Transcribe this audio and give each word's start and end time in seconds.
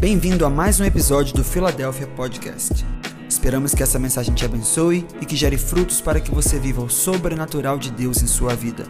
Bem-vindo 0.00 0.44
a 0.44 0.50
mais 0.50 0.80
um 0.80 0.84
episódio 0.84 1.34
do 1.34 1.44
Philadelphia 1.44 2.06
Podcast. 2.08 2.84
Esperamos 3.28 3.74
que 3.74 3.82
essa 3.82 3.98
mensagem 3.98 4.34
te 4.34 4.44
abençoe 4.44 5.06
e 5.20 5.24
que 5.24 5.36
gere 5.36 5.56
frutos 5.56 6.00
para 6.00 6.20
que 6.20 6.30
você 6.30 6.58
viva 6.58 6.82
o 6.82 6.90
sobrenatural 6.90 7.78
de 7.78 7.90
Deus 7.90 8.22
em 8.22 8.26
sua 8.26 8.54
vida. 8.54 8.84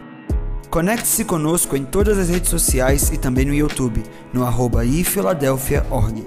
Conecte-se 0.69 1.23
conosco 1.23 1.77
em 1.77 1.85
todas 1.85 2.17
as 2.17 2.29
redes 2.29 2.49
sociais 2.49 3.11
e 3.11 3.17
também 3.17 3.45
no 3.45 3.53
YouTube, 3.53 4.03
no 4.33 4.43
arroba 4.45 4.83
ifiladelphia.org. 4.83 6.25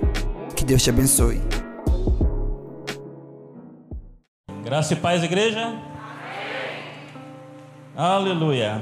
Que 0.57 0.65
Deus 0.65 0.83
te 0.83 0.91
abençoe. 0.91 1.41
Graça 4.65 4.95
e 4.95 4.97
paz, 4.97 5.23
igreja. 5.23 5.61
Amém. 5.67 5.83
Aleluia. 7.97 8.81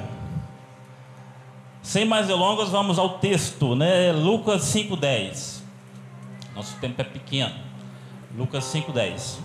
Sem 1.82 2.04
mais 2.04 2.26
delongas, 2.26 2.68
vamos 2.68 2.98
ao 2.98 3.18
texto, 3.18 3.74
né? 3.74 4.12
Lucas 4.12 4.62
5:10. 4.62 5.55
Nosso 6.56 6.74
tempo 6.78 6.98
é 7.02 7.04
pequeno. 7.04 7.52
Lucas 8.34 8.64
5:10. 8.64 9.38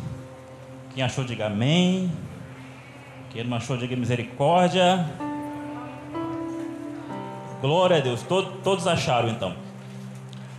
Quem 0.96 1.04
achou, 1.04 1.26
diga 1.26 1.48
amém. 1.48 2.10
Quem 3.30 3.44
não 3.44 3.58
achou, 3.58 3.76
diga 3.76 3.98
misericórdia. 3.98 5.06
Glória 7.60 7.98
a 7.98 8.00
Deus. 8.00 8.24
Todos, 8.24 8.88
acharam 8.88 9.28
então. 9.28 9.54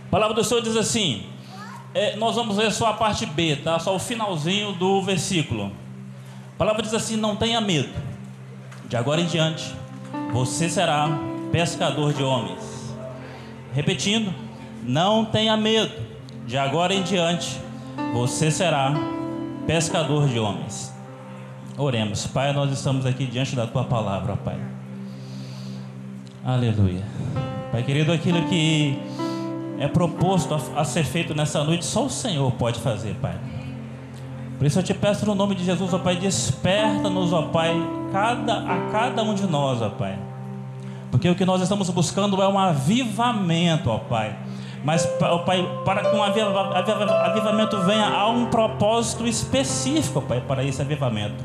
A 0.05 0.09
palavra 0.11 0.35
do 0.35 0.43
Senhor 0.43 0.61
diz 0.61 0.75
assim: 0.75 1.25
é, 1.91 2.15
nós 2.17 2.35
vamos 2.35 2.55
ver 2.55 2.71
só 2.71 2.85
a 2.85 2.93
parte 2.93 3.25
B, 3.25 3.55
tá? 3.55 3.79
Só 3.79 3.95
o 3.95 3.99
finalzinho 3.99 4.73
do 4.73 5.01
versículo. 5.01 5.71
A 6.53 6.57
palavra 6.59 6.83
diz 6.83 6.93
assim: 6.93 7.17
não 7.17 7.35
tenha 7.35 7.59
medo. 7.59 7.89
De 8.87 8.95
agora 8.95 9.19
em 9.19 9.25
diante, 9.25 9.73
você 10.31 10.69
será 10.69 11.09
pescador 11.51 12.13
de 12.13 12.21
homens. 12.21 12.93
Repetindo, 13.73 14.31
não 14.83 15.25
tenha 15.25 15.57
medo 15.57 16.12
de 16.45 16.57
agora 16.57 16.93
em 16.93 17.03
diante, 17.03 17.59
você 18.13 18.51
será 18.51 18.93
pescador 19.65 20.27
de 20.27 20.39
homens. 20.39 20.93
Oremos, 21.77 22.27
Pai, 22.27 22.53
nós 22.53 22.71
estamos 22.71 23.05
aqui 23.05 23.25
diante 23.25 23.55
da 23.55 23.65
tua 23.65 23.83
palavra, 23.83 24.35
Pai. 24.35 24.57
Aleluia. 26.43 27.03
Pai 27.71 27.81
querido, 27.83 28.11
aquilo 28.11 28.43
que 28.47 28.99
é 29.79 29.87
proposto 29.87 30.53
a, 30.53 30.81
a 30.81 30.85
ser 30.85 31.03
feito 31.03 31.33
nessa 31.33 31.63
noite, 31.63 31.85
só 31.85 32.05
o 32.05 32.09
Senhor 32.09 32.51
pode 32.53 32.79
fazer, 32.79 33.15
Pai. 33.15 33.35
Por 34.57 34.67
isso 34.67 34.77
eu 34.79 34.83
te 34.83 34.93
peço 34.93 35.25
no 35.25 35.33
nome 35.33 35.55
de 35.55 35.63
Jesus, 35.63 35.93
ó 35.93 35.99
Pai, 35.99 36.17
desperta-nos, 36.17 37.33
ó 37.33 37.43
Pai, 37.43 37.73
cada, 38.11 38.59
a 38.59 38.91
cada 38.91 39.23
um 39.23 39.33
de 39.33 39.47
nós, 39.47 39.81
ó 39.81 39.89
Pai. 39.89 40.19
Porque 41.09 41.29
o 41.29 41.35
que 41.35 41.45
nós 41.45 41.61
estamos 41.61 41.89
buscando 41.89 42.41
é 42.41 42.47
um 42.47 42.59
avivamento, 42.59 43.89
ó 43.89 43.97
Pai 43.97 44.37
mas, 44.83 45.05
Pai, 45.45 45.67
para 45.85 46.09
que 46.09 46.15
um 46.15 46.21
avivamento 46.21 47.79
venha, 47.81 48.07
há 48.07 48.27
um 48.27 48.47
propósito 48.47 49.25
específico, 49.25 50.21
Pai, 50.21 50.41
para 50.41 50.63
esse 50.63 50.81
avivamento. 50.81 51.43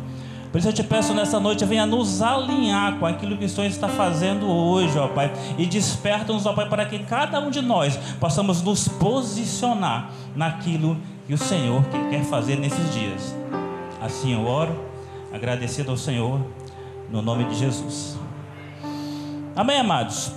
Por 0.51 0.59
isso 0.59 0.69
eu 0.69 0.73
te 0.73 0.83
peço 0.83 1.13
nessa 1.13 1.39
noite, 1.39 1.65
venha 1.65 1.85
nos 1.85 2.23
alinhar 2.23 2.99
com 2.99 3.07
aquilo 3.07 3.37
que 3.37 3.45
o 3.45 3.49
Senhor 3.49 3.67
está 3.67 3.87
fazendo 3.87 4.49
hoje, 4.49 4.99
ó 4.99 5.07
Pai. 5.07 5.31
E 5.59 5.67
desperta-nos, 5.67 6.47
ó 6.47 6.55
Pai, 6.55 6.69
para 6.69 6.87
que 6.87 6.99
cada 7.01 7.39
um 7.39 7.51
de 7.51 7.61
nós 7.61 7.97
possamos 8.19 8.63
nos 8.63 8.89
posicionar 8.89 10.11
naquilo 10.35 10.97
que 11.27 11.35
o 11.35 11.39
Senhor 11.39 11.85
quer 12.11 12.25
fazer 12.25 12.57
nesses 12.57 12.95
dias. 12.95 13.37
Assim 14.01 14.33
eu 14.33 14.47
oro, 14.47 14.75
agradecido 15.33 15.91
ao 15.91 15.97
Senhor, 15.99 16.41
no 17.11 17.21
nome 17.21 17.45
de 17.45 17.55
Jesus. 17.55 18.19
Amém, 19.55 19.79
amados? 19.79 20.33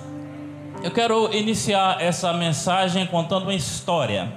Eu 0.83 0.89
quero 0.89 1.31
iniciar 1.31 2.01
essa 2.01 2.33
mensagem 2.33 3.05
contando 3.05 3.43
uma 3.43 3.53
história. 3.53 4.33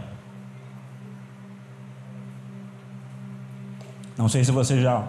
Não 4.14 4.28
sei 4.28 4.44
se 4.44 4.52
você 4.52 4.78
já 4.78 5.08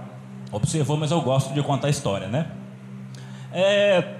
observou, 0.49 0.95
mas 0.95 1.11
eu 1.11 1.19
gosto 1.19 1.53
de 1.53 1.61
contar 1.61 1.89
história, 1.89 2.27
né? 2.27 2.51
É 3.51 4.15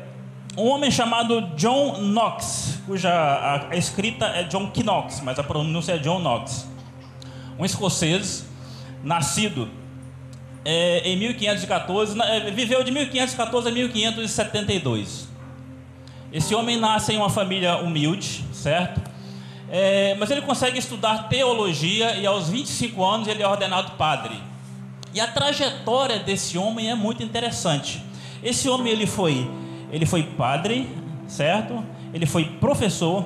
um 0.58 0.68
homem 0.68 0.92
chamado 0.92 1.56
John 1.56 2.02
Knox, 2.02 2.82
cuja 2.86 3.10
a, 3.14 3.70
a 3.70 3.78
escrita 3.78 4.26
é 4.26 4.44
John 4.44 4.70
Knox, 4.76 5.22
mas 5.22 5.40
a 5.40 5.44
pronúncia 5.44 5.94
é 5.94 5.98
John 5.98 6.20
Knox. 6.20 6.68
Um 7.58 7.64
escocês, 7.64 8.46
nascido 9.02 9.70
é, 10.66 11.00
em 11.10 11.16
1514, 11.16 12.20
é, 12.20 12.52
viveu 12.52 12.84
de 12.84 12.92
1514 12.92 13.70
a 13.70 13.72
1572. 13.72 15.35
Esse 16.32 16.54
homem 16.54 16.78
nasce 16.78 17.14
em 17.14 17.18
uma 17.18 17.30
família 17.30 17.78
humilde, 17.78 18.44
certo? 18.52 19.02
É, 19.70 20.16
mas 20.20 20.30
ele 20.30 20.42
consegue 20.42 20.78
estudar 20.78 21.28
teologia 21.30 22.16
e 22.16 22.26
aos 22.26 22.50
25 22.50 23.04
anos 23.04 23.28
ele 23.28 23.42
é 23.42 23.48
ordenado 23.48 23.92
padre. 23.92 24.40
E 25.14 25.20
a 25.20 25.28
trajetória 25.28 26.20
desse 26.20 26.58
homem 26.58 26.90
é 26.90 26.96
muito 26.96 27.24
interessante. 27.24 28.04
Esse 28.44 28.70
homem 28.70 28.92
ele 28.92 29.08
foi, 29.08 29.50
ele 29.92 30.06
foi 30.06 30.24
padre, 30.24 30.90
certo? 31.28 31.84
Ele 32.14 32.26
foi 32.26 32.46
professor, 32.46 33.26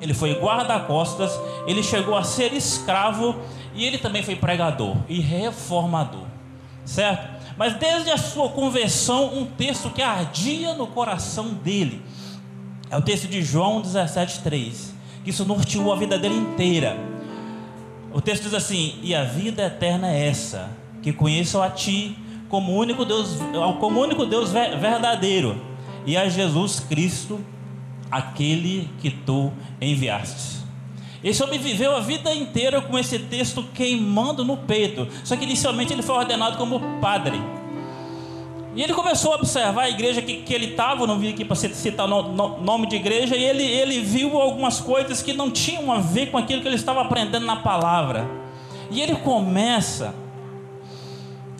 ele 0.00 0.14
foi 0.14 0.34
guarda-costas, 0.34 1.32
ele 1.66 1.82
chegou 1.82 2.16
a 2.16 2.22
ser 2.22 2.52
escravo 2.52 3.36
e 3.74 3.84
ele 3.84 3.98
também 3.98 4.22
foi 4.22 4.36
pregador 4.36 4.96
e 5.08 5.20
reformador, 5.20 6.26
certo? 6.84 7.36
Mas 7.56 7.74
desde 7.74 8.10
a 8.10 8.18
sua 8.18 8.50
conversão, 8.50 9.36
um 9.36 9.46
texto 9.46 9.90
que 9.90 10.02
ardia 10.02 10.74
no 10.74 10.86
coração 10.86 11.48
dele 11.48 12.02
é 12.90 12.96
o 12.96 13.02
texto 13.02 13.26
de 13.26 13.42
João 13.42 13.82
17,3, 13.82 14.92
que 15.24 15.30
isso 15.30 15.44
norteou 15.44 15.92
a 15.92 15.96
vida 15.96 16.18
dele 16.18 16.36
inteira. 16.36 16.96
O 18.12 18.20
texto 18.20 18.44
diz 18.44 18.54
assim: 18.54 18.98
E 19.02 19.14
a 19.14 19.24
vida 19.24 19.66
eterna 19.66 20.10
é 20.10 20.28
essa, 20.28 20.70
que 21.02 21.12
conheçam 21.12 21.62
a 21.62 21.70
Ti 21.70 22.16
como 22.48 22.76
único 22.76 23.04
Deus, 23.04 23.36
como 23.80 24.00
único 24.00 24.24
Deus 24.24 24.50
verdadeiro, 24.52 25.60
e 26.06 26.16
a 26.16 26.28
Jesus 26.28 26.80
Cristo, 26.80 27.40
aquele 28.10 28.88
que 29.00 29.10
Tu 29.10 29.52
enviaste. 29.80 30.56
Esse 31.24 31.42
homem 31.42 31.58
viveu 31.58 31.96
a 31.96 32.00
vida 32.00 32.32
inteira 32.32 32.80
com 32.80 32.96
esse 32.96 33.18
texto 33.18 33.64
queimando 33.74 34.44
no 34.44 34.56
peito. 34.58 35.08
Só 35.24 35.36
que 35.36 35.42
inicialmente 35.42 35.92
ele 35.92 36.02
foi 36.02 36.14
ordenado 36.14 36.56
como 36.56 36.78
padre. 37.00 37.40
E 38.76 38.82
ele 38.82 38.92
começou 38.92 39.32
a 39.32 39.36
observar 39.36 39.84
a 39.84 39.88
igreja 39.88 40.20
que, 40.20 40.42
que 40.42 40.52
ele 40.52 40.66
estava, 40.66 41.06
não 41.06 41.18
vim 41.18 41.30
aqui 41.30 41.46
para 41.46 41.56
citar 41.56 42.06
o 42.06 42.22
no, 42.22 42.60
nome 42.60 42.86
de 42.86 42.96
igreja, 42.96 43.34
e 43.34 43.42
ele, 43.42 43.62
ele 43.62 44.02
viu 44.02 44.38
algumas 44.38 44.82
coisas 44.82 45.22
que 45.22 45.32
não 45.32 45.50
tinham 45.50 45.90
a 45.90 45.98
ver 45.98 46.26
com 46.26 46.36
aquilo 46.36 46.60
que 46.60 46.68
ele 46.68 46.76
estava 46.76 47.00
aprendendo 47.00 47.46
na 47.46 47.56
palavra. 47.56 48.28
E 48.90 49.00
ele 49.00 49.16
começa 49.16 50.14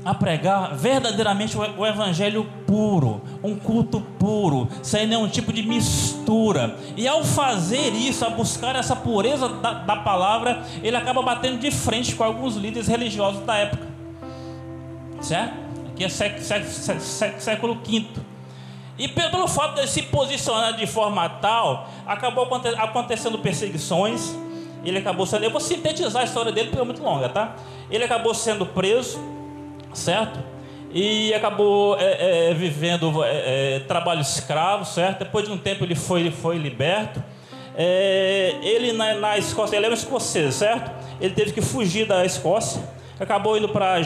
a 0.05 0.13
pregar 0.13 0.77
verdadeiramente 0.77 1.57
o, 1.57 1.61
o 1.79 1.87
evangelho 1.87 2.47
puro, 2.67 3.23
um 3.43 3.57
culto 3.57 3.99
puro, 4.19 4.69
sem 4.83 5.07
nenhum 5.07 5.27
tipo 5.27 5.55
de 5.55 5.63
mistura. 5.63 6.77
E 6.99 7.09
ao 7.09 7.25
fazer 7.25 7.95
isso, 7.95 8.27
a 8.27 8.31
buscar 8.31 8.77
essa 8.77 8.95
pureza 8.95 9.49
da, 9.49 9.73
da 9.73 9.97
palavra, 9.97 10.63
ele 10.83 10.97
acaba 10.97 11.23
batendo 11.23 11.59
de 11.59 11.71
frente 11.71 12.15
com 12.15 12.23
alguns 12.23 12.57
líderes 12.57 12.87
religiosos 12.87 13.41
da 13.47 13.57
época. 13.57 13.87
Certo? 15.23 15.66
Que 15.97 16.05
é 16.05 16.09
século 16.09 17.75
V. 17.77 18.07
E 18.99 19.09
pelo 19.09 19.49
fato 19.49 19.81
de 19.81 19.89
se 19.89 20.03
posicionar 20.03 20.75
de 20.77 20.87
forma 20.87 21.29
tal, 21.29 21.89
acabou 22.07 22.49
acontecendo 22.79 23.39
perseguições. 23.39 24.35
Ele 24.85 24.99
acabou 24.99 25.27
sendo. 25.27 25.45
Eu 25.45 25.51
vou 25.51 25.61
sintetizar 25.61 26.23
a 26.23 26.25
história 26.25 26.53
dele 26.53 26.69
porque 26.69 26.81
é 26.81 26.85
muito 26.85 27.03
longa, 27.03 27.29
tá? 27.29 27.57
Ele 27.91 28.05
acabou 28.05 28.33
sendo 28.35 28.65
preso, 28.65 29.19
certo? 29.93 30.39
E 30.93 31.35
acabou 31.35 31.97
é, 31.99 32.51
é, 32.51 32.55
vivendo 32.55 33.23
é, 33.25 33.77
é 33.77 33.81
trabalho 33.81 34.21
escravo, 34.21 34.85
certo? 34.85 35.21
Depois 35.21 35.45
de 35.45 35.53
um 35.53 35.59
tempo 35.59 35.85
ele 35.85 35.95
foi, 35.95 36.21
ele 36.21 36.31
foi 36.31 36.57
liberto. 36.57 37.23
É, 37.77 38.55
ele 38.63 38.93
na, 38.93 39.15
na 39.15 39.37
Escócia, 39.37 39.77
ele 39.77 39.85
era 39.85 39.95
um 39.95 39.99
escocês, 39.99 40.55
certo? 40.55 40.91
Ele 41.21 41.35
teve 41.35 41.53
que 41.53 41.61
fugir 41.61 42.07
da 42.07 42.25
Escócia, 42.25 42.83
acabou 43.21 43.59
indo 43.59 43.69
para 43.69 44.01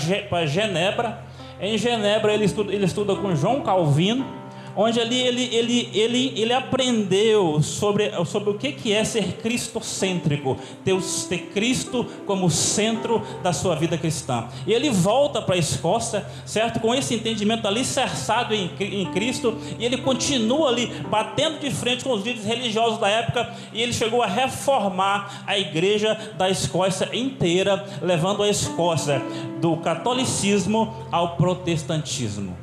Genebra 0.46 1.29
em 1.60 1.76
Genebra 1.76 2.32
ele 2.32 2.44
estuda, 2.44 2.72
ele 2.72 2.84
estuda 2.84 3.14
com 3.14 3.34
João 3.34 3.60
Calvino, 3.60 4.26
onde 4.76 5.00
ali 5.00 5.20
ele, 5.20 5.54
ele, 5.54 5.90
ele, 5.92 6.32
ele 6.36 6.52
aprendeu 6.52 7.62
sobre, 7.62 8.10
sobre 8.24 8.50
o 8.50 8.54
que, 8.54 8.72
que 8.72 8.92
é 8.92 9.04
ser 9.04 9.34
cristocêntrico, 9.34 10.56
ter, 10.84 10.96
ter 11.28 11.38
Cristo 11.52 12.06
como 12.26 12.50
centro 12.50 13.22
da 13.42 13.52
sua 13.52 13.74
vida 13.74 13.96
cristã. 13.98 14.48
E 14.66 14.72
ele 14.72 14.90
volta 14.90 15.42
para 15.42 15.54
a 15.54 15.58
Escócia, 15.58 16.26
certo? 16.44 16.80
Com 16.80 16.94
esse 16.94 17.14
entendimento 17.14 17.66
alicerçado 17.66 18.54
em, 18.54 18.70
em 18.80 19.06
Cristo, 19.12 19.56
e 19.78 19.84
ele 19.84 19.98
continua 19.98 20.68
ali 20.68 20.86
batendo 21.08 21.60
de 21.60 21.70
frente 21.70 22.04
com 22.04 22.12
os 22.12 22.24
líderes 22.24 22.46
religiosos 22.46 22.98
da 22.98 23.08
época, 23.08 23.52
e 23.72 23.82
ele 23.82 23.92
chegou 23.92 24.22
a 24.22 24.26
reformar 24.26 25.44
a 25.46 25.58
igreja 25.58 26.34
da 26.36 26.48
Escócia 26.48 27.08
inteira, 27.12 27.84
levando 28.02 28.42
a 28.42 28.48
Escócia 28.48 29.22
do 29.60 29.76
catolicismo 29.78 30.94
ao 31.10 31.36
protestantismo. 31.36 32.56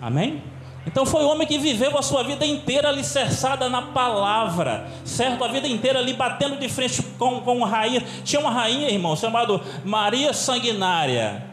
Amém? 0.00 0.53
Então 0.86 1.06
foi 1.06 1.24
um 1.24 1.30
homem 1.30 1.46
que 1.46 1.58
viveu 1.58 1.96
a 1.96 2.02
sua 2.02 2.22
vida 2.22 2.44
inteira 2.44 2.88
alicerçada 2.88 3.68
na 3.70 3.80
palavra, 3.80 4.86
certo? 5.04 5.42
A 5.42 5.48
vida 5.48 5.66
inteira 5.66 5.98
ali 5.98 6.12
batendo 6.12 6.56
de 6.56 6.68
frente 6.68 7.02
com, 7.18 7.40
com 7.40 7.64
rainha. 7.64 8.04
Tinha 8.22 8.40
uma 8.40 8.50
rainha, 8.50 8.90
irmão, 8.90 9.16
chamada 9.16 9.60
Maria 9.84 10.32
Sanguinária. 10.34 11.46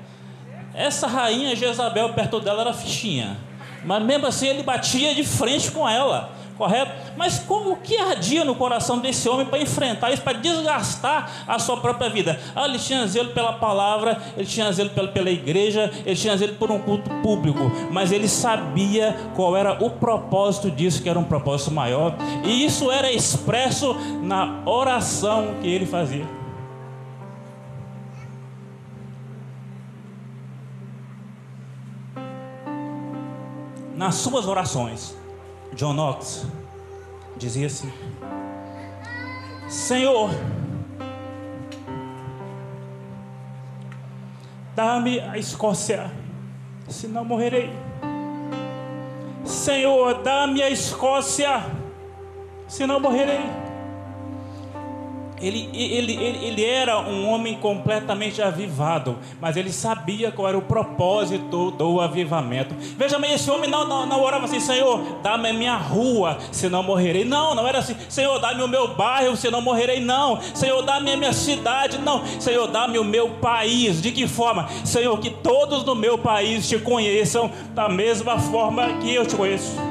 Essa 0.74 1.08
rainha 1.08 1.56
Jezabel 1.56 2.10
perto 2.14 2.40
dela 2.40 2.62
era 2.62 2.74
fichinha. 2.74 3.38
Mas 3.86 4.04
mesmo 4.04 4.28
assim 4.28 4.48
ele 4.48 4.64
batia 4.64 5.16
de 5.16 5.24
frente 5.24 5.72
com 5.72 5.88
ela 5.88 6.41
correto? 6.62 6.92
Mas 7.18 7.40
como 7.40 7.76
que 7.78 7.98
ardia 7.98 8.46
no 8.46 8.54
coração 8.54 9.00
desse 9.00 9.28
homem 9.28 9.48
para 9.48 9.60
enfrentar 9.60 10.12
isso, 10.12 10.22
para 10.22 10.38
desgastar 10.38 11.46
a 11.48 11.58
sua 11.58 11.78
própria 11.78 12.08
vida? 12.08 12.40
Ah, 12.56 12.66
ele 12.66 12.78
tinha 12.78 13.08
zelo 13.08 13.32
pela 13.32 13.54
palavra, 13.54 14.22
ele 14.38 14.46
tinha 14.46 14.72
zelo 14.72 14.92
pela, 14.92 15.08
pela 15.08 15.32
igreja, 15.32 15.92
ele 16.06 16.16
tinha 16.16 16.38
zelo 16.38 16.54
por 16.56 16.70
um 16.70 16.78
culto 16.78 17.10
público, 17.24 17.72
mas 17.90 18.12
ele 18.12 18.28
sabia 18.28 19.18
qual 19.36 19.58
era 19.58 19.84
o 19.84 19.90
propósito 19.90 20.70
disso, 20.70 21.02
que 21.02 21.10
era 21.10 21.18
um 21.18 21.24
propósito 21.24 21.72
maior, 21.72 22.16
e 22.44 22.64
isso 22.64 22.92
era 22.92 23.12
expresso 23.12 23.96
na 24.22 24.62
oração 24.64 25.56
que 25.62 25.68
ele 25.68 25.88
fazia. 25.88 26.28
Nas 33.96 34.16
suas 34.16 34.48
orações, 34.48 35.16
John 35.74 35.94
Knox 35.94 36.46
dizia 37.38 37.68
assim: 37.68 37.92
Senhor, 39.70 40.30
dá-me 44.76 45.20
a 45.20 45.38
Escócia, 45.38 46.12
senão 46.90 47.24
morrerei. 47.24 47.72
Senhor, 49.46 50.22
dá-me 50.22 50.62
a 50.62 50.70
Escócia, 50.70 51.64
senão 52.68 53.00
morrerei. 53.00 53.71
Ele, 55.42 55.70
ele, 55.74 56.14
ele, 56.14 56.46
ele, 56.46 56.66
era 56.66 57.00
um 57.00 57.28
homem 57.28 57.56
completamente 57.56 58.42
avivado, 58.42 59.18
mas 59.40 59.58
ele 59.58 59.72
sabia 59.72 60.32
qual 60.32 60.48
era 60.48 60.58
o 60.58 60.62
propósito 60.62 61.72
do 61.72 62.00
avivamento. 62.00 62.76
Veja 62.98 63.18
bem, 63.18 63.34
esse 63.34 63.50
homem 63.50 63.70
não, 63.70 63.88
não, 63.88 64.06
não 64.06 64.22
orava 64.22 64.46
assim, 64.46 64.60
Senhor, 64.60 65.02
dá-me 65.24 65.50
a 65.50 65.54
minha 65.54 65.76
rua, 65.76 66.38
senão 66.52 66.84
morrerei. 66.84 67.26
Não, 67.26 67.56
não 67.56 67.68
era 67.68 67.80
assim, 67.80 67.96
Senhor, 68.08 68.40
dá-me 68.40 68.62
o 68.62 68.68
meu 68.68 68.96
bairro, 68.96 69.36
senão 69.36 69.62
morrerei. 69.62 70.00
Não, 70.00 70.40
Senhor, 70.54 70.82
dá-me 70.84 71.12
a 71.12 71.18
minha 71.18 71.34
cidade. 71.34 71.98
Não, 71.98 72.24
Senhor, 72.40 72.68
dá-me 72.68 73.00
o 73.00 73.04
meu 73.04 73.30
país. 73.30 74.02
De 74.02 74.12
que 74.12 74.28
forma? 74.28 74.68
Senhor, 74.86 75.18
que 75.20 75.30
todos 75.30 75.84
no 75.84 75.96
meu 75.96 76.18
país 76.18 76.68
te 76.68 76.78
conheçam 76.78 77.52
da 77.74 77.90
mesma 77.90 78.40
forma 78.40 79.00
que 79.00 79.14
eu 79.14 79.26
te 79.26 79.36
conheço. 79.36 79.91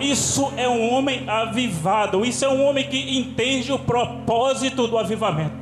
Isso 0.00 0.52
é 0.56 0.68
um 0.68 0.92
homem 0.92 1.28
avivado. 1.28 2.24
Isso 2.24 2.44
é 2.44 2.48
um 2.48 2.64
homem 2.64 2.88
que 2.88 3.18
entende 3.18 3.72
o 3.72 3.78
propósito 3.78 4.86
do 4.86 4.96
avivamento. 4.96 5.54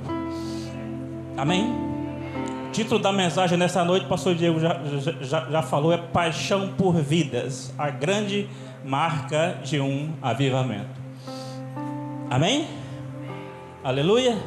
Amém? 1.36 1.72
O 2.68 2.70
título 2.70 3.00
da 3.00 3.12
mensagem 3.12 3.58
nessa 3.58 3.84
noite, 3.84 4.06
o 4.06 4.08
pastor 4.08 4.34
Diego 4.34 4.60
já, 4.60 4.80
já, 5.20 5.50
já 5.50 5.62
falou, 5.62 5.92
é 5.92 5.96
Paixão 5.96 6.74
por 6.76 6.94
Vidas 6.94 7.74
a 7.76 7.90
grande 7.90 8.48
marca 8.84 9.58
de 9.64 9.80
um 9.80 10.12
avivamento. 10.22 11.00
Amém? 12.30 12.66
Aleluia? 13.82 14.38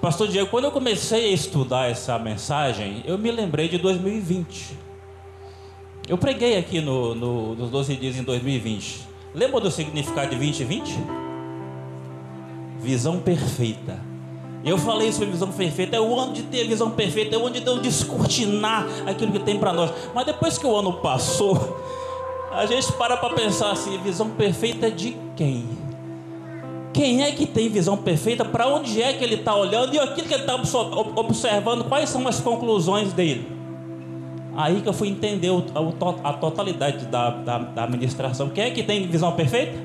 Pastor 0.00 0.28
Diego, 0.28 0.48
quando 0.50 0.64
eu 0.64 0.70
comecei 0.70 1.30
a 1.30 1.32
estudar 1.32 1.90
essa 1.90 2.18
mensagem, 2.18 3.02
eu 3.06 3.16
me 3.16 3.30
lembrei 3.30 3.68
de 3.68 3.78
2020. 3.78 4.76
Eu 6.08 6.18
preguei 6.18 6.56
aqui 6.58 6.80
no, 6.80 7.14
no, 7.14 7.54
nos 7.56 7.70
12 7.70 7.96
dias 7.96 8.16
em 8.16 8.22
2020. 8.22 9.05
Lembra 9.36 9.60
do 9.60 9.70
significado 9.70 10.30
de 10.30 10.36
2020? 10.36 10.98
Visão 12.80 13.18
perfeita. 13.20 14.00
Eu 14.64 14.78
falei 14.78 15.12
sobre 15.12 15.26
visão 15.26 15.52
perfeita, 15.52 15.94
é 15.94 16.00
o 16.00 16.18
ano 16.18 16.32
de 16.32 16.44
ter 16.44 16.66
visão 16.66 16.90
perfeita, 16.90 17.36
é 17.36 17.38
o 17.38 17.44
ano 17.44 17.50
de 17.50 17.60
Deus 17.60 17.82
descortinar 17.82 18.86
aquilo 19.06 19.30
que 19.30 19.38
tem 19.40 19.58
para 19.58 19.74
nós. 19.74 19.92
Mas 20.14 20.24
depois 20.24 20.56
que 20.56 20.66
o 20.66 20.74
ano 20.74 20.94
passou, 20.94 21.78
a 22.50 22.64
gente 22.64 22.90
para 22.94 23.18
para 23.18 23.34
pensar 23.34 23.72
assim: 23.72 23.98
visão 23.98 24.30
perfeita 24.30 24.90
de 24.90 25.14
quem? 25.36 25.68
Quem 26.94 27.22
é 27.22 27.30
que 27.30 27.44
tem 27.44 27.68
visão 27.68 27.94
perfeita? 27.94 28.42
Para 28.42 28.66
onde 28.68 29.02
é 29.02 29.12
que 29.12 29.22
ele 29.22 29.34
está 29.34 29.54
olhando? 29.54 29.92
E 29.92 29.98
aquilo 29.98 30.26
que 30.26 30.32
ele 30.32 30.44
está 30.44 30.54
observando, 31.14 31.84
quais 31.84 32.08
são 32.08 32.26
as 32.26 32.40
conclusões 32.40 33.12
dele? 33.12 33.55
Aí 34.56 34.80
que 34.80 34.88
eu 34.88 34.92
fui 34.92 35.08
entender 35.08 35.50
a 36.24 36.32
totalidade 36.32 37.06
da, 37.06 37.30
da, 37.30 37.58
da 37.58 37.84
administração. 37.84 38.48
Quem 38.48 38.64
é 38.64 38.70
que 38.70 38.82
tem 38.82 39.06
visão 39.06 39.32
perfeita? 39.32 39.78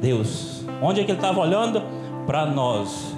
Deus. 0.00 0.64
Onde 0.80 1.00
é 1.00 1.04
que 1.04 1.10
ele 1.10 1.18
estava 1.18 1.40
olhando? 1.40 1.82
Para 2.26 2.46
nós. 2.46 3.14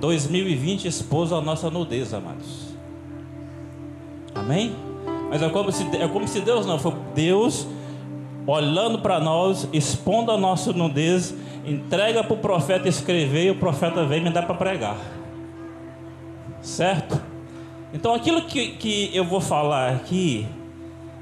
2020 0.00 0.86
expôs 0.86 1.32
a 1.32 1.40
nossa 1.40 1.70
nudez, 1.70 2.12
amados. 2.12 2.74
Amém? 4.34 4.74
Mas 5.30 5.42
é 5.42 5.48
como 5.48 5.70
se, 5.70 5.84
é 5.96 6.08
como 6.08 6.26
se 6.26 6.40
Deus 6.40 6.66
não 6.66 6.78
foi 6.78 6.94
Deus 7.14 7.66
olhando 8.46 8.98
para 9.00 9.20
nós, 9.20 9.68
expondo 9.74 10.32
a 10.32 10.38
nossa 10.38 10.72
nudez, 10.72 11.34
entrega 11.66 12.24
para 12.24 12.32
o 12.32 12.38
profeta 12.38 12.88
escrever 12.88 13.44
e 13.44 13.50
o 13.50 13.56
profeta 13.56 14.04
vem 14.04 14.22
me 14.22 14.30
dar 14.30 14.46
para 14.46 14.54
pregar. 14.54 14.96
Certo? 16.62 17.27
Então, 17.92 18.14
aquilo 18.14 18.42
que, 18.42 18.72
que 18.72 19.10
eu 19.14 19.24
vou 19.24 19.40
falar 19.40 19.92
aqui, 19.92 20.46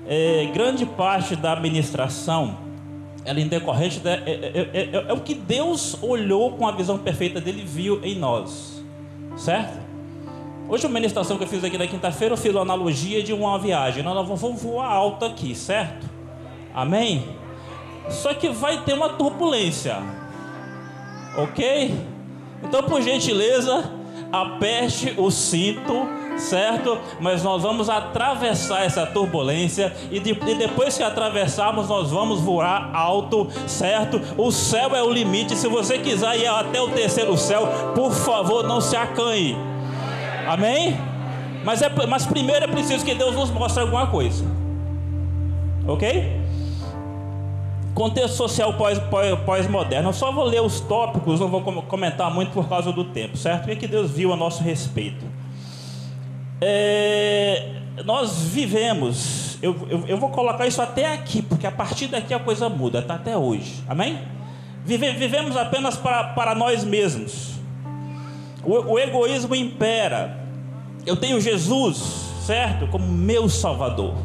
é, 0.08 0.46
grande 0.52 0.84
parte 0.84 1.36
da 1.36 1.52
administração, 1.52 2.58
ela 3.24 3.40
é 3.40 3.44
decorrente, 3.44 4.00
é, 4.04 4.10
é, 4.10 4.70
é, 4.72 5.04
é, 5.08 5.12
o 5.12 5.20
que 5.20 5.34
Deus 5.34 5.96
olhou 6.02 6.52
com 6.52 6.66
a 6.66 6.72
visão 6.72 6.98
perfeita 6.98 7.40
dele 7.40 7.62
viu 7.64 8.00
em 8.04 8.16
nós, 8.16 8.84
certo? 9.36 9.86
Hoje, 10.68 10.84
a 10.86 10.88
ministração 10.88 11.36
que 11.36 11.44
eu 11.44 11.48
fiz 11.48 11.62
aqui 11.62 11.78
na 11.78 11.86
quinta-feira, 11.86 12.34
eu 12.34 12.38
fiz 12.38 12.52
uma 12.52 12.62
analogia 12.62 13.22
de 13.22 13.32
uma 13.32 13.56
viagem. 13.56 14.02
Nós 14.02 14.26
vamos 14.26 14.60
voar 14.60 14.90
alto 14.90 15.24
aqui, 15.24 15.54
certo? 15.54 16.08
Amém? 16.74 17.24
Só 18.10 18.34
que 18.34 18.48
vai 18.48 18.82
ter 18.82 18.94
uma 18.94 19.10
turbulência, 19.10 19.96
ok? 21.38 21.94
Então, 22.64 22.82
por 22.82 23.00
gentileza, 23.00 23.92
aperte 24.32 25.14
o 25.16 25.30
cinto 25.30 26.08
certo? 26.38 26.98
Mas 27.20 27.42
nós 27.42 27.62
vamos 27.62 27.88
atravessar 27.88 28.84
essa 28.84 29.06
turbulência 29.06 29.92
e, 30.10 30.20
de, 30.20 30.30
e, 30.30 30.54
depois 30.54 30.96
que 30.96 31.02
atravessarmos, 31.02 31.88
nós 31.88 32.10
vamos 32.10 32.40
voar 32.40 32.90
alto, 32.94 33.48
certo? 33.66 34.20
O 34.36 34.50
céu 34.50 34.94
é 34.94 35.02
o 35.02 35.10
limite. 35.10 35.56
Se 35.56 35.68
você 35.68 35.98
quiser 35.98 36.38
ir 36.38 36.46
até 36.46 36.80
o 36.80 36.88
terceiro 36.88 37.36
céu, 37.36 37.66
por 37.94 38.12
favor, 38.12 38.64
não 38.64 38.80
se 38.80 38.96
acanhe. 38.96 39.56
Amém? 40.46 40.96
Mas, 41.64 41.82
é, 41.82 41.90
mas 42.06 42.26
primeiro 42.26 42.64
é 42.64 42.68
preciso 42.68 43.04
que 43.04 43.14
Deus 43.14 43.34
nos 43.34 43.50
mostre 43.50 43.82
alguma 43.82 44.06
coisa. 44.06 44.44
Ok? 45.86 46.45
Contexto 47.96 48.36
social 48.36 48.74
pós-moderno. 48.74 49.40
Pós, 49.42 49.66
pós 49.66 49.90
Eu 49.90 50.12
só 50.12 50.30
vou 50.30 50.44
ler 50.44 50.60
os 50.60 50.80
tópicos, 50.80 51.40
não 51.40 51.48
vou 51.48 51.62
comentar 51.62 52.30
muito 52.30 52.52
por 52.52 52.68
causa 52.68 52.92
do 52.92 53.04
tempo, 53.04 53.38
certo? 53.38 53.72
O 53.72 53.74
que 53.74 53.88
Deus 53.88 54.10
viu 54.10 54.34
a 54.34 54.36
nosso 54.36 54.62
respeito? 54.62 55.24
É, 56.60 57.76
nós 58.04 58.42
vivemos, 58.42 59.58
eu, 59.62 59.74
eu, 59.88 60.04
eu, 60.08 60.18
vou 60.18 60.28
colocar 60.28 60.66
isso 60.66 60.82
até 60.82 61.10
aqui, 61.10 61.40
porque 61.40 61.66
a 61.66 61.72
partir 61.72 62.08
daqui 62.08 62.34
a 62.34 62.38
coisa 62.38 62.68
muda, 62.68 62.98
está 62.98 63.14
até 63.14 63.34
hoje, 63.34 63.82
amém? 63.88 64.18
Vive, 64.84 65.12
vivemos 65.12 65.56
apenas 65.56 65.96
para, 65.96 66.34
para 66.34 66.54
nós 66.54 66.84
mesmos, 66.84 67.52
o, 68.62 68.92
o 68.92 68.98
egoísmo 68.98 69.54
impera. 69.54 70.38
Eu 71.06 71.16
tenho 71.16 71.40
Jesus, 71.40 71.96
certo, 72.42 72.86
como 72.88 73.08
meu 73.08 73.48
Salvador, 73.48 74.16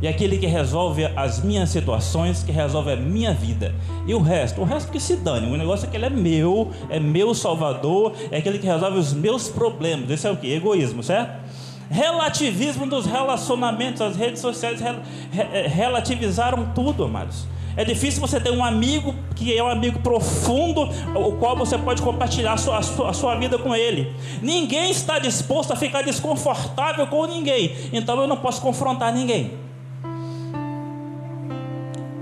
e 0.00 0.08
aquele 0.08 0.38
que 0.38 0.46
resolve 0.46 1.04
as 1.16 1.42
minhas 1.42 1.70
situações, 1.70 2.42
que 2.42 2.52
resolve 2.52 2.92
a 2.92 2.96
minha 2.96 3.32
vida. 3.32 3.74
E 4.06 4.14
o 4.14 4.20
resto, 4.20 4.60
o 4.60 4.64
resto 4.64 4.92
que 4.92 5.00
se 5.00 5.16
dane. 5.16 5.52
O 5.52 5.56
negócio 5.56 5.86
é 5.86 5.90
que 5.90 5.96
ele 5.96 6.06
é 6.06 6.10
meu, 6.10 6.70
é 6.88 7.00
meu 7.00 7.34
Salvador, 7.34 8.12
é 8.30 8.38
aquele 8.38 8.58
que 8.58 8.66
resolve 8.66 8.98
os 8.98 9.12
meus 9.12 9.48
problemas. 9.48 10.10
Esse 10.10 10.26
é 10.26 10.30
o 10.30 10.36
que? 10.36 10.52
Egoísmo, 10.52 11.02
certo? 11.02 11.46
relativismo 11.88 12.86
dos 12.86 13.06
relacionamentos, 13.06 14.00
as 14.00 14.16
redes 14.16 14.40
sociais 14.40 14.80
eh, 14.82 15.68
relativizaram 15.68 16.72
tudo, 16.74 17.04
amados. 17.04 17.46
É 17.76 17.84
difícil 17.84 18.20
você 18.20 18.40
ter 18.40 18.50
um 18.50 18.64
amigo 18.64 19.14
que 19.34 19.56
é 19.56 19.62
um 19.62 19.68
amigo 19.68 19.98
profundo, 19.98 20.88
o 21.14 21.32
qual 21.32 21.54
você 21.54 21.76
pode 21.76 22.00
compartilhar 22.00 22.54
a 22.54 22.56
sua, 22.56 22.78
a 22.78 22.82
sua, 22.82 23.10
a 23.10 23.12
sua 23.12 23.34
vida 23.36 23.58
com 23.58 23.76
ele. 23.76 24.14
Ninguém 24.40 24.90
está 24.90 25.18
disposto 25.18 25.72
a 25.72 25.76
ficar 25.76 26.02
desconfortável 26.02 27.06
com 27.06 27.26
ninguém, 27.26 27.76
então 27.92 28.18
eu 28.18 28.26
não 28.26 28.38
posso 28.38 28.62
confrontar 28.62 29.12
ninguém. 29.12 29.65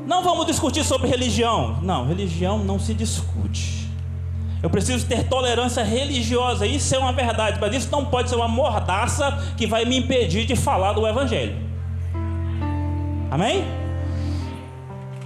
Não 0.06 0.22
vamos 0.22 0.46
discutir 0.46 0.84
sobre 0.84 1.08
religião. 1.08 1.78
Não, 1.82 2.06
religião 2.06 2.58
não 2.58 2.78
se 2.78 2.94
discute. 2.94 3.88
Eu 4.62 4.70
preciso 4.70 5.06
ter 5.06 5.28
tolerância 5.28 5.82
religiosa. 5.82 6.66
Isso 6.66 6.94
é 6.94 6.98
uma 6.98 7.12
verdade, 7.12 7.58
mas 7.60 7.74
isso 7.74 7.90
não 7.90 8.04
pode 8.04 8.30
ser 8.30 8.36
uma 8.36 8.48
mordaça 8.48 9.30
que 9.56 9.66
vai 9.66 9.84
me 9.84 9.98
impedir 9.98 10.46
de 10.46 10.56
falar 10.56 10.92
do 10.92 11.06
Evangelho. 11.06 11.56
Amém? 13.30 13.64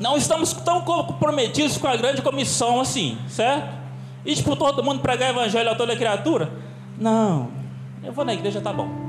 Não 0.01 0.17
estamos 0.17 0.53
tão 0.53 0.81
comprometidos 0.83 1.77
com 1.77 1.89
a 1.89 1.97
grande 1.97 2.23
comissão 2.23 2.81
assim, 2.81 3.19
certo? 3.29 3.77
E 4.25 4.41
por 4.43 4.57
todo 4.57 4.83
mundo 4.83 5.01
pregar 5.01 5.31
evangelho 5.31 5.71
a 5.71 5.75
toda 5.75 5.97
criatura? 5.97 6.51
Não, 6.99 7.49
eu 8.03 8.13
vou 8.13 8.25
na 8.25 8.35
igreja, 8.35 8.61
tá 8.61 8.73
bom. 8.73 9.08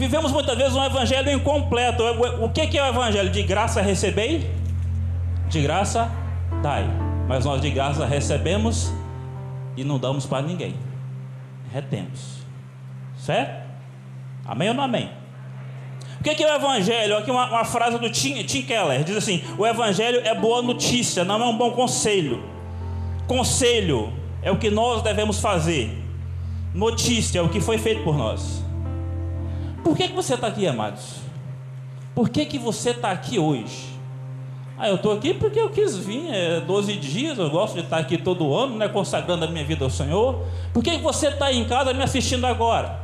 Vivemos 0.00 0.32
muitas 0.32 0.56
vezes 0.56 0.74
um 0.74 0.82
evangelho 0.82 1.30
incompleto. 1.30 2.02
O 2.40 2.48
que 2.48 2.78
é 2.78 2.82
o 2.82 2.86
evangelho? 2.86 3.28
De 3.28 3.42
graça 3.42 3.82
recebei, 3.82 4.50
de 5.50 5.60
graça 5.60 6.10
dai. 6.62 6.86
Mas 7.28 7.44
nós 7.44 7.60
de 7.60 7.70
graça 7.70 8.06
recebemos 8.06 8.90
e 9.76 9.84
não 9.84 9.98
damos 9.98 10.24
para 10.24 10.40
ninguém. 10.40 10.74
Retemos. 11.70 12.38
Certo? 13.18 13.62
Amém 14.46 14.70
ou 14.70 14.74
não 14.74 14.84
amém? 14.84 15.10
O 16.18 16.24
que 16.24 16.42
é 16.42 16.50
o 16.50 16.56
Evangelho? 16.56 17.18
Aqui 17.18 17.30
uma, 17.30 17.50
uma 17.50 17.64
frase 17.66 17.98
do 17.98 18.08
Tim, 18.08 18.42
Tim 18.44 18.62
Keller: 18.62 19.04
diz 19.04 19.18
assim: 19.18 19.44
O 19.58 19.66
Evangelho 19.66 20.22
é 20.24 20.34
boa 20.34 20.62
notícia, 20.62 21.26
não 21.26 21.42
é 21.42 21.46
um 21.46 21.58
bom 21.58 21.72
conselho. 21.72 22.42
Conselho 23.26 24.10
é 24.42 24.50
o 24.50 24.56
que 24.56 24.70
nós 24.70 25.02
devemos 25.02 25.40
fazer, 25.40 25.90
notícia 26.74 27.38
é 27.38 27.42
o 27.42 27.50
que 27.50 27.60
foi 27.60 27.76
feito 27.76 28.02
por 28.02 28.16
nós. 28.16 28.69
Por 29.82 29.96
que, 29.96 30.08
que 30.08 30.14
você 30.14 30.34
está 30.34 30.46
aqui, 30.46 30.66
amados? 30.66 31.16
Por 32.14 32.28
que, 32.28 32.44
que 32.44 32.58
você 32.58 32.90
está 32.90 33.10
aqui 33.10 33.38
hoje? 33.38 33.90
Ah, 34.78 34.88
eu 34.88 34.94
estou 34.94 35.12
aqui 35.12 35.34
porque 35.34 35.60
eu 35.60 35.68
quis 35.68 35.96
vir, 35.96 36.26
é 36.32 36.60
12 36.60 36.96
dias, 36.96 37.38
eu 37.38 37.50
gosto 37.50 37.74
de 37.74 37.80
estar 37.80 37.98
aqui 37.98 38.16
todo 38.16 38.54
ano, 38.54 38.76
né, 38.76 38.88
consagrando 38.88 39.44
a 39.44 39.48
minha 39.48 39.64
vida 39.64 39.84
ao 39.84 39.90
Senhor. 39.90 40.42
Por 40.72 40.82
que, 40.82 40.92
que 40.92 41.02
você 41.02 41.28
está 41.28 41.52
em 41.52 41.64
casa 41.66 41.92
me 41.92 42.02
assistindo 42.02 42.46
agora? 42.46 42.98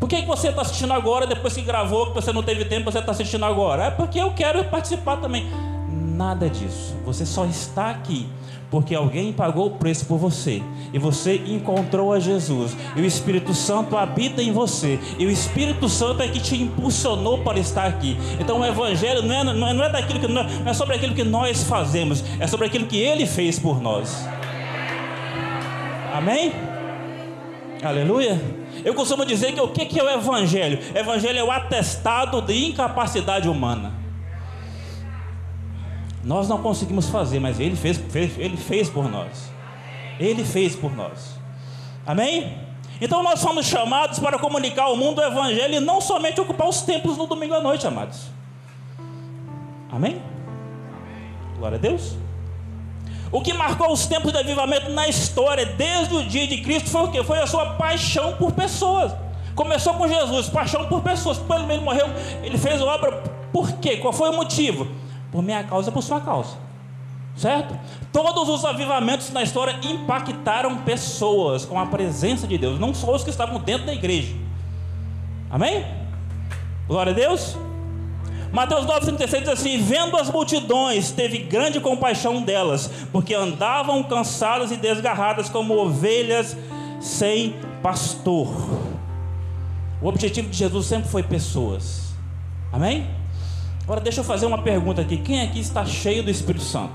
Por 0.00 0.08
que, 0.08 0.20
que 0.20 0.26
você 0.26 0.48
está 0.48 0.62
assistindo 0.62 0.92
agora, 0.92 1.26
depois 1.26 1.54
que 1.54 1.62
gravou, 1.62 2.08
que 2.08 2.14
você 2.14 2.32
não 2.32 2.42
teve 2.42 2.64
tempo, 2.64 2.90
você 2.90 2.98
está 2.98 3.12
assistindo 3.12 3.44
agora? 3.44 3.84
É 3.84 3.90
porque 3.90 4.18
eu 4.18 4.32
quero 4.32 4.64
participar 4.64 5.16
também. 5.18 5.48
Nada 5.88 6.50
disso. 6.50 6.94
Você 7.04 7.24
só 7.24 7.44
está 7.44 7.90
aqui 7.90 8.28
porque 8.70 8.94
alguém 8.94 9.32
pagou 9.32 9.66
o 9.66 9.70
preço 9.70 10.06
por 10.06 10.18
você 10.18 10.62
e 10.92 10.98
você 10.98 11.36
encontrou 11.46 12.12
a 12.12 12.18
Jesus 12.18 12.76
e 12.96 13.00
o 13.00 13.04
Espírito 13.04 13.54
Santo 13.54 13.96
habita 13.96 14.42
em 14.42 14.52
você 14.52 14.98
e 15.18 15.26
o 15.26 15.30
Espírito 15.30 15.88
Santo 15.88 16.22
é 16.22 16.28
que 16.28 16.40
te 16.40 16.56
impulsionou 16.56 17.38
para 17.38 17.58
estar 17.58 17.86
aqui. 17.86 18.16
Então 18.40 18.60
o 18.60 18.64
Evangelho 18.64 19.22
não 19.22 19.34
é, 19.34 19.44
não 19.44 19.68
é, 19.68 19.72
não 19.72 19.84
é 19.84 19.90
daquilo 19.90 20.20
que 20.20 20.28
não 20.28 20.40
é, 20.40 20.44
não 20.44 20.70
é 20.70 20.74
sobre 20.74 20.96
aquilo 20.96 21.14
que 21.14 21.24
nós 21.24 21.62
fazemos, 21.64 22.24
é 22.38 22.46
sobre 22.46 22.66
aquilo 22.66 22.86
que 22.86 22.98
Ele 22.98 23.26
fez 23.26 23.58
por 23.58 23.80
nós. 23.80 24.26
Amém? 26.12 26.52
Aleluia. 27.82 28.40
Eu 28.84 28.94
costumo 28.94 29.24
dizer 29.24 29.52
que 29.52 29.60
o 29.60 29.68
que 29.68 29.98
é 29.98 30.02
o 30.02 30.10
Evangelho? 30.10 30.78
Evangelho 30.94 31.38
é 31.38 31.44
o 31.44 31.50
atestado 31.50 32.40
de 32.40 32.66
incapacidade 32.66 33.48
humana. 33.48 33.92
Nós 36.26 36.48
não 36.48 36.60
conseguimos 36.60 37.08
fazer, 37.08 37.38
mas 37.38 37.60
Ele 37.60 37.76
fez, 37.76 37.98
fez, 37.98 38.36
Ele 38.36 38.56
fez 38.56 38.90
por 38.90 39.08
nós. 39.08 39.48
Ele 40.18 40.44
fez 40.44 40.74
por 40.74 40.92
nós. 40.92 41.36
Amém? 42.04 42.58
Então 43.00 43.22
nós 43.22 43.38
somos 43.38 43.64
chamados 43.64 44.18
para 44.18 44.36
comunicar 44.36 44.84
ao 44.84 44.96
mundo 44.96 45.20
o 45.20 45.24
Evangelho 45.24 45.74
e 45.76 45.80
não 45.80 46.00
somente 46.00 46.40
ocupar 46.40 46.68
os 46.68 46.82
templos 46.82 47.16
no 47.16 47.28
domingo 47.28 47.54
à 47.54 47.60
noite, 47.60 47.86
amados. 47.86 48.22
Amém? 49.88 50.20
Glória 51.58 51.78
a 51.78 51.80
Deus. 51.80 52.16
O 53.30 53.40
que 53.40 53.52
marcou 53.52 53.92
os 53.92 54.06
tempos 54.06 54.32
de 54.32 54.38
avivamento 54.38 54.90
na 54.90 55.06
história, 55.06 55.64
desde 55.64 56.12
o 56.12 56.24
dia 56.24 56.48
de 56.48 56.60
Cristo, 56.60 56.90
foi 56.90 57.02
o 57.02 57.08
que? 57.12 57.22
Foi 57.22 57.38
a 57.38 57.46
sua 57.46 57.74
paixão 57.74 58.32
por 58.36 58.50
pessoas. 58.50 59.12
Começou 59.54 59.94
com 59.94 60.08
Jesus, 60.08 60.48
paixão 60.48 60.86
por 60.86 61.02
pessoas. 61.02 61.38
Quando 61.38 61.70
ele 61.70 61.82
morreu, 61.82 62.08
ele 62.42 62.58
fez 62.58 62.82
obra 62.82 63.22
por 63.52 63.74
quê? 63.74 63.98
Qual 63.98 64.12
foi 64.12 64.30
o 64.30 64.32
motivo? 64.32 65.05
Por 65.30 65.42
minha 65.42 65.62
causa, 65.64 65.92
por 65.92 66.02
sua 66.02 66.20
causa. 66.20 66.56
Certo? 67.36 67.78
Todos 68.12 68.48
os 68.48 68.64
avivamentos 68.64 69.30
na 69.30 69.42
história 69.42 69.78
impactaram 69.82 70.78
pessoas 70.78 71.66
com 71.66 71.78
a 71.78 71.86
presença 71.86 72.46
de 72.46 72.56
Deus, 72.56 72.80
não 72.80 72.94
só 72.94 73.14
os 73.14 73.22
que 73.22 73.30
estavam 73.30 73.58
dentro 73.60 73.86
da 73.86 73.92
igreja. 73.92 74.34
Amém? 75.50 75.84
Glória 76.88 77.12
a 77.12 77.14
Deus. 77.14 77.56
Mateus 78.52 78.86
9,36 78.86 79.40
diz 79.40 79.48
assim: 79.48 79.82
Vendo 79.82 80.16
as 80.16 80.30
multidões, 80.30 81.10
teve 81.10 81.38
grande 81.38 81.78
compaixão 81.78 82.40
delas, 82.40 82.90
porque 83.12 83.34
andavam 83.34 84.02
cansadas 84.02 84.70
e 84.70 84.76
desgarradas 84.76 85.50
como 85.50 85.76
ovelhas 85.76 86.56
sem 87.00 87.54
pastor. 87.82 88.48
O 90.00 90.08
objetivo 90.08 90.48
de 90.48 90.56
Jesus 90.56 90.86
sempre 90.86 91.08
foi 91.08 91.22
pessoas. 91.22 92.14
Amém? 92.72 93.06
Agora 93.86 94.00
deixa 94.00 94.20
eu 94.20 94.24
fazer 94.24 94.44
uma 94.44 94.60
pergunta 94.62 95.00
aqui: 95.00 95.16
quem 95.16 95.40
aqui 95.42 95.60
está 95.60 95.86
cheio 95.86 96.22
do 96.22 96.30
Espírito 96.30 96.64
Santo? 96.64 96.92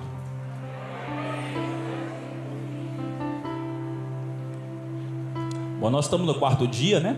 Bom, 5.80 5.90
nós 5.90 6.06
estamos 6.06 6.28
no 6.28 6.36
quarto 6.36 6.68
dia, 6.68 7.00
né? 7.00 7.18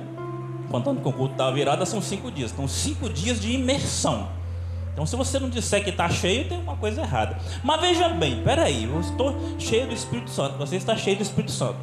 contando 0.74 1.02
com 1.02 1.10
o 1.10 1.14
culto 1.14 1.36
da 1.36 1.52
virada, 1.52 1.86
são 1.86 2.02
cinco 2.02 2.32
dias. 2.32 2.52
Então, 2.52 2.68
cinco 2.68 3.08
dias 3.08 3.40
de 3.40 3.52
imersão. 3.52 4.28
Então, 4.92 5.06
se 5.06 5.16
você 5.16 5.38
não 5.38 5.48
disser 5.48 5.84
que 5.84 5.92
está 5.92 6.10
cheio, 6.10 6.50
tem 6.50 6.60
uma 6.60 6.76
coisa 6.76 7.02
errada. 7.02 7.38
Mas 7.64 7.80
veja 7.80 8.10
bem, 8.10 8.42
peraí, 8.44 8.86
eu 8.86 9.00
estou 9.00 9.36
cheio 9.60 9.86
do 9.86 9.94
Espírito 9.94 10.32
Santo, 10.32 10.58
você 10.58 10.76
está 10.76 10.96
cheio 10.96 11.18
do 11.18 11.22
Espírito 11.22 11.52
Santo. 11.52 11.78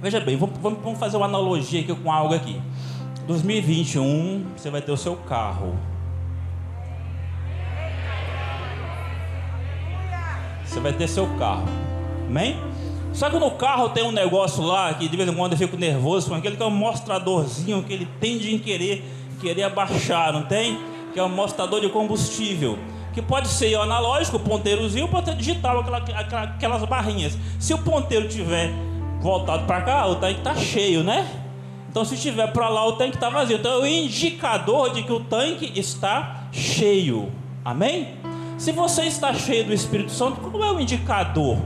Veja 0.00 0.20
bem, 0.20 0.36
vamos, 0.36 0.98
fazer 0.98 1.18
uma 1.18 1.26
analogia 1.26 1.80
aqui 1.80 1.94
com 1.94 2.10
algo 2.10 2.34
aqui. 2.34 2.60
2021, 3.26 4.46
você 4.56 4.70
vai 4.70 4.80
ter 4.80 4.92
o 4.92 4.96
seu 4.96 5.16
carro. 5.16 5.76
Você 10.76 10.80
vai 10.80 10.92
ter 10.92 11.08
seu 11.08 11.26
carro. 11.38 11.64
Amém? 12.28 12.54
Só 13.14 13.30
que 13.30 13.38
no 13.38 13.52
carro 13.52 13.88
tem 13.88 14.04
um 14.04 14.12
negócio 14.12 14.62
lá 14.62 14.92
que 14.92 15.08
de 15.08 15.16
vez 15.16 15.26
em 15.26 15.34
quando 15.34 15.52
eu 15.52 15.58
fico 15.58 15.74
nervoso 15.74 16.28
com 16.28 16.34
aquele 16.34 16.54
que 16.54 16.62
é 16.62 16.66
um 16.66 16.70
mostradorzinho 16.70 17.82
que 17.82 17.94
ele 17.94 18.06
tende 18.20 18.54
em 18.54 18.58
querer, 18.58 19.02
querer 19.40 19.62
abaixar, 19.62 20.34
não 20.34 20.42
tem? 20.42 20.78
Que 21.14 21.18
é 21.18 21.22
um 21.22 21.30
mostrador 21.30 21.80
de 21.80 21.88
combustível. 21.88 22.78
Que 23.14 23.22
pode 23.22 23.48
ser 23.48 23.74
analógico, 23.76 24.38
ponteirozinho, 24.38 25.06
o 25.06 25.08
ponteiro 25.08 25.38
digital, 25.38 25.80
aquela, 25.80 25.96
aquela, 25.96 26.42
aquelas 26.42 26.84
barrinhas. 26.84 27.38
Se 27.58 27.72
o 27.72 27.78
ponteiro 27.78 28.28
tiver 28.28 28.70
voltado 29.22 29.64
para 29.64 29.80
cá, 29.80 30.06
o 30.06 30.16
tanque 30.16 30.40
está 30.40 30.54
cheio, 30.54 31.02
né? 31.02 31.26
Então 31.88 32.04
se 32.04 32.16
estiver 32.16 32.52
para 32.52 32.68
lá, 32.68 32.86
o 32.86 32.92
tanque 32.92 33.16
está 33.16 33.30
vazio. 33.30 33.56
Então 33.56 33.72
é 33.72 33.78
o 33.78 33.86
indicador 33.86 34.92
de 34.92 35.02
que 35.02 35.12
o 35.12 35.20
tanque 35.20 35.72
está 35.74 36.48
cheio. 36.52 37.32
Amém? 37.64 38.14
Se 38.58 38.72
você 38.72 39.02
está 39.02 39.32
cheio 39.34 39.64
do 39.64 39.72
Espírito 39.72 40.10
Santo, 40.12 40.40
qual 40.40 40.62
é 40.64 40.72
o 40.72 40.80
indicador? 40.80 41.58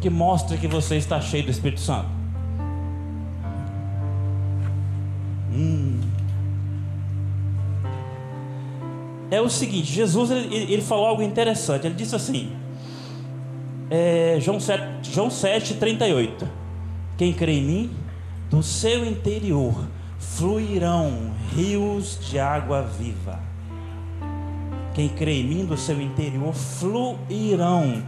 que 0.00 0.08
mostra 0.08 0.56
que 0.56 0.68
você 0.68 0.96
está 0.96 1.20
cheio 1.20 1.44
do 1.44 1.50
Espírito 1.50 1.80
Santo? 1.80 2.08
Hum. 5.52 6.00
É 9.30 9.40
o 9.40 9.48
seguinte, 9.48 9.92
Jesus 9.92 10.30
ele, 10.30 10.72
ele, 10.72 10.82
falou 10.82 11.06
algo 11.06 11.22
interessante. 11.22 11.86
Ele 11.86 11.94
disse 11.94 12.14
assim, 12.14 12.52
é, 13.90 14.38
João, 14.40 14.60
7, 14.60 15.12
João 15.12 15.30
7, 15.30 15.74
38. 15.74 16.48
Quem 17.16 17.32
crê 17.32 17.58
em 17.58 17.62
mim, 17.62 17.90
do 18.48 18.62
seu 18.62 19.04
interior 19.04 19.74
fluirão 20.18 21.32
rios 21.54 22.18
de 22.20 22.38
água 22.38 22.82
viva. 22.82 23.47
Quem 24.98 25.08
crê 25.08 25.42
em 25.42 25.44
mim, 25.44 25.64
do 25.64 25.76
seu 25.76 26.02
interior 26.02 26.52
fluirão 26.52 28.02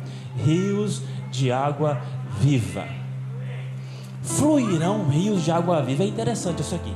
rios 0.44 1.00
de 1.30 1.52
água 1.52 2.02
viva. 2.40 2.84
Fluirão 4.24 5.08
rios 5.08 5.44
de 5.44 5.52
água 5.52 5.80
viva. 5.82 6.02
É 6.02 6.06
interessante 6.08 6.62
isso 6.62 6.74
aqui. 6.74 6.92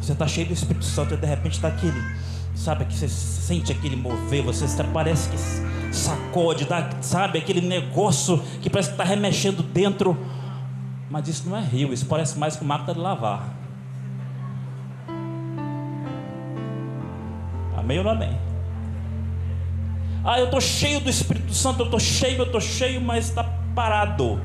Você 0.00 0.10
está 0.10 0.26
cheio 0.26 0.48
do 0.48 0.52
Espírito 0.52 0.84
Santo 0.84 1.14
e 1.14 1.16
de 1.16 1.24
repente 1.24 1.52
está 1.52 1.68
aquele, 1.68 2.02
sabe, 2.56 2.84
que 2.86 2.94
você 2.94 3.08
sente 3.08 3.70
aquele 3.70 3.94
mover, 3.94 4.42
você 4.42 4.66
parece 4.92 5.28
que 5.28 5.94
sacode, 5.94 6.64
dá, 6.64 6.90
sabe, 7.02 7.38
aquele 7.38 7.60
negócio 7.60 8.42
que 8.60 8.68
parece 8.68 8.88
que 8.88 8.94
está 8.94 9.04
remexendo 9.04 9.62
dentro. 9.62 10.18
Mas 11.08 11.28
isso 11.28 11.48
não 11.48 11.56
é 11.56 11.60
rio, 11.60 11.92
isso 11.92 12.06
parece 12.06 12.36
mais 12.36 12.56
que 12.56 12.64
máquina 12.64 12.94
de 12.94 12.98
lavar. 12.98 13.48
Amém 17.76 17.98
ou 17.98 18.04
não 18.04 18.10
amém? 18.10 18.51
Ah, 20.24 20.38
eu 20.38 20.44
estou 20.44 20.60
cheio 20.60 21.00
do 21.00 21.10
Espírito 21.10 21.52
Santo, 21.52 21.80
eu 21.80 21.84
estou 21.86 21.98
cheio, 21.98 22.38
eu 22.38 22.44
estou 22.44 22.60
cheio, 22.60 23.00
mas 23.00 23.28
está 23.28 23.44
parado. 23.74 24.40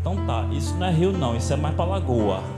Então 0.00 0.24
tá, 0.26 0.46
isso 0.52 0.74
não 0.76 0.86
é 0.86 0.92
rio 0.92 1.12
não, 1.12 1.36
isso 1.36 1.52
é 1.52 1.56
mais 1.56 1.74
para 1.74 1.84
lagoa. 1.84 2.57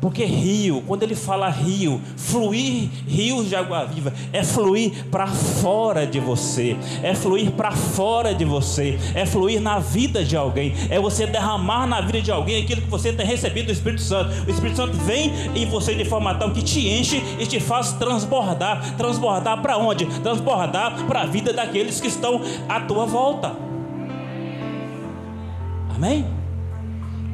Porque 0.00 0.24
rio, 0.24 0.82
quando 0.86 1.02
ele 1.02 1.14
fala 1.14 1.50
rio, 1.50 2.00
fluir 2.16 2.88
rios 3.06 3.48
de 3.48 3.56
água 3.56 3.84
viva, 3.84 4.12
é 4.32 4.42
fluir 4.42 5.04
para 5.10 5.26
fora 5.26 6.06
de 6.06 6.18
você, 6.18 6.76
é 7.02 7.14
fluir 7.14 7.50
para 7.50 7.70
fora 7.72 8.34
de 8.34 8.44
você, 8.44 8.98
é 9.14 9.26
fluir 9.26 9.60
na 9.60 9.78
vida 9.78 10.24
de 10.24 10.36
alguém, 10.36 10.74
é 10.88 10.98
você 10.98 11.26
derramar 11.26 11.86
na 11.86 12.00
vida 12.00 12.22
de 12.22 12.32
alguém 12.32 12.62
aquilo 12.62 12.80
que 12.80 12.88
você 12.88 13.12
tem 13.12 13.26
recebido 13.26 13.66
do 13.66 13.72
Espírito 13.72 14.00
Santo. 14.00 14.30
O 14.46 14.50
Espírito 14.50 14.76
Santo 14.76 14.96
vem 14.98 15.32
em 15.54 15.66
você 15.66 15.94
de 15.94 16.04
forma 16.04 16.34
tal 16.34 16.50
que 16.50 16.62
te 16.62 16.88
enche 16.88 17.22
e 17.38 17.44
te 17.46 17.60
faz 17.60 17.92
transbordar. 17.92 18.96
Transbordar 18.96 19.60
para 19.60 19.76
onde? 19.76 20.06
Transbordar 20.20 21.04
para 21.06 21.22
a 21.22 21.26
vida 21.26 21.52
daqueles 21.52 22.00
que 22.00 22.08
estão 22.08 22.40
à 22.68 22.80
tua 22.80 23.04
volta. 23.04 23.54
Amém? 25.94 26.24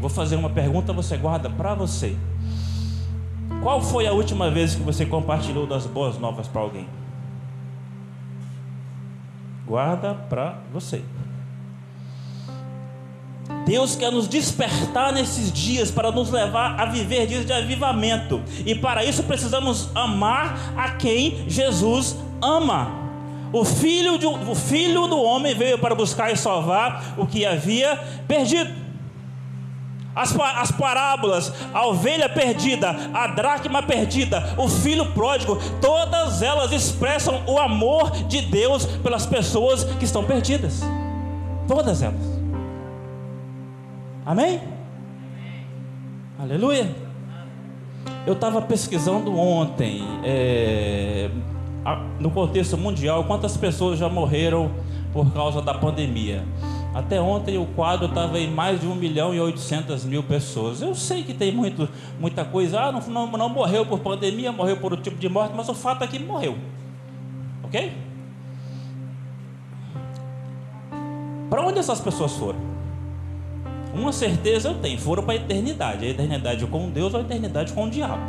Vou 0.00 0.10
fazer 0.10 0.34
uma 0.34 0.50
pergunta, 0.50 0.92
você 0.92 1.16
guarda 1.16 1.48
para 1.48 1.74
você. 1.74 2.16
Qual 3.66 3.82
foi 3.82 4.06
a 4.06 4.12
última 4.12 4.48
vez 4.48 4.76
que 4.76 4.82
você 4.82 5.04
compartilhou 5.04 5.66
das 5.66 5.86
boas 5.86 6.16
novas 6.20 6.46
para 6.46 6.60
alguém? 6.60 6.86
Guarda 9.66 10.14
para 10.14 10.60
você. 10.72 11.02
Deus 13.66 13.96
quer 13.96 14.12
nos 14.12 14.28
despertar 14.28 15.12
nesses 15.12 15.50
dias 15.52 15.90
para 15.90 16.12
nos 16.12 16.30
levar 16.30 16.80
a 16.80 16.84
viver 16.84 17.26
dias 17.26 17.44
de 17.44 17.52
avivamento. 17.52 18.40
E 18.64 18.72
para 18.72 19.04
isso 19.04 19.24
precisamos 19.24 19.90
amar 19.96 20.72
a 20.76 20.92
quem 20.92 21.50
Jesus 21.50 22.16
ama. 22.40 22.88
O 23.52 23.64
filho, 23.64 24.16
de, 24.16 24.26
o 24.26 24.54
filho 24.54 25.08
do 25.08 25.20
homem 25.20 25.56
veio 25.56 25.76
para 25.76 25.92
buscar 25.92 26.30
e 26.30 26.36
salvar 26.36 27.16
o 27.18 27.26
que 27.26 27.44
havia 27.44 27.96
perdido. 28.28 28.85
As, 30.16 30.34
as 30.34 30.72
parábolas, 30.72 31.52
a 31.74 31.86
ovelha 31.86 32.26
perdida, 32.26 32.88
a 33.12 33.26
dracma 33.26 33.82
perdida, 33.82 34.54
o 34.56 34.66
filho 34.66 35.12
pródigo, 35.12 35.58
todas 35.78 36.40
elas 36.40 36.72
expressam 36.72 37.42
o 37.46 37.58
amor 37.58 38.10
de 38.26 38.40
Deus 38.40 38.86
pelas 38.86 39.26
pessoas 39.26 39.84
que 39.84 40.06
estão 40.06 40.24
perdidas. 40.24 40.80
Todas 41.68 42.00
elas. 42.00 42.36
Amém? 44.24 44.58
Aleluia. 46.38 46.94
Eu 48.26 48.32
estava 48.32 48.62
pesquisando 48.62 49.38
ontem, 49.38 50.02
é, 50.24 51.30
no 52.18 52.30
contexto 52.30 52.78
mundial, 52.78 53.24
quantas 53.24 53.54
pessoas 53.56 53.98
já 53.98 54.08
morreram 54.08 54.70
por 55.12 55.30
causa 55.32 55.60
da 55.60 55.74
pandemia. 55.74 56.42
Até 56.96 57.20
ontem 57.20 57.58
o 57.58 57.66
quadro 57.66 58.06
estava 58.06 58.38
em 58.40 58.50
mais 58.50 58.80
de 58.80 58.86
1 58.86 58.94
milhão 58.94 59.34
e 59.34 59.38
800 59.38 60.06
mil 60.06 60.22
pessoas. 60.22 60.80
Eu 60.80 60.94
sei 60.94 61.22
que 61.22 61.34
tem 61.34 61.52
muito, 61.52 61.86
muita 62.18 62.42
coisa, 62.42 62.80
ah, 62.80 62.90
não, 62.90 63.02
não, 63.02 63.26
não 63.32 63.48
morreu 63.50 63.84
por 63.84 63.98
pandemia, 63.98 64.50
morreu 64.50 64.78
por 64.78 64.94
um 64.94 64.96
tipo 64.96 65.18
de 65.18 65.28
morte, 65.28 65.52
mas 65.54 65.68
o 65.68 65.74
fato 65.74 66.02
é 66.02 66.06
que 66.06 66.18
morreu. 66.18 66.56
Ok? 67.62 67.92
Para 71.50 71.66
onde 71.66 71.80
essas 71.80 72.00
pessoas 72.00 72.32
foram? 72.32 72.58
Uma 73.92 74.10
certeza 74.10 74.70
eu 74.70 74.76
tenho, 74.76 74.98
foram 74.98 75.22
para 75.22 75.34
a 75.34 75.36
eternidade. 75.36 76.02
A 76.02 76.08
eternidade 76.08 76.66
com 76.66 76.88
Deus 76.88 77.12
ou 77.12 77.20
a 77.20 77.22
eternidade 77.22 77.74
com 77.74 77.84
o 77.84 77.90
diabo. 77.90 78.22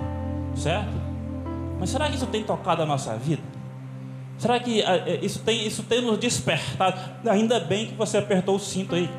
Certo? 0.53 0.91
Mas 1.79 1.89
será 1.89 2.09
que 2.09 2.17
isso 2.17 2.27
tem 2.27 2.43
tocado 2.43 2.81
a 2.81 2.85
nossa 2.85 3.15
vida? 3.15 3.56
Será 4.37 4.59
que 4.59 4.83
ah, 4.83 5.03
é, 5.05 5.19
isso 5.23 5.39
tem, 5.39 5.65
isso 5.65 5.83
tem 5.83 6.01
nos 6.01 6.17
despertado? 6.19 6.99
Ainda 7.29 7.59
bem 7.59 7.87
que 7.87 7.95
você 7.95 8.17
apertou 8.17 8.55
o 8.55 8.59
cinto 8.59 8.95
aí, 8.95 9.09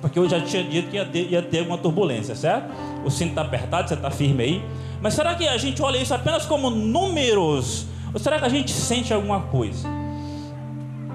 porque 0.00 0.18
eu 0.18 0.28
já 0.28 0.40
tinha 0.40 0.62
dito 0.62 0.90
que 0.90 0.96
ia 0.96 1.04
ter, 1.04 1.30
ia 1.30 1.42
ter 1.42 1.62
uma 1.62 1.78
turbulência, 1.78 2.34
certo? 2.34 2.68
O 3.04 3.10
cinto 3.10 3.30
está 3.30 3.42
apertado, 3.42 3.88
você 3.88 3.94
está 3.94 4.10
firme 4.10 4.44
aí. 4.44 4.62
Mas 5.00 5.14
será 5.14 5.34
que 5.34 5.46
a 5.46 5.56
gente 5.56 5.82
olha 5.82 5.98
isso 5.98 6.12
apenas 6.12 6.44
como 6.44 6.68
números? 6.68 7.86
Ou 8.12 8.20
será 8.20 8.38
que 8.38 8.44
a 8.44 8.48
gente 8.48 8.70
sente 8.70 9.12
alguma 9.12 9.40
coisa? 9.40 9.88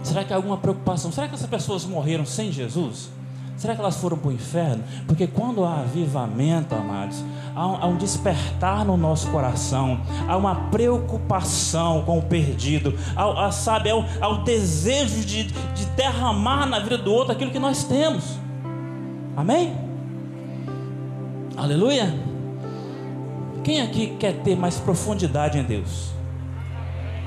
Será 0.03 0.23
que 0.23 0.33
há 0.33 0.35
alguma 0.35 0.57
preocupação? 0.57 1.11
Será 1.11 1.27
que 1.27 1.35
essas 1.35 1.49
pessoas 1.49 1.85
morreram 1.85 2.25
sem 2.25 2.51
Jesus? 2.51 3.09
Será 3.61 3.75
que 3.75 3.81
elas 3.81 3.97
foram 3.97 4.17
para 4.17 4.29
o 4.29 4.31
inferno? 4.31 4.83
Porque 5.05 5.27
quando 5.27 5.63
há 5.63 5.81
avivamento, 5.81 6.73
amados, 6.73 7.23
há 7.55 7.85
um, 7.85 7.95
despertar 7.95 8.83
no 8.83 8.97
nosso 8.97 9.29
coração, 9.29 10.01
há 10.27 10.35
uma 10.35 10.55
preocupação 10.71 12.01
com 12.01 12.17
o 12.17 12.23
perdido, 12.23 12.97
há, 13.15 13.45
há 13.45 13.51
sabe, 13.51 13.91
há 13.91 14.03
há 14.19 14.29
um 14.29 14.43
desejo 14.43 15.23
de, 15.23 15.43
de 15.43 15.85
derramar 15.95 16.65
na 16.65 16.79
vida 16.79 16.97
do 16.97 17.13
outro 17.13 17.33
aquilo 17.33 17.51
que 17.51 17.59
nós 17.59 17.83
temos. 17.83 18.39
Amém? 19.37 19.75
Aleluia? 21.55 22.15
Quem 23.63 23.79
aqui 23.79 24.15
quer 24.19 24.41
ter 24.41 24.55
mais 24.55 24.79
profundidade 24.79 25.59
em 25.59 25.63
Deus? 25.63 26.09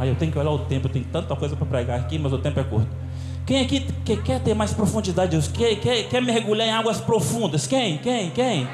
Aí 0.00 0.08
eu 0.08 0.16
tenho 0.16 0.32
que 0.32 0.38
olhar 0.40 0.50
o 0.50 0.58
tempo, 0.58 0.88
eu 0.88 0.92
tenho 0.92 1.04
tanta 1.04 1.36
coisa 1.36 1.54
para 1.54 1.66
pregar 1.66 2.00
aqui, 2.00 2.18
mas 2.18 2.32
o 2.32 2.38
tempo 2.38 2.58
é 2.58 2.64
curto. 2.64 3.03
Quem 3.46 3.60
aqui 3.60 3.80
que 4.06 4.16
quer 4.16 4.40
ter 4.40 4.54
mais 4.54 4.72
profundidade 4.72 5.32
Deus? 5.32 5.48
Quer, 5.48 5.76
quer, 5.76 6.22
mergulhar 6.22 6.66
em 6.66 6.72
águas 6.72 6.98
profundas? 6.98 7.66
Quem? 7.66 7.98
Quem? 7.98 8.30
Quem? 8.30 8.66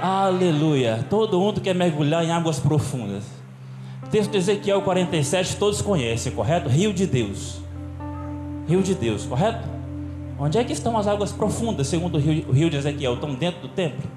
Aleluia. 0.00 1.06
Todo 1.08 1.40
mundo 1.40 1.58
quer 1.58 1.74
mergulhar 1.74 2.22
em 2.22 2.30
águas 2.30 2.60
profundas. 2.60 3.24
Texto 4.10 4.32
de 4.32 4.36
Ezequiel 4.36 4.82
47 4.82 5.56
todos 5.56 5.80
conhecem, 5.80 6.32
correto? 6.32 6.68
Rio 6.68 6.92
de 6.92 7.06
Deus. 7.06 7.60
Rio 8.68 8.82
de 8.82 8.94
Deus, 8.94 9.24
correto? 9.24 9.66
Onde 10.38 10.58
é 10.58 10.64
que 10.64 10.72
estão 10.72 10.98
as 10.98 11.06
águas 11.06 11.32
profundas, 11.32 11.86
segundo 11.86 12.16
o 12.16 12.18
rio, 12.18 12.44
o 12.48 12.52
rio 12.52 12.68
de 12.68 12.76
Ezequiel? 12.76 13.14
Estão 13.14 13.34
dentro 13.34 13.62
do 13.62 13.68
templo? 13.68 14.10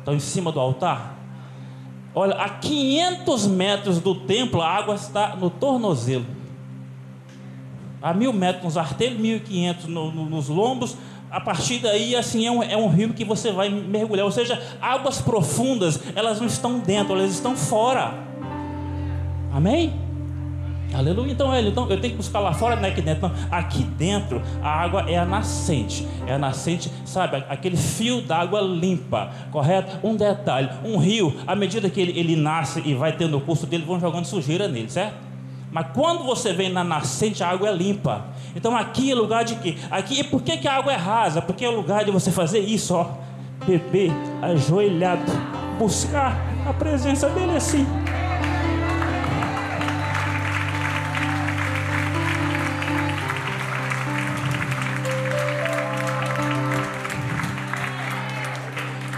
Estão 0.00 0.14
em 0.14 0.20
cima 0.20 0.52
do 0.52 0.60
altar? 0.60 1.18
Olha, 2.14 2.34
a 2.34 2.48
500 2.50 3.46
metros 3.46 4.00
do 4.00 4.14
templo, 4.14 4.60
a 4.60 4.68
água 4.68 4.96
está 4.96 5.34
no 5.34 5.48
tornozelo 5.48 6.41
a 8.02 8.12
mil 8.12 8.32
metros 8.32 8.64
nos 8.64 8.76
artelhos, 8.76 9.18
mil 9.18 9.36
e 9.36 9.40
quinhentos 9.40 9.86
nos 9.86 10.48
lombos. 10.48 10.96
A 11.30 11.40
partir 11.40 11.78
daí, 11.78 12.14
assim, 12.14 12.46
é 12.46 12.50
um, 12.50 12.62
é 12.62 12.76
um 12.76 12.88
rio 12.88 13.14
que 13.14 13.24
você 13.24 13.52
vai 13.52 13.70
mergulhar. 13.70 14.26
Ou 14.26 14.32
seja, 14.32 14.60
águas 14.82 15.20
profundas, 15.20 15.98
elas 16.14 16.38
não 16.38 16.46
estão 16.46 16.78
dentro, 16.78 17.14
elas 17.14 17.30
estão 17.30 17.56
fora. 17.56 18.12
Amém? 19.50 19.94
Aleluia. 20.94 21.32
Então, 21.32 21.54
ele, 21.54 21.70
então 21.70 21.88
eu 21.88 21.98
tenho 21.98 22.12
que 22.12 22.16
buscar 22.18 22.38
lá 22.40 22.52
fora, 22.52 22.76
não 22.76 22.84
é 22.84 22.88
aqui 22.88 23.00
dentro. 23.00 23.28
Não. 23.28 23.34
Aqui 23.50 23.82
dentro, 23.82 24.42
a 24.62 24.68
água 24.68 25.06
é 25.08 25.16
a 25.16 25.24
nascente. 25.24 26.06
É 26.26 26.34
a 26.34 26.38
nascente, 26.38 26.92
sabe? 27.06 27.36
Aquele 27.48 27.76
fio 27.76 28.20
d'água 28.20 28.60
limpa, 28.60 29.30
correto? 29.50 30.06
Um 30.06 30.14
detalhe: 30.14 30.68
um 30.84 30.98
rio, 30.98 31.34
à 31.46 31.56
medida 31.56 31.88
que 31.88 32.00
ele, 32.00 32.18
ele 32.18 32.36
nasce 32.36 32.82
e 32.84 32.94
vai 32.94 33.12
tendo 33.12 33.38
o 33.38 33.40
curso 33.40 33.66
dele, 33.66 33.84
vão 33.84 33.98
jogando 33.98 34.26
sujeira 34.26 34.68
nele, 34.68 34.90
certo? 34.90 35.31
Mas 35.72 35.86
quando 35.94 36.22
você 36.22 36.52
vem 36.52 36.68
na 36.68 36.84
nascente, 36.84 37.42
a 37.42 37.48
água 37.48 37.70
é 37.70 37.72
limpa. 37.72 38.26
Então 38.54 38.76
aqui 38.76 39.10
é 39.10 39.14
lugar 39.14 39.42
de 39.42 39.56
quê? 39.56 39.78
Aqui, 39.90 40.20
e 40.20 40.24
por 40.24 40.42
que, 40.42 40.58
que 40.58 40.68
a 40.68 40.74
água 40.76 40.92
é 40.92 40.96
rasa? 40.96 41.40
Porque 41.40 41.64
é 41.64 41.70
lugar 41.70 42.04
de 42.04 42.10
você 42.10 42.30
fazer 42.30 42.58
isso, 42.58 42.94
ó. 42.94 43.06
Beber 43.66 44.12
ajoelhado. 44.42 45.32
Buscar 45.78 46.36
a 46.68 46.74
presença 46.74 47.30
dele 47.30 47.56
assim. 47.56 47.86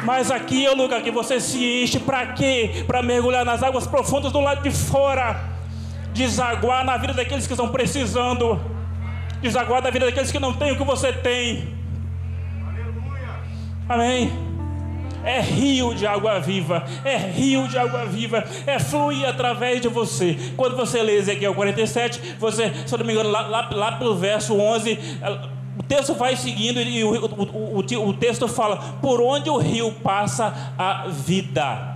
Mas 0.04 0.30
aqui 0.30 0.64
é 0.64 0.70
o 0.70 0.76
lugar 0.76 1.02
que 1.02 1.10
você 1.10 1.40
se 1.40 1.82
enche 1.82 1.98
para 1.98 2.26
quê? 2.26 2.84
Para 2.86 3.02
mergulhar 3.02 3.44
nas 3.44 3.60
águas 3.60 3.88
profundas 3.88 4.30
do 4.30 4.38
lado 4.38 4.62
de 4.62 4.70
fora 4.70 5.53
desaguar 6.14 6.84
na 6.84 6.96
vida 6.96 7.12
daqueles 7.12 7.46
que 7.46 7.52
estão 7.52 7.68
precisando, 7.68 8.58
desaguar 9.42 9.82
na 9.82 9.90
vida 9.90 10.06
daqueles 10.06 10.32
que 10.32 10.38
não 10.38 10.54
têm 10.54 10.72
o 10.72 10.78
que 10.78 10.84
você 10.84 11.12
tem. 11.12 11.74
Amém. 13.88 14.32
É 15.24 15.40
rio 15.40 15.94
de 15.94 16.06
água 16.06 16.38
viva, 16.38 16.84
é 17.02 17.16
rio 17.16 17.66
de 17.66 17.78
água 17.78 18.04
viva, 18.04 18.44
é 18.66 18.78
fluir 18.78 19.26
através 19.26 19.80
de 19.80 19.88
você. 19.88 20.52
Quando 20.54 20.76
você 20.76 21.02
lê 21.02 21.16
Ezequiel 21.16 21.54
47, 21.54 22.36
você, 22.38 22.70
se 22.86 22.94
eu 22.94 22.98
não 22.98 23.06
me 23.06 23.14
engano, 23.14 23.30
lá, 23.30 23.40
lá, 23.46 23.70
lá 23.72 23.92
pelo 23.92 24.14
verso 24.14 24.54
11, 24.54 24.98
o 25.78 25.82
texto 25.82 26.14
vai 26.14 26.36
seguindo 26.36 26.78
e 26.78 27.02
o, 27.02 27.24
o, 27.24 27.80
o, 27.80 28.08
o 28.08 28.12
texto 28.14 28.46
fala: 28.46 28.76
por 29.00 29.20
onde 29.20 29.48
o 29.48 29.56
rio 29.56 29.92
passa 29.92 30.74
a 30.78 31.08
vida. 31.08 31.93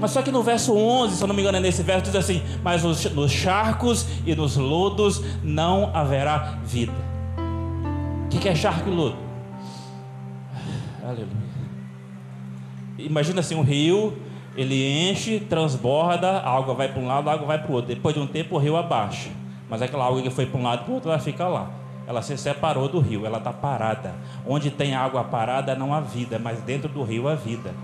Mas 0.00 0.12
só 0.12 0.22
que 0.22 0.30
no 0.30 0.42
verso 0.42 0.76
11, 0.76 1.16
se 1.16 1.22
eu 1.22 1.28
não 1.28 1.34
me 1.34 1.42
engano, 1.42 1.58
é 1.58 1.60
nesse 1.60 1.82
verso 1.82 2.04
diz 2.04 2.14
assim: 2.14 2.42
Mas 2.62 2.82
nos 2.82 3.32
charcos 3.32 4.06
e 4.24 4.34
nos 4.34 4.56
lodos 4.56 5.22
não 5.42 5.90
haverá 5.94 6.58
vida. 6.64 6.92
O 8.26 8.28
que 8.28 8.48
é 8.48 8.54
charco 8.54 8.88
e 8.88 8.92
lodo? 8.92 9.16
Aleluia. 11.02 11.48
Imagina 12.98 13.40
assim: 13.40 13.54
um 13.54 13.62
rio, 13.62 14.16
ele 14.56 15.10
enche, 15.10 15.40
transborda, 15.40 16.38
a 16.38 16.56
água 16.56 16.74
vai 16.74 16.88
para 16.88 17.00
um 17.00 17.06
lado, 17.06 17.28
a 17.30 17.32
água 17.32 17.46
vai 17.46 17.58
para 17.58 17.70
o 17.70 17.74
outro. 17.74 17.88
Depois 17.88 18.14
de 18.14 18.20
um 18.20 18.26
tempo, 18.26 18.56
o 18.56 18.58
rio 18.58 18.76
abaixa. 18.76 19.30
Mas 19.68 19.82
aquela 19.82 20.06
água 20.06 20.22
que 20.22 20.30
foi 20.30 20.46
para 20.46 20.58
um 20.58 20.62
lado 20.62 20.82
e 20.82 20.84
para 20.84 20.90
o 20.90 20.94
outro, 20.94 21.10
ela 21.10 21.18
fica 21.18 21.46
lá. 21.46 21.70
Ela 22.06 22.22
se 22.22 22.36
separou 22.38 22.88
do 22.88 23.00
rio, 23.00 23.26
ela 23.26 23.38
está 23.38 23.52
parada. 23.52 24.14
Onde 24.46 24.70
tem 24.70 24.94
água 24.94 25.24
parada 25.24 25.74
não 25.74 25.92
há 25.92 26.00
vida, 26.00 26.38
mas 26.38 26.60
dentro 26.62 26.88
do 26.88 27.02
rio 27.02 27.28
há 27.28 27.34
vida. 27.34 27.74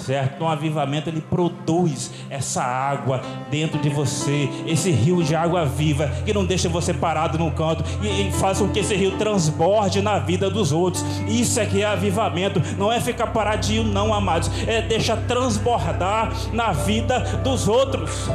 Certo? 0.00 0.34
Então, 0.36 0.46
o 0.46 0.50
avivamento 0.50 1.08
ele 1.08 1.20
produz 1.20 2.10
essa 2.28 2.62
água 2.62 3.20
dentro 3.50 3.78
de 3.80 3.88
você, 3.88 4.48
esse 4.66 4.90
rio 4.90 5.22
de 5.22 5.34
água 5.34 5.64
viva 5.64 6.08
que 6.24 6.32
não 6.32 6.44
deixa 6.44 6.68
você 6.68 6.92
parado 6.92 7.38
no 7.38 7.50
canto 7.50 7.84
e, 8.02 8.28
e 8.28 8.32
faz 8.32 8.58
com 8.58 8.68
que 8.68 8.80
esse 8.80 8.94
rio 8.94 9.16
transborde 9.18 10.02
na 10.02 10.18
vida 10.18 10.50
dos 10.50 10.72
outros. 10.72 11.04
Isso 11.28 11.60
é 11.60 11.66
que 11.66 11.82
é 11.82 11.86
avivamento, 11.86 12.60
não 12.76 12.90
é 12.90 13.00
ficar 13.00 13.28
paradinho, 13.28 13.84
não, 13.84 14.12
amados, 14.12 14.50
é 14.66 14.82
deixar 14.82 15.16
transbordar 15.28 16.32
na 16.52 16.72
vida 16.72 17.20
dos 17.42 17.68
outros. 17.68 18.28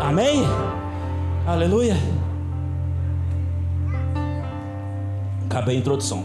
Amém? 0.00 0.44
Aleluia. 1.46 1.96
Acabei 5.48 5.76
a 5.76 5.78
introdução. 5.78 6.24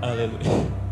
Aleluia. 0.00 0.83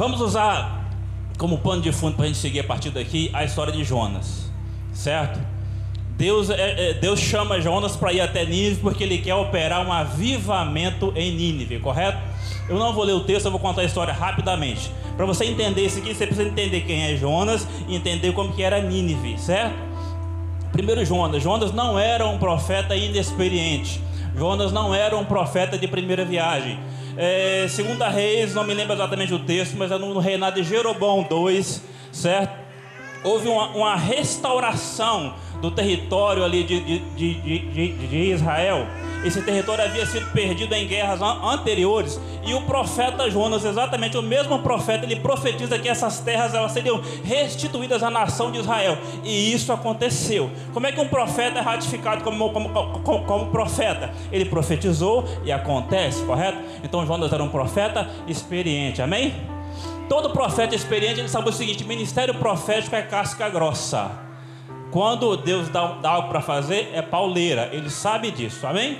Vamos 0.00 0.22
usar 0.22 0.88
como 1.36 1.58
pano 1.58 1.82
de 1.82 1.92
fundo 1.92 2.16
para 2.16 2.24
a 2.24 2.28
gente 2.28 2.38
seguir 2.38 2.60
a 2.60 2.64
partir 2.64 2.88
daqui 2.88 3.28
a 3.34 3.44
história 3.44 3.70
de 3.70 3.84
Jonas, 3.84 4.50
certo? 4.94 5.38
Deus, 6.16 6.48
é, 6.48 6.92
é, 6.92 6.94
Deus 6.94 7.20
chama 7.20 7.60
Jonas 7.60 7.96
para 7.96 8.10
ir 8.10 8.22
até 8.22 8.46
Nínive 8.46 8.76
porque 8.76 9.04
ele 9.04 9.18
quer 9.18 9.34
operar 9.34 9.86
um 9.86 9.92
avivamento 9.92 11.12
em 11.14 11.32
Nínive, 11.32 11.80
correto? 11.80 12.16
Eu 12.66 12.78
não 12.78 12.94
vou 12.94 13.04
ler 13.04 13.12
o 13.12 13.20
texto, 13.24 13.44
eu 13.44 13.50
vou 13.50 13.60
contar 13.60 13.82
a 13.82 13.84
história 13.84 14.10
rapidamente. 14.10 14.90
Para 15.18 15.26
você 15.26 15.44
entender 15.44 15.84
isso 15.84 15.98
aqui, 15.98 16.14
você 16.14 16.26
precisa 16.26 16.48
entender 16.48 16.80
quem 16.80 17.02
é 17.02 17.16
Jonas 17.16 17.68
e 17.86 17.94
entender 17.94 18.32
como 18.32 18.54
que 18.54 18.62
era 18.62 18.80
Nínive, 18.80 19.38
certo? 19.38 19.76
Primeiro 20.72 21.04
Jonas, 21.04 21.42
Jonas 21.42 21.74
não 21.74 21.98
era 21.98 22.26
um 22.26 22.38
profeta 22.38 22.96
inexperiente. 22.96 24.00
Jonas 24.34 24.72
não 24.72 24.94
era 24.94 25.14
um 25.14 25.26
profeta 25.26 25.76
de 25.76 25.86
primeira 25.86 26.24
viagem. 26.24 26.78
É, 27.16 27.66
segunda 27.68 28.08
Reis, 28.08 28.54
não 28.54 28.64
me 28.64 28.74
lembro 28.74 28.94
exatamente 28.94 29.34
o 29.34 29.38
texto, 29.38 29.76
mas 29.76 29.90
é 29.90 29.98
no 29.98 30.18
reinado 30.18 30.60
de 30.60 30.68
Jeroboão 30.68 31.26
II, 31.30 31.62
certo? 32.12 32.58
Houve 33.22 33.48
uma, 33.48 33.68
uma 33.70 33.96
restauração 33.96 35.34
do 35.60 35.70
território 35.70 36.42
ali 36.42 36.64
de, 36.64 36.80
de, 36.80 37.34
de, 37.34 37.92
de, 38.08 38.16
Israel. 38.16 38.86
Esse 39.24 39.42
território 39.42 39.84
havia 39.84 40.06
sido 40.06 40.30
perdido 40.32 40.74
em 40.74 40.86
guerras 40.86 41.20
anteriores. 41.20 42.18
E 42.42 42.54
o 42.54 42.62
profeta 42.62 43.30
Jonas, 43.30 43.64
exatamente 43.64 44.16
o 44.16 44.22
mesmo 44.22 44.58
profeta, 44.60 45.04
ele 45.04 45.16
profetiza 45.16 45.78
que 45.78 45.88
essas 45.88 46.20
terras 46.20 46.54
elas 46.54 46.72
seriam 46.72 47.00
restituídas 47.22 48.02
à 48.02 48.10
nação 48.10 48.50
de 48.50 48.58
Israel. 48.58 48.96
E 49.22 49.52
isso 49.52 49.72
aconteceu. 49.72 50.50
Como 50.72 50.86
é 50.86 50.92
que 50.92 51.00
um 51.00 51.08
profeta 51.08 51.58
é 51.58 51.62
ratificado 51.62 52.24
como, 52.24 52.50
como, 52.50 52.70
como, 52.70 53.24
como 53.24 53.46
profeta? 53.46 54.10
Ele 54.32 54.46
profetizou 54.46 55.24
e 55.44 55.52
acontece, 55.52 56.24
correto? 56.24 56.58
Então 56.82 57.06
Jonas 57.06 57.32
era 57.32 57.42
um 57.42 57.48
profeta 57.48 58.08
experiente, 58.26 59.02
amém? 59.02 59.34
Todo 60.08 60.30
profeta 60.30 60.74
experiente 60.74 61.20
ele 61.20 61.28
sabe 61.28 61.50
o 61.50 61.52
seguinte: 61.52 61.84
ministério 61.84 62.34
profético 62.34 62.96
é 62.96 63.02
casca 63.02 63.48
grossa. 63.48 64.10
Quando 64.90 65.36
Deus 65.36 65.68
dá, 65.68 65.92
dá 66.02 66.10
algo 66.10 66.28
para 66.28 66.40
fazer, 66.40 66.90
é 66.92 67.00
pauleira. 67.00 67.70
Ele 67.72 67.88
sabe 67.88 68.30
disso, 68.32 68.66
amém? 68.66 68.98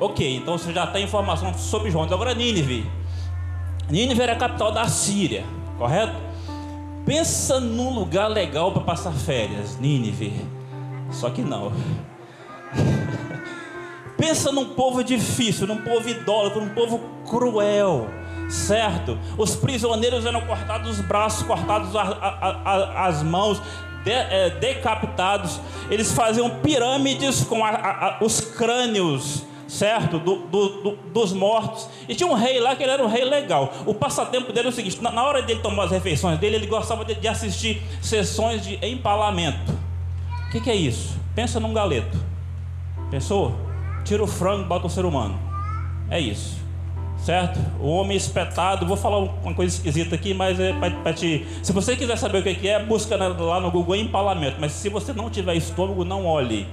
Ok, 0.00 0.36
então 0.36 0.58
você 0.58 0.72
já 0.72 0.86
tem 0.86 1.04
informação 1.04 1.54
sobre 1.54 1.90
Jonas. 1.90 2.12
Agora, 2.12 2.34
Nínive. 2.34 2.90
Nínive 3.88 4.22
era 4.22 4.32
a 4.32 4.36
capital 4.36 4.72
da 4.72 4.86
Síria, 4.88 5.44
correto? 5.78 6.14
Pensa 7.04 7.60
num 7.60 7.92
lugar 7.92 8.28
legal 8.28 8.72
para 8.72 8.82
passar 8.82 9.12
férias, 9.12 9.78
Nínive. 9.78 10.44
Só 11.10 11.30
que 11.30 11.42
não. 11.42 11.72
Pensa 14.16 14.52
num 14.52 14.74
povo 14.74 15.02
difícil, 15.02 15.66
num 15.66 15.78
povo 15.78 16.08
idólatra, 16.08 16.60
num 16.60 16.72
povo 16.74 17.00
cruel, 17.28 18.08
certo? 18.48 19.18
Os 19.36 19.56
prisioneiros 19.56 20.24
eram 20.24 20.40
cortados 20.42 20.98
os 20.98 21.04
braços, 21.04 21.42
cortados 21.42 21.94
a, 21.96 22.02
a, 22.02 22.60
a, 22.64 23.06
as 23.08 23.22
mãos, 23.22 23.60
de, 24.04 24.10
é, 24.10 24.50
decapitados, 24.50 25.60
eles 25.90 26.12
faziam 26.12 26.50
pirâmides 26.60 27.44
com 27.44 27.60
os 28.20 28.40
crânios, 28.40 29.44
certo? 29.72 30.18
Do, 30.18 30.36
do, 30.46 30.68
do, 30.82 30.96
dos 31.12 31.32
mortos. 31.32 31.88
E 32.08 32.14
tinha 32.14 32.28
um 32.28 32.34
rei 32.34 32.60
lá 32.60 32.76
que 32.76 32.82
ele 32.82 32.92
era 32.92 33.02
um 33.02 33.08
rei 33.08 33.24
legal. 33.24 33.72
O 33.86 33.94
passatempo 33.94 34.52
dele 34.52 34.66
é 34.66 34.70
o 34.70 34.72
seguinte: 34.72 35.02
na, 35.02 35.10
na 35.10 35.24
hora 35.24 35.42
dele 35.42 35.60
tomar 35.60 35.84
as 35.84 35.90
refeições 35.90 36.38
dele, 36.38 36.56
ele 36.56 36.66
gostava 36.66 37.04
de, 37.04 37.14
de 37.14 37.26
assistir 37.26 37.82
sessões 38.00 38.62
de 38.62 38.78
empalamento. 38.86 39.72
O 40.46 40.50
que, 40.50 40.60
que 40.60 40.70
é 40.70 40.74
isso? 40.74 41.18
Pensa 41.34 41.58
num 41.58 41.72
galeto. 41.72 42.18
Pensou? 43.10 43.56
Tira 44.04 44.22
o 44.22 44.26
frango, 44.26 44.64
bota 44.64 44.86
o 44.86 44.90
ser 44.90 45.04
humano. 45.04 45.38
É 46.10 46.20
isso 46.20 46.60
certo? 47.22 47.60
O 47.80 47.88
homem 47.88 48.16
espetado, 48.16 48.84
vou 48.84 48.96
falar 48.96 49.18
uma 49.18 49.54
coisa 49.54 49.74
esquisita 49.74 50.16
aqui, 50.16 50.34
mas 50.34 50.58
é 50.58 50.72
para 50.72 51.12
te. 51.12 51.46
Se 51.62 51.72
você 51.72 51.94
quiser 51.96 52.18
saber 52.18 52.38
o 52.38 52.42
que 52.42 52.68
é, 52.68 52.82
busca 52.82 53.16
lá 53.16 53.60
no 53.60 53.70
Google 53.70 53.94
empalamento. 53.94 54.56
Mas 54.60 54.72
se 54.72 54.88
você 54.88 55.12
não 55.12 55.30
tiver 55.30 55.54
estômago, 55.54 56.04
não 56.04 56.26
olhe. 56.26 56.66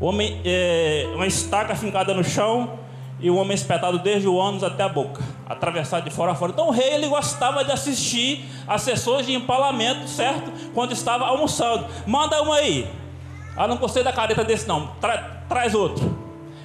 O 0.00 0.06
homem 0.06 0.40
é 0.46 1.10
uma 1.14 1.26
estaca 1.26 1.76
fincada 1.76 2.14
no 2.14 2.24
chão 2.24 2.78
e 3.20 3.30
o 3.30 3.36
homem 3.36 3.54
espetado 3.54 3.98
desde 3.98 4.26
o 4.26 4.40
ânus 4.40 4.64
até 4.64 4.82
a 4.82 4.88
boca, 4.88 5.22
atravessado 5.46 6.04
de 6.04 6.10
fora 6.10 6.32
a 6.32 6.34
fora. 6.34 6.52
Então 6.52 6.68
o 6.68 6.70
rei 6.70 6.94
ele 6.94 7.06
gostava 7.06 7.62
de 7.62 7.70
assistir 7.70 8.46
as 8.66 8.80
sessões 8.80 9.26
de 9.26 9.34
empalamento, 9.34 10.08
certo? 10.08 10.50
Quando 10.72 10.92
estava 10.92 11.26
almoçando. 11.26 11.86
Manda 12.06 12.40
uma 12.40 12.56
aí. 12.56 12.90
Ah, 13.54 13.68
não 13.68 13.76
gostei 13.76 14.02
da 14.02 14.10
careta 14.10 14.42
desse 14.42 14.66
não. 14.66 14.86
Tra 15.02 15.42
traz 15.46 15.74
outro. 15.74 16.18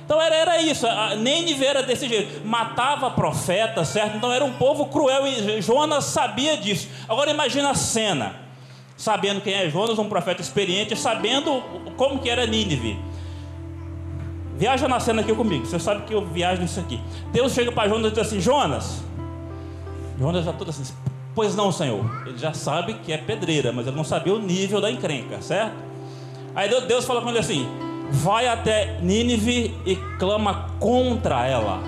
Então 0.06 0.22
era, 0.22 0.36
era 0.36 0.62
isso, 0.62 0.86
Nínive 1.18 1.66
era 1.66 1.82
desse 1.82 2.08
jeito, 2.08 2.48
matava 2.48 3.10
profetas, 3.10 3.88
certo? 3.88 4.16
Então 4.16 4.32
era 4.32 4.46
um 4.46 4.54
povo 4.54 4.86
cruel 4.86 5.26
e 5.26 5.62
Jonas 5.64 6.06
sabia 6.06 6.56
disso. 6.56 6.88
Agora 7.10 7.32
imagina 7.32 7.72
a 7.72 7.74
cena, 7.74 8.36
sabendo 8.96 9.42
quem 9.42 9.56
é 9.56 9.68
Jonas, 9.68 9.98
um 9.98 10.08
profeta 10.08 10.42
experiente, 10.42 10.96
sabendo 10.96 11.62
como 11.98 12.20
que 12.20 12.30
era 12.30 12.46
Nínive. 12.46 12.96
Viaja 14.58 14.88
na 14.88 15.00
cena 15.00 15.22
aqui 15.22 15.34
comigo, 15.34 15.66
você 15.66 15.78
sabe 15.78 16.04
que 16.04 16.14
eu 16.14 16.26
viajo 16.26 16.62
nisso 16.62 16.80
aqui. 16.80 17.00
Deus 17.32 17.54
chega 17.54 17.72
para 17.72 17.90
Jonas 17.90 18.12
e 18.12 18.16
diz 18.16 18.20
assim: 18.20 18.40
Jonas, 18.40 19.04
Jonas 20.18 20.46
já 20.46 20.54
todo 20.54 20.70
assim, 20.70 20.84
pois 21.34 21.56
não, 21.56 21.72
Senhor. 21.72 22.06
Ele 22.26 22.38
já 22.38 22.54
sabe 22.54 22.94
que 22.96 23.12
é 23.12 23.18
pedreira, 23.18 23.74
mas 23.74 23.86
ele 23.86 23.96
não 23.96 24.06
sabia 24.06 24.34
o 24.34 24.40
nível 24.40 24.80
da 24.80 24.90
encrenca, 24.90 25.42
certo? 25.42 25.76
Aí 26.56 26.70
Deus 26.88 27.04
fala 27.04 27.22
com 27.22 27.30
ele 27.30 27.40
assim: 27.40 27.68
vai 28.10 28.48
até 28.48 29.00
Nínive 29.02 29.76
e 29.86 29.98
clama 30.18 30.72
contra 30.80 31.46
ela. 31.46 31.82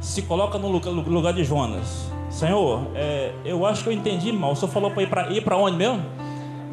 Se 0.00 0.22
coloca 0.22 0.58
no 0.58 0.68
lugar, 0.68 1.32
de 1.32 1.44
Jonas. 1.44 2.10
Senhor, 2.28 2.88
é, 2.94 3.32
eu 3.44 3.64
acho 3.64 3.84
que 3.84 3.88
eu 3.88 3.92
entendi 3.92 4.32
mal. 4.32 4.52
O 4.52 4.56
senhor 4.56 4.70
falou 4.70 4.90
para 4.90 5.30
ir 5.30 5.42
para 5.42 5.56
onde 5.56 5.76
mesmo? 5.76 6.02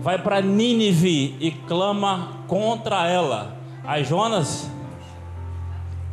Vai 0.02 0.18
para 0.18 0.42
Nínive 0.42 1.38
e 1.40 1.52
clama 1.52 2.40
contra 2.48 3.08
ela. 3.08 3.59
Aí 3.90 4.04
Jonas, 4.04 4.70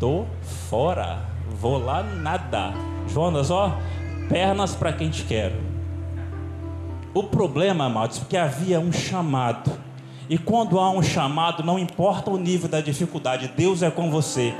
tô 0.01 0.25
fora, 0.71 1.19
vou 1.61 1.77
lá 1.77 2.03
nada. 2.03 2.73
Jonas, 3.07 3.51
ó, 3.51 3.71
pernas 4.31 4.75
para 4.75 4.95
quem 4.95 5.11
te 5.11 5.25
quero. 5.25 5.57
O 7.13 7.25
problema, 7.25 7.85
amados, 7.85 8.19
porque 8.19 8.35
havia 8.35 8.81
um 8.81 8.91
chamado 8.91 9.71
e 10.27 10.39
quando 10.39 10.81
há 10.81 10.91
um 10.91 11.03
chamado, 11.03 11.63
não 11.63 11.79
importa 11.79 12.31
o 12.31 12.39
nível 12.39 12.67
da 12.67 12.81
dificuldade, 12.81 13.53
Deus 13.55 13.83
é 13.83 13.91
com 13.91 14.11
você. 14.11 14.55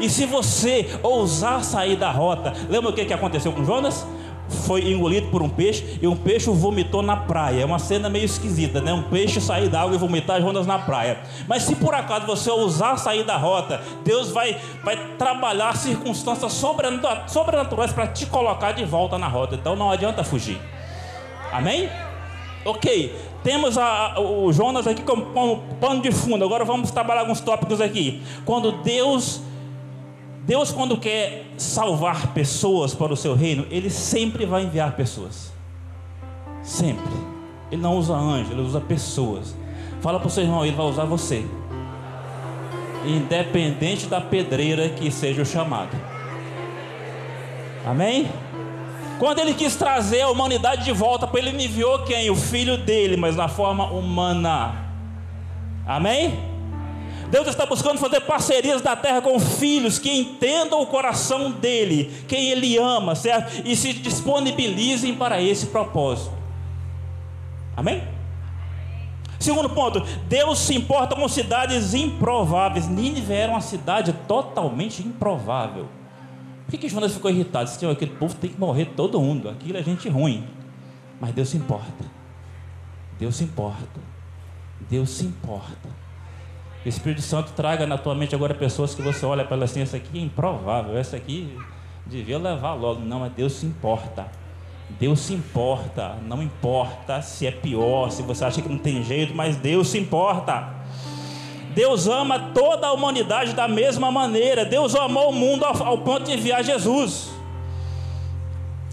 E 0.00 0.08
se 0.08 0.24
você 0.24 0.98
ousar 1.02 1.62
sair 1.62 1.96
da 1.96 2.10
rota, 2.10 2.54
lembra 2.70 2.88
o 2.88 2.94
que 2.94 3.12
aconteceu 3.12 3.52
com 3.52 3.66
Jonas? 3.66 4.06
Foi 4.52 4.92
engolido 4.92 5.28
por 5.28 5.42
um 5.42 5.48
peixe 5.48 5.98
e 6.00 6.06
um 6.06 6.16
peixe 6.16 6.50
vomitou 6.50 7.02
na 7.02 7.16
praia. 7.16 7.62
É 7.62 7.64
uma 7.64 7.78
cena 7.78 8.08
meio 8.08 8.24
esquisita, 8.24 8.80
né? 8.80 8.92
Um 8.92 9.02
peixe 9.02 9.40
sair 9.40 9.68
da 9.68 9.80
água 9.80 9.94
e 9.94 9.98
vomitar 9.98 10.40
Jonas 10.40 10.66
na 10.66 10.78
praia. 10.78 11.20
Mas 11.48 11.64
se 11.64 11.74
por 11.76 11.94
acaso 11.94 12.26
você 12.26 12.50
ousar 12.50 12.98
sair 12.98 13.24
da 13.24 13.36
rota, 13.36 13.80
Deus 14.04 14.30
vai, 14.30 14.56
vai 14.84 14.96
trabalhar 15.16 15.76
circunstâncias 15.76 16.52
sobrenaturais 16.52 17.92
para 17.92 18.06
te 18.06 18.26
colocar 18.26 18.72
de 18.72 18.84
volta 18.84 19.18
na 19.18 19.28
rota. 19.28 19.54
Então 19.54 19.74
não 19.74 19.90
adianta 19.90 20.22
fugir. 20.22 20.60
Amém? 21.52 21.88
Ok, 22.64 23.14
temos 23.42 23.76
a, 23.76 24.20
o 24.20 24.52
Jonas 24.52 24.86
aqui 24.86 25.02
como, 25.02 25.26
como 25.26 25.62
pano 25.80 26.00
de 26.00 26.12
fundo. 26.12 26.44
Agora 26.44 26.64
vamos 26.64 26.90
trabalhar 26.90 27.22
alguns 27.22 27.40
tópicos 27.40 27.80
aqui. 27.80 28.22
Quando 28.44 28.72
Deus, 28.82 29.42
Deus 30.42 30.72
quando 30.72 30.96
quer 30.96 31.46
salvar 31.56 32.28
pessoas 32.28 32.94
para 32.94 33.12
o 33.12 33.16
seu 33.16 33.34
reino, 33.34 33.66
Ele 33.70 33.88
sempre 33.88 34.44
vai 34.44 34.64
enviar 34.64 34.96
pessoas. 34.96 35.52
Sempre. 36.62 37.12
Ele 37.70 37.80
não 37.80 37.96
usa 37.96 38.14
anjo, 38.14 38.52
Ele 38.52 38.62
usa 38.62 38.80
pessoas. 38.80 39.54
Fala 40.00 40.18
para 40.18 40.28
o 40.28 40.30
seu 40.30 40.42
irmão, 40.42 40.64
Ele 40.64 40.76
vai 40.76 40.86
usar 40.86 41.04
você. 41.04 41.46
Independente 43.06 44.06
da 44.06 44.20
pedreira 44.20 44.88
que 44.88 45.10
seja 45.10 45.42
o 45.42 45.46
chamado. 45.46 45.96
Amém? 47.84 48.28
Quando 49.18 49.38
ele 49.38 49.54
quis 49.54 49.76
trazer 49.76 50.22
a 50.22 50.30
humanidade 50.30 50.84
de 50.84 50.92
volta 50.92 51.26
para 51.26 51.38
ele, 51.40 51.64
enviou 51.64 52.00
quem? 52.00 52.30
O 52.30 52.34
filho 52.34 52.76
dele, 52.76 53.16
mas 53.16 53.36
na 53.36 53.46
forma 53.46 53.86
humana. 53.86 54.74
Amém? 55.86 56.51
Deus 57.32 57.48
está 57.48 57.64
buscando 57.64 57.98
fazer 57.98 58.20
parcerias 58.20 58.82
da 58.82 58.94
terra 58.94 59.22
com 59.22 59.40
filhos 59.40 59.98
que 59.98 60.12
entendam 60.12 60.82
o 60.82 60.86
coração 60.86 61.50
dele, 61.50 62.12
quem 62.28 62.50
ele 62.50 62.76
ama, 62.76 63.14
certo? 63.14 63.66
E 63.66 63.74
se 63.74 63.94
disponibilizem 63.94 65.14
para 65.14 65.40
esse 65.40 65.68
propósito. 65.68 66.30
Amém? 67.74 68.06
Segundo 69.40 69.70
ponto, 69.70 70.00
Deus 70.28 70.58
se 70.58 70.74
importa 70.74 71.16
com 71.16 71.26
cidades 71.26 71.94
improváveis. 71.94 72.86
Nínive 72.86 73.32
era 73.32 73.50
uma 73.50 73.62
cidade 73.62 74.12
totalmente 74.28 75.02
improvável. 75.02 75.88
Por 76.66 76.72
que, 76.72 76.76
que 76.76 76.88
Jonas 76.90 77.14
ficou 77.14 77.30
irritado? 77.30 77.64
Disse, 77.64 77.86
aquele 77.86 78.12
povo 78.12 78.34
tem 78.34 78.50
que 78.50 78.60
morrer 78.60 78.92
todo 78.94 79.18
mundo. 79.18 79.48
Aquilo 79.48 79.78
é 79.78 79.82
gente 79.82 80.06
ruim. 80.06 80.46
Mas 81.18 81.32
Deus 81.32 81.48
se 81.48 81.56
importa. 81.56 82.04
Deus 83.18 83.36
se 83.36 83.44
importa. 83.44 84.00
Deus 84.90 85.08
se 85.08 85.24
importa. 85.24 86.01
O 86.84 86.88
Espírito 86.88 87.22
Santo 87.22 87.52
traga 87.52 87.86
na 87.86 87.96
tua 87.96 88.14
mente 88.14 88.34
agora 88.34 88.54
pessoas 88.54 88.94
que 88.94 89.02
você 89.02 89.24
olha 89.24 89.44
para 89.44 89.56
elas 89.56 89.70
assim, 89.70 89.82
essa 89.82 89.96
aqui 89.96 90.18
é 90.18 90.22
improvável, 90.22 90.96
essa 90.98 91.16
aqui 91.16 91.56
devia 92.04 92.38
levar 92.38 92.74
logo. 92.74 93.00
Não, 93.00 93.20
mas 93.20 93.32
Deus 93.32 93.52
se 93.52 93.66
importa. 93.66 94.26
Deus 94.98 95.20
se 95.20 95.32
importa, 95.32 96.16
não 96.26 96.42
importa 96.42 97.22
se 97.22 97.46
é 97.46 97.50
pior, 97.50 98.10
se 98.10 98.22
você 98.22 98.44
acha 98.44 98.60
que 98.60 98.68
não 98.68 98.78
tem 98.78 99.02
jeito, 99.02 99.34
mas 99.34 99.56
Deus 99.56 99.88
se 99.88 99.98
importa. 99.98 100.68
Deus 101.74 102.06
ama 102.06 102.50
toda 102.52 102.88
a 102.88 102.92
humanidade 102.92 103.54
da 103.54 103.66
mesma 103.66 104.10
maneira. 104.10 104.64
Deus 104.64 104.94
amou 104.94 105.30
o 105.30 105.32
mundo 105.32 105.64
ao 105.64 105.98
ponto 105.98 106.24
de 106.24 106.32
enviar 106.32 106.62
Jesus. 106.62 107.30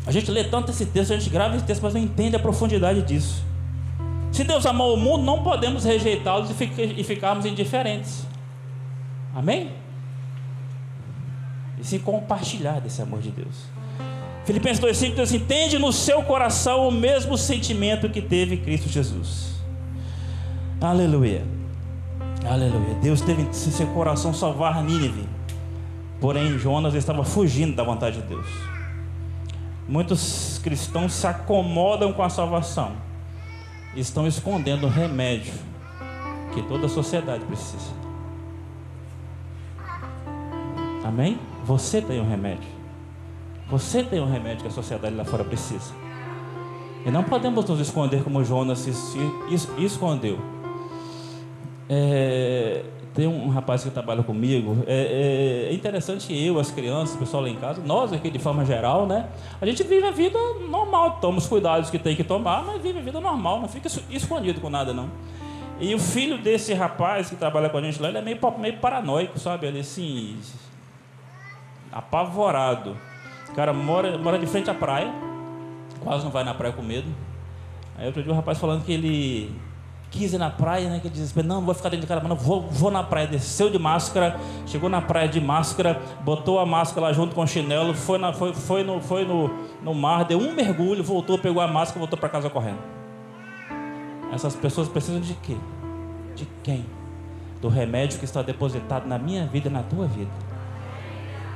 A 0.06 0.12
gente 0.12 0.32
lê 0.32 0.43
tanto 0.43 0.71
esse 0.71 0.86
texto, 0.86 1.12
a 1.12 1.17
gente 1.17 1.30
grava 1.30 1.56
esse 1.56 1.65
texto, 1.65 1.82
mas 1.82 1.93
não 1.93 2.02
entende 2.02 2.36
a 2.36 2.39
profundidade 2.39 3.02
disso. 3.02 3.43
Se 4.39 4.45
Deus 4.45 4.65
amou 4.65 4.93
o 4.93 4.97
mundo, 4.97 5.25
não 5.25 5.43
podemos 5.43 5.84
rejeitá-los 5.84 6.49
e 6.49 7.04
ficarmos 7.04 7.45
indiferentes. 7.45 8.25
Amém? 9.36 9.69
E 11.78 11.84
se 11.84 11.99
compartilhar 11.99 12.80
desse 12.80 13.02
amor 13.02 13.19
de 13.19 13.32
Deus. 13.32 13.65
Filipenses 14.45 14.82
2,5 14.82 15.10
diz 15.10 15.19
assim: 15.19 15.78
no 15.78 15.91
seu 15.91 16.23
coração 16.23 16.88
o 16.88 16.91
mesmo 16.91 17.38
sentimento 17.38 18.10
que 18.10 18.21
teve 18.21 18.56
Cristo 18.56 18.88
Jesus. 18.88 19.56
Aleluia. 20.80 21.43
Aleluia. 22.49 22.95
Deus 23.02 23.19
teve 23.19 23.41
em 23.41 23.52
seu 23.52 23.88
coração 23.88 24.34
salvar 24.34 24.82
Nínive. 24.82 25.28
Porém, 26.21 26.58
Jonas 26.58 26.93
estava 26.93 27.25
fugindo 27.25 27.75
da 27.75 27.84
vontade 27.84 28.21
de 28.21 28.28
Deus. 28.30 28.47
Muitos 29.86 30.62
cristãos 30.63 31.12
se 31.12 31.28
acomodam 31.28 32.13
com 32.13 32.23
a 32.23 32.30
salvação. 32.30 33.09
Estão 33.95 34.28
escondendo 34.28 34.86
o 34.86 34.89
remédio 34.89 35.54
que 36.54 36.62
toda 36.63 36.86
a 36.86 36.89
sociedade 36.89 37.43
precisa. 37.45 37.91
Amém? 41.04 41.39
Você 41.65 42.02
tem 42.02 42.19
um 42.19 42.28
remédio. 42.28 42.69
Você 43.69 44.04
tem 44.04 44.19
um 44.19 44.30
remédio 44.30 44.62
que 44.62 44.67
a 44.67 44.71
sociedade 44.71 45.15
lá 45.15 45.25
fora 45.25 45.43
precisa. 45.43 45.93
E 47.06 47.12
não 47.12 47.23
podemos 47.23 47.65
nos 47.65 47.80
esconder 47.80 48.23
como 48.23 48.43
Jonas 48.43 48.80
se, 48.80 48.93
se 48.93 49.19
escondeu. 49.78 50.39
É, 51.88 52.84
tem 53.13 53.28
um 53.28 53.50
rapaz 53.50 53.84
que 53.84 53.89
trabalha 53.89 54.24
comigo. 54.24 54.84
É, 54.86 55.69
é, 55.69 55.74
interessante 55.74 56.34
eu, 56.34 56.60
as 56.60 56.72
crianças, 56.72 57.15
o 57.15 57.19
pessoal 57.19 57.43
lá 57.43 57.50
em 57.50 57.56
casa, 57.56 57.82
nós 57.84 58.13
aqui 58.13 58.30
de 58.30 58.39
forma 58.39 58.63
geral, 58.63 59.06
né? 59.06 59.28
A 59.60 59.65
gente 59.65 59.84
vive 59.84 60.06
a 60.06 60.12
vida 60.12 60.38
normal, 60.69 61.19
toma 61.19 61.38
os 61.38 61.48
cuidados 61.48 61.89
que 61.89 61.98
tem 61.98 62.15
que 62.15 62.24
tomar, 62.24 62.63
mas 62.63 62.82
vive 62.82 63.00
a 63.00 63.02
vida 63.02 63.19
normal, 63.19 63.60
não 63.60 63.67
fica 63.67 63.88
escondido 64.10 64.62
com 64.62 64.69
nada, 64.69 64.93
não. 64.93 65.10
E 65.80 65.95
o 65.95 66.00
filho 66.00 66.38
desse 66.38 66.74
rapaz 66.74 67.30
que 67.30 67.36
trabalha 67.36 67.69
com 67.69 67.78
a 67.78 67.82
gente 67.82 68.02
lá, 68.02 68.10
ele 68.10 68.17
é 68.17 68.22
meio, 68.22 68.38
meio 68.60 68.78
paranoico, 68.78 69.39
sabe? 69.39 69.65
Ele 69.65 69.80
assim, 69.80 70.38
apavorado. 71.91 72.98
O 73.50 73.54
cara 73.54 73.74
mora, 73.74 74.17
mora 74.17 74.38
de 74.38 74.45
frente 74.45 74.69
à 74.69 74.74
praia, 74.74 75.12
quase 76.02 76.24
não 76.24 76.32
vai 76.32 76.43
na 76.43 76.54
praia 76.54 76.74
com 76.74 76.82
medo. 76.82 77.08
Aí 77.98 78.06
outro 78.06 78.22
dia 78.22 78.32
o 78.32 78.36
rapaz 78.36 78.58
falando 78.60 78.86
que 78.86 78.91
ele 78.91 79.56
quis 80.12 80.34
ir 80.34 80.38
na 80.38 80.50
praia, 80.50 80.89
né? 80.89 81.00
Que 81.00 81.10
disse, 81.10 81.38
não, 81.43 81.58
não 81.58 81.65
vou 81.65 81.74
ficar 81.74 81.89
dentro 81.89 82.08
de 82.08 82.28
não 82.28 82.36
vou, 82.36 82.62
vou 82.69 82.91
na 82.91 83.04
praia. 83.04 83.28
Desceu 83.28 83.69
de 83.69 83.78
máscara, 83.78 84.39
chegou 84.65 84.89
na 84.89 85.02
praia 85.02 85.28
de 85.28 85.39
máscara, 85.39 86.02
botou 86.24 86.60
a 86.60 86.65
máscara 86.65 87.08
lá 87.08 87.13
junto 87.13 87.36
com 87.36 87.41
o 87.41 87.48
chinelo, 87.48 87.93
foi, 87.93 88.17
na, 88.17 88.34
foi, 88.34 88.54
foi, 88.54 88.84
no, 88.84 89.02
foi 89.02 89.26
no, 89.26 89.50
no 89.84 89.93
mar, 89.93 90.26
deu 90.26 90.39
um 90.39 90.54
mergulho, 90.54 91.04
voltou, 91.04 91.38
pegou 91.38 91.62
a 91.62 91.67
máscara, 91.67 92.00
voltou 92.00 92.17
para 92.17 92.30
casa 92.30 92.50
correndo. 92.50 92.80
Essas 94.34 94.56
pessoas 94.56 94.88
precisam 94.88 95.19
de 95.19 95.34
quê? 95.36 95.56
De 96.36 96.48
quem? 96.63 96.86
Do 97.62 97.67
remédio 97.67 98.19
que 98.19 98.26
está 98.26 98.41
depositado 98.41 99.08
na 99.08 99.17
minha 99.17 99.45
vida 99.45 99.67
e 99.67 99.72
na 99.72 99.84
tua 99.84 100.06
vida 100.08 100.50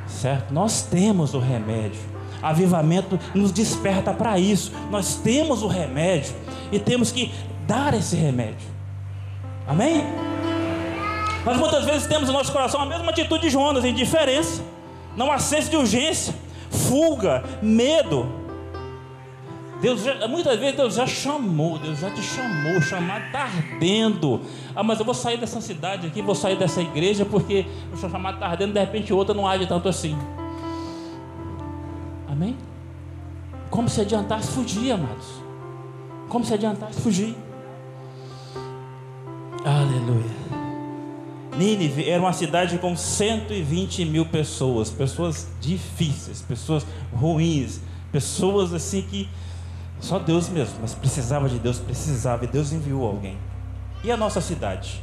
certo? 0.08 0.54
Nós 0.54 0.84
temos 0.84 1.34
o 1.34 1.40
remédio. 1.40 2.00
Avivamento 2.42 3.20
nos 3.34 3.52
desperta 3.52 4.14
para 4.14 4.38
isso. 4.38 4.72
Nós 4.92 5.16
temos 5.16 5.64
o 5.64 5.68
remédio 5.68 6.34
e 6.72 6.80
temos 6.80 7.12
que 7.12 7.32
dar 7.66 7.94
esse 7.94 8.16
remédio. 8.16 8.68
Amém? 9.68 10.04
Mas 11.46 11.58
muitas 11.58 11.86
vezes 11.86 12.08
temos 12.08 12.28
no 12.28 12.34
nosso 12.34 12.52
coração 12.52 12.82
a 12.82 12.86
mesma 12.86 13.12
atitude 13.12 13.44
de 13.44 13.50
Jonas, 13.50 13.84
indiferença, 13.84 14.64
não 15.16 15.32
há 15.32 15.38
senso 15.40 15.70
de 15.70 15.78
urgência, 15.78 16.34
fuga, 16.70 17.44
medo. 17.62 18.44
Deus 19.82 20.02
já, 20.02 20.26
muitas 20.30 20.58
vezes 20.58 20.78
Deus 20.78 20.96
já 20.96 21.06
chamou, 21.06 21.78
Deus 21.78 22.00
já 22.00 22.10
te 22.10 22.22
chamou, 22.22 22.82
chamado 22.82 23.26
está 23.26 23.44
ardendo. 23.44 24.40
Ah, 24.74 24.82
mas 24.82 25.00
eu 25.00 25.06
vou 25.06 25.14
sair 25.14 25.38
dessa 25.38 25.60
cidade 25.60 26.08
aqui, 26.08 26.22
vou 26.22 26.36
sair 26.36 26.56
dessa 26.56 26.82
igreja 26.82 27.26
porque 27.26 27.66
o 27.92 27.98
chamado 27.98 28.36
está 28.36 28.48
ardendo, 28.48 28.72
de 28.72 28.80
repente 28.80 29.14
outra 29.14 29.36
não 29.36 29.46
age 29.46 29.68
tanto 29.68 29.90
assim. 29.90 30.18
Amém? 32.30 32.56
Como 33.70 33.90
se 33.90 34.00
adiantasse 34.00 34.52
fugir, 34.52 34.94
amados. 34.94 35.28
Como 36.30 36.46
se 36.46 36.54
adiantasse 36.54 37.02
fugir. 37.02 37.36
Aleluia. 39.66 40.44
Nínive 41.58 42.10
era 42.10 42.22
uma 42.22 42.34
cidade 42.34 42.78
com 42.80 42.98
120 42.98 44.04
mil 44.04 44.26
pessoas, 44.26 44.90
pessoas 44.90 45.48
difíceis, 45.62 46.42
pessoas 46.42 46.86
ruins, 47.14 47.80
pessoas 48.12 48.74
assim 48.74 49.04
que 49.04 49.30
só 50.02 50.20
Deus 50.20 50.50
mesmo, 50.50 50.80
mas 50.82 50.94
precisava 50.94 51.48
de 51.48 51.60
Deus, 51.60 51.80
precisava, 51.80 52.44
e 52.44 52.48
Deus 52.48 52.74
enviou 52.74 53.06
alguém. 53.08 53.38
E 54.04 54.12
a 54.12 54.18
nossa 54.18 54.42
cidade? 54.42 55.02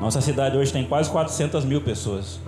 Nossa 0.00 0.20
cidade 0.20 0.56
hoje 0.56 0.72
tem 0.72 0.84
quase 0.84 1.10
400 1.10 1.64
mil 1.64 1.80
pessoas. 1.80 2.40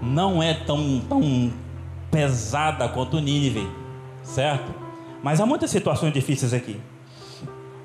Não 0.00 0.40
é 0.40 0.54
tão, 0.54 1.00
tão 1.00 1.52
pesada 2.12 2.88
quanto 2.88 3.18
Nínive, 3.18 3.68
certo? 4.22 4.87
Mas 5.22 5.40
há 5.40 5.46
muitas 5.46 5.70
situações 5.70 6.12
difíceis 6.12 6.54
aqui. 6.54 6.80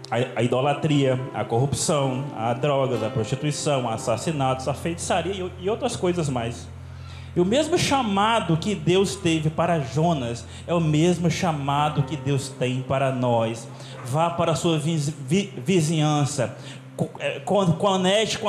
A, 0.09 0.39
a, 0.39 0.43
idolatria, 0.43 1.19
a 1.33 1.43
corrupção, 1.43 2.25
a 2.35 2.53
drogas, 2.53 3.01
a 3.01 3.09
prostituição, 3.09 3.89
assassinatos, 3.89 4.67
a 4.67 4.73
feitiçaria 4.73 5.33
e, 5.33 5.65
e 5.65 5.69
outras 5.69 5.95
coisas 5.95 6.29
mais. 6.29 6.67
E 7.35 7.39
o 7.39 7.45
mesmo 7.45 7.77
chamado 7.77 8.55
que 8.57 8.75
Deus 8.75 9.15
teve 9.15 9.49
para 9.49 9.79
Jonas 9.79 10.45
é 10.67 10.73
o 10.73 10.79
mesmo 10.79 11.31
chamado 11.31 12.03
que 12.03 12.15
Deus 12.15 12.49
tem 12.49 12.81
para 12.83 13.11
nós. 13.11 13.67
Vá 14.05 14.29
para 14.29 14.51
a 14.51 14.55
sua 14.55 14.79
vizinhança, 15.65 16.55
é, 17.19 17.39
conecte, 17.39 18.39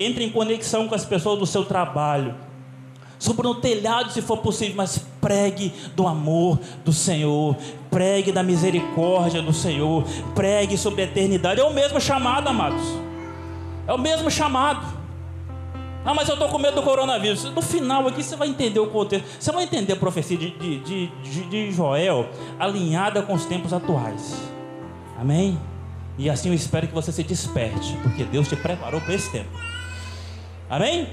entre 0.00 0.24
em 0.24 0.30
conexão 0.30 0.88
com 0.88 0.94
as 0.94 1.04
pessoas 1.04 1.38
do 1.38 1.46
seu 1.46 1.64
trabalho. 1.64 2.34
Sobre 3.18 3.46
no 3.46 3.56
telhado, 3.56 4.10
se 4.10 4.22
for 4.22 4.38
possível, 4.38 4.76
mas 4.76 4.98
pregue 5.20 5.72
do 5.94 6.08
amor 6.08 6.58
do 6.84 6.92
Senhor, 6.92 7.56
pregue 7.92 8.32
da 8.32 8.42
misericórdia 8.42 9.42
do 9.42 9.52
Senhor, 9.52 10.02
pregue 10.34 10.78
sobre 10.78 11.02
a 11.02 11.04
eternidade. 11.04 11.60
É 11.60 11.64
o 11.64 11.72
mesmo 11.72 12.00
chamado, 12.00 12.48
amados. 12.48 12.82
É 13.86 13.92
o 13.92 13.98
mesmo 13.98 14.30
chamado. 14.30 15.02
Ah, 16.04 16.14
mas 16.14 16.26
eu 16.26 16.34
estou 16.34 16.48
com 16.48 16.58
medo 16.58 16.76
do 16.76 16.82
coronavírus. 16.82 17.44
No 17.44 17.60
final 17.60 18.08
aqui 18.08 18.22
você 18.22 18.34
vai 18.34 18.48
entender 18.48 18.80
o 18.80 18.86
contexto. 18.88 19.26
Você 19.38 19.52
vai 19.52 19.64
entender 19.64 19.92
a 19.92 19.96
profecia 19.96 20.36
de, 20.36 20.50
de, 20.50 20.78
de, 20.78 21.44
de 21.44 21.70
Joel 21.70 22.28
alinhada 22.58 23.22
com 23.22 23.34
os 23.34 23.44
tempos 23.44 23.72
atuais. 23.72 24.40
Amém? 25.20 25.58
E 26.18 26.30
assim 26.30 26.48
eu 26.48 26.54
espero 26.54 26.88
que 26.88 26.94
você 26.94 27.12
se 27.12 27.22
desperte, 27.22 27.96
porque 28.02 28.24
Deus 28.24 28.48
te 28.48 28.56
preparou 28.56 29.00
para 29.00 29.14
esse 29.14 29.30
tempo. 29.30 29.50
Amém? 30.68 31.08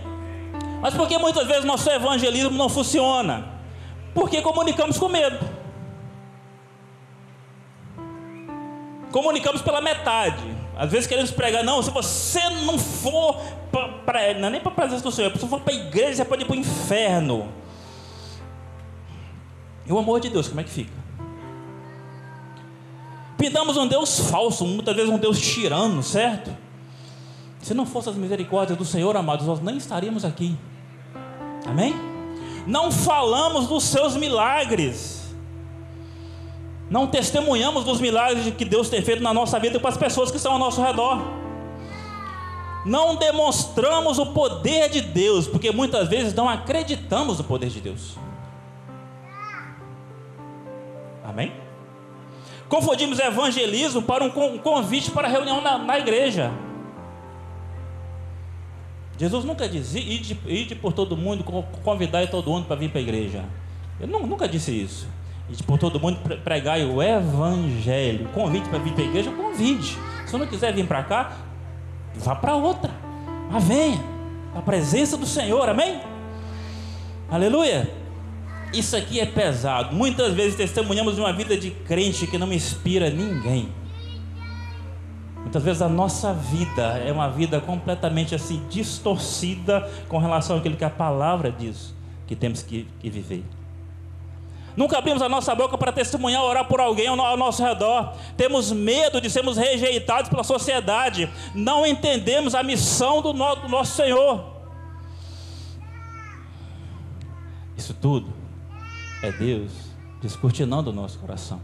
Mas 0.81 0.93
por 0.93 1.07
que 1.07 1.17
muitas 1.17 1.45
vezes 1.45 1.65
nosso 1.65 1.89
evangelismo 1.89 2.51
não 2.51 2.69
funciona? 2.69 3.45
Porque 4.13 4.41
comunicamos 4.41 4.97
com 4.97 5.09
medo. 5.09 5.59
Comunicamos 9.11 9.61
pela 9.61 9.81
metade. 9.81 10.43
Às 10.77 10.91
vezes 10.91 11.07
queremos 11.07 11.31
pregar, 11.31 11.63
não, 11.63 11.81
se 11.81 11.91
você 11.91 12.41
não 12.65 12.77
for 12.77 13.35
para 14.05 14.33
não 14.35 14.47
é 14.47 14.51
nem 14.51 14.61
para 14.61 14.71
a 14.71 14.75
presença 14.75 15.03
do 15.03 15.11
Senhor, 15.11 15.31
se 15.31 15.39
você 15.39 15.47
for 15.47 15.59
para 15.59 15.73
a 15.73 15.75
igreja, 15.75 16.15
você 16.15 16.25
pode 16.25 16.43
ir 16.43 16.45
para 16.45 16.55
o 16.55 16.59
inferno. 16.59 17.49
E 19.85 19.91
o 19.91 19.97
amor 19.97 20.19
de 20.19 20.29
Deus, 20.29 20.47
como 20.47 20.61
é 20.61 20.63
que 20.63 20.69
fica? 20.69 20.93
Inventamos 23.39 23.77
um 23.77 23.87
Deus 23.87 24.19
falso, 24.29 24.65
muitas 24.65 24.95
vezes 24.95 25.09
um 25.09 25.17
Deus 25.17 25.39
tirano, 25.39 26.03
certo? 26.03 26.55
Se 27.61 27.73
não 27.73 27.85
fosse 27.85 28.09
as 28.09 28.15
misericórdias 28.15 28.77
do 28.77 28.85
Senhor, 28.85 29.15
amados, 29.17 29.45
nós 29.45 29.59
nem 29.61 29.77
estaríamos 29.77 30.23
aqui. 30.23 30.57
Amém? 31.65 31.93
Não 32.65 32.91
falamos 32.91 33.67
dos 33.67 33.83
seus 33.83 34.15
milagres. 34.15 35.18
Não 36.89 37.05
testemunhamos 37.05 37.83
dos 37.83 38.01
milagres 38.01 38.51
que 38.55 38.65
Deus 38.65 38.89
tem 38.89 39.01
feito 39.01 39.21
na 39.21 39.33
nossa 39.33 39.59
vida 39.59 39.79
para 39.79 39.89
as 39.89 39.97
pessoas 39.97 40.31
que 40.31 40.37
estão 40.37 40.53
ao 40.53 40.59
nosso 40.59 40.81
redor. 40.81 41.21
Não 42.85 43.15
demonstramos 43.15 44.17
o 44.17 44.27
poder 44.27 44.89
de 44.89 45.01
Deus, 45.01 45.47
porque 45.47 45.71
muitas 45.71 46.07
vezes 46.07 46.33
não 46.33 46.49
acreditamos 46.49 47.37
no 47.37 47.43
poder 47.43 47.69
de 47.69 47.81
Deus. 47.81 48.15
Amém? 51.23 51.53
Confundimos 52.67 53.19
evangelismo 53.19 54.01
para 54.01 54.23
um 54.23 54.57
convite 54.57 55.11
para 55.11 55.27
reunião 55.27 55.61
na, 55.61 55.77
na 55.77 55.99
igreja. 55.99 56.51
Jesus 59.17 59.43
nunca 59.43 59.67
disse, 59.67 59.99
ide, 59.99 60.39
ide 60.47 60.75
por 60.75 60.93
todo 60.93 61.17
mundo, 61.17 61.43
convidar 61.83 62.25
todo 62.27 62.49
mundo 62.49 62.65
para 62.65 62.77
vir 62.77 62.89
para 62.89 62.99
a 62.99 63.01
igreja. 63.01 63.43
Ele 63.99 64.11
nunca 64.11 64.47
disse 64.47 64.71
isso. 64.71 65.07
Ide 65.51 65.63
por 65.63 65.79
todo 65.79 65.99
mundo, 65.99 66.19
pregar 66.43 66.79
o 66.79 67.01
evangelho. 67.01 68.27
Convite 68.29 68.69
para 68.69 68.79
vir 68.79 68.93
para 68.93 69.03
a 69.03 69.07
igreja, 69.07 69.31
convide. 69.31 69.97
Se 70.25 70.37
não 70.37 70.45
quiser 70.45 70.73
vir 70.73 70.87
para 70.87 71.03
cá, 71.03 71.37
vá 72.15 72.35
para 72.35 72.55
outra. 72.55 72.91
Mas 73.49 73.63
venha. 73.63 73.99
A 74.55 74.61
presença 74.61 75.17
do 75.17 75.25
Senhor, 75.25 75.67
amém? 75.67 76.01
Aleluia. 77.29 77.89
Isso 78.73 78.95
aqui 78.95 79.19
é 79.19 79.25
pesado. 79.25 79.95
Muitas 79.95 80.33
vezes 80.33 80.55
testemunhamos 80.55 81.17
uma 81.17 81.33
vida 81.33 81.57
de 81.57 81.71
crente 81.71 82.27
que 82.27 82.37
não 82.37 82.51
inspira 82.53 83.09
ninguém. 83.09 83.69
Muitas 85.37 85.63
vezes 85.63 85.81
a 85.81 85.89
nossa 85.89 86.33
vida 86.33 87.01
é 87.03 87.11
uma 87.11 87.27
vida 87.29 87.59
completamente 87.59 88.35
assim 88.35 88.61
distorcida 88.69 89.89
com 90.07 90.19
relação 90.19 90.57
àquilo 90.57 90.75
que 90.75 90.83
a 90.83 90.89
palavra 90.89 91.51
diz 91.51 91.95
que 92.27 92.35
temos 92.35 92.61
que, 92.61 92.85
que 92.99 93.09
viver. 93.09 93.43
Nunca 94.75 94.97
abrimos 94.97 95.21
a 95.21 95.29
nossa 95.29 95.53
boca 95.53 95.77
para 95.77 95.91
testemunhar, 95.91 96.43
orar 96.43 96.65
por 96.65 96.79
alguém 96.79 97.07
ao 97.07 97.37
nosso 97.37 97.63
redor. 97.63 98.13
Temos 98.37 98.71
medo 98.71 99.19
de 99.19 99.29
sermos 99.29 99.57
rejeitados 99.57 100.29
pela 100.29 100.43
sociedade. 100.43 101.29
Não 101.53 101.85
entendemos 101.85 102.55
a 102.55 102.63
missão 102.63 103.21
do 103.21 103.33
nosso 103.33 103.95
Senhor. 103.95 104.45
Isso 107.77 107.93
tudo 107.93 108.33
é 109.23 109.31
Deus 109.31 109.71
descortinando 110.21 110.89
o 110.89 110.93
nosso 110.93 111.19
coração. 111.19 111.61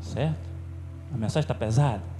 Certo? 0.00 0.38
A 1.12 1.16
mensagem 1.16 1.44
está 1.44 1.54
pesada. 1.54 2.17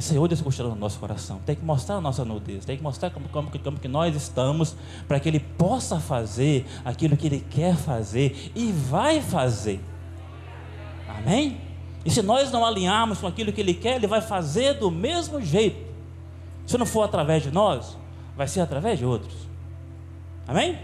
Senhor 0.00 0.28
Deus 0.28 0.40
construindo 0.42 0.74
no 0.74 0.80
nosso 0.80 0.98
coração. 0.98 1.40
Tem 1.46 1.56
que 1.56 1.64
mostrar 1.64 1.96
a 1.96 2.00
nossa 2.00 2.24
nudez. 2.24 2.64
Tem 2.64 2.76
que 2.76 2.82
mostrar 2.82 3.10
como, 3.10 3.28
como, 3.28 3.50
como 3.50 3.78
que 3.78 3.88
nós 3.88 4.14
estamos 4.14 4.76
para 5.08 5.18
que 5.18 5.28
Ele 5.28 5.40
possa 5.40 5.98
fazer 5.98 6.66
aquilo 6.84 7.16
que 7.16 7.26
Ele 7.26 7.40
quer 7.48 7.76
fazer 7.76 8.52
e 8.54 8.70
vai 8.72 9.20
fazer. 9.20 9.80
Amém? 11.08 11.60
E 12.04 12.10
se 12.10 12.22
nós 12.22 12.52
não 12.52 12.64
alinharmos 12.64 13.18
com 13.18 13.26
aquilo 13.26 13.52
que 13.52 13.60
Ele 13.60 13.74
quer, 13.74 13.96
Ele 13.96 14.06
vai 14.06 14.20
fazer 14.20 14.74
do 14.74 14.90
mesmo 14.90 15.40
jeito. 15.40 15.84
Se 16.66 16.76
não 16.76 16.86
for 16.86 17.02
através 17.02 17.42
de 17.42 17.50
nós, 17.50 17.96
vai 18.36 18.46
ser 18.46 18.60
através 18.60 18.98
de 18.98 19.04
outros. 19.04 19.34
Amém? 20.46 20.78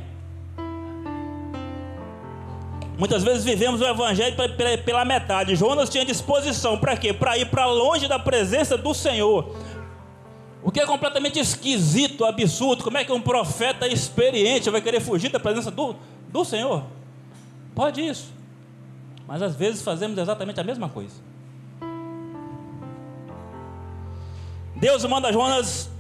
Muitas 2.99 3.25
vezes 3.25 3.45
vivemos 3.45 3.81
o 3.81 3.85
evangelho 3.85 4.37
pela 4.85 5.05
metade. 5.05 5.57
Jonas 5.57 5.89
tinha 5.89 6.05
disposição 6.05 6.79
para 6.79 6.97
quê? 6.97 7.13
Para 7.13 7.39
ir 7.39 7.47
para 7.47 7.67
longe 7.67 8.07
da 8.07 8.19
presença 8.19 8.77
do 8.77 8.93
Senhor. 8.93 9.55
O 10.63 10.71
que 10.71 10.81
é 10.81 10.87
completamente 10.87 11.39
esquisito, 11.39 12.25
absurdo. 12.25 12.85
Como 12.85 12.99
é 12.99 13.05
que 13.05 13.13
um 13.13 13.21
profeta 13.21 13.89
experiente 13.89 14.71
vai 14.71 14.81
querer 14.81 15.01
fugir 15.01 15.31
da 15.31 15.41
presença 15.41 15.71
do, 15.71 15.97
do 16.29 16.45
Senhor? 16.45 16.85
Pode 17.75 18.01
isso. 18.01 18.33
Mas 19.27 19.43
às 19.43 19.57
vezes 19.57 19.83
fazemos 19.83 20.19
exatamente 20.19 20.61
a 20.61 20.65
mesma 20.65 20.89
coisa. 20.89 21.15
Deus 24.77 25.05
manda 25.05 25.33
Jonas 25.33 25.92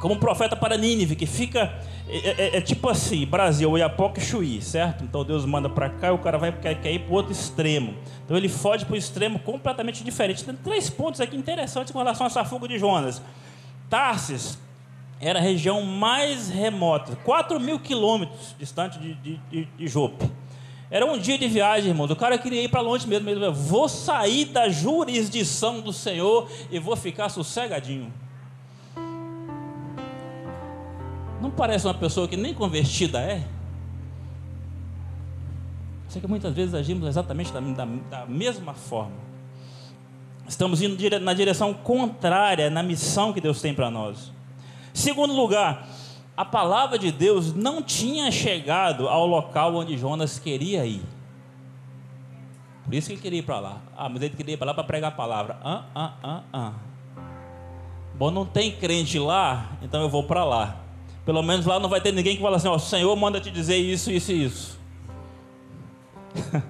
como 0.00 0.16
profeta 0.16 0.56
para 0.56 0.76
Nínive, 0.76 1.16
que 1.16 1.26
fica 1.26 1.72
é, 2.08 2.16
é, 2.16 2.56
é, 2.56 2.60
tipo 2.60 2.88
assim, 2.88 3.26
Brasil, 3.26 3.76
Iapoque 3.76 4.20
e 4.20 4.24
Chuí, 4.24 4.62
certo? 4.62 5.04
Então 5.04 5.24
Deus 5.24 5.44
manda 5.44 5.68
para 5.68 5.90
cá 5.90 6.08
e 6.08 6.10
o 6.10 6.18
cara 6.18 6.38
vai 6.38 6.52
quer, 6.52 6.80
quer 6.80 6.92
ir 6.92 7.00
para 7.00 7.12
o 7.12 7.14
outro 7.14 7.32
extremo. 7.32 7.94
Então 8.24 8.36
ele 8.36 8.48
foge 8.48 8.84
para 8.84 8.94
o 8.94 8.96
extremo 8.96 9.38
completamente 9.38 10.02
diferente. 10.02 10.44
Tem 10.44 10.54
três 10.54 10.88
pontos 10.88 11.20
aqui 11.20 11.36
interessantes 11.36 11.92
com 11.92 11.98
relação 11.98 12.26
a 12.26 12.28
essa 12.28 12.44
fuga 12.44 12.66
de 12.66 12.78
Jonas. 12.78 13.20
Tarsis 13.90 14.58
era 15.20 15.38
a 15.38 15.42
região 15.42 15.82
mais 15.82 16.48
remota, 16.48 17.16
4 17.24 17.58
mil 17.58 17.78
quilômetros 17.80 18.54
distante 18.58 18.98
de, 18.98 19.14
de, 19.14 19.40
de, 19.50 19.64
de 19.64 19.88
Jope. 19.88 20.30
Era 20.90 21.04
um 21.04 21.18
dia 21.18 21.36
de 21.36 21.46
viagem, 21.46 21.90
irmãos. 21.90 22.10
O 22.10 22.16
cara 22.16 22.38
queria 22.38 22.62
ir 22.62 22.68
para 22.68 22.80
longe 22.80 23.06
mesmo. 23.06 23.28
Ele 23.28 23.50
vou 23.50 23.88
sair 23.88 24.46
da 24.46 24.70
jurisdição 24.70 25.82
do 25.82 25.92
Senhor 25.92 26.48
e 26.70 26.78
vou 26.78 26.96
ficar 26.96 27.28
sossegadinho. 27.28 28.10
Não 31.40 31.50
parece 31.50 31.86
uma 31.86 31.94
pessoa 31.94 32.26
que 32.26 32.36
nem 32.36 32.52
convertida 32.52 33.20
é? 33.20 33.46
Só 36.08 36.18
que 36.18 36.26
muitas 36.26 36.54
vezes 36.54 36.74
agimos 36.74 37.06
exatamente 37.06 37.52
da, 37.52 37.60
da, 37.60 37.84
da 37.84 38.26
mesma 38.26 38.74
forma. 38.74 39.28
Estamos 40.48 40.80
indo 40.80 41.20
na 41.20 41.34
direção 41.34 41.74
contrária 41.74 42.70
na 42.70 42.82
missão 42.82 43.32
que 43.32 43.40
Deus 43.40 43.60
tem 43.60 43.74
para 43.74 43.90
nós. 43.90 44.32
Segundo 44.94 45.34
lugar, 45.34 45.86
a 46.34 46.44
palavra 46.44 46.98
de 46.98 47.12
Deus 47.12 47.54
não 47.54 47.82
tinha 47.82 48.30
chegado 48.32 49.08
ao 49.08 49.26
local 49.26 49.74
onde 49.74 49.98
Jonas 49.98 50.38
queria 50.38 50.86
ir. 50.86 51.02
Por 52.84 52.94
isso 52.94 53.08
que 53.08 53.14
ele 53.14 53.20
queria 53.20 53.38
ir 53.40 53.42
para 53.42 53.60
lá. 53.60 53.82
Ah, 53.94 54.08
mas 54.08 54.22
ele 54.22 54.34
queria 54.34 54.54
ir 54.54 54.56
para 54.56 54.68
lá 54.68 54.74
para 54.74 54.84
pregar 54.84 55.12
a 55.12 55.14
palavra. 55.14 55.58
Ah, 55.62 55.84
ah, 55.94 56.12
ah, 56.22 56.42
ah. 56.50 56.72
Bom, 58.14 58.30
não 58.30 58.46
tem 58.46 58.72
crente 58.74 59.18
lá, 59.18 59.72
então 59.82 60.00
eu 60.00 60.08
vou 60.08 60.24
para 60.24 60.42
lá. 60.42 60.87
Pelo 61.28 61.42
menos 61.42 61.66
lá 61.66 61.78
não 61.78 61.90
vai 61.90 62.00
ter 62.00 62.10
ninguém 62.10 62.36
que 62.36 62.42
fala 62.42 62.56
assim: 62.56 62.68
Ó, 62.68 62.76
o 62.76 62.78
Senhor 62.78 63.14
manda 63.14 63.38
te 63.38 63.50
dizer 63.50 63.76
isso, 63.76 64.10
isso 64.10 64.32
e 64.32 64.44
isso. 64.46 64.78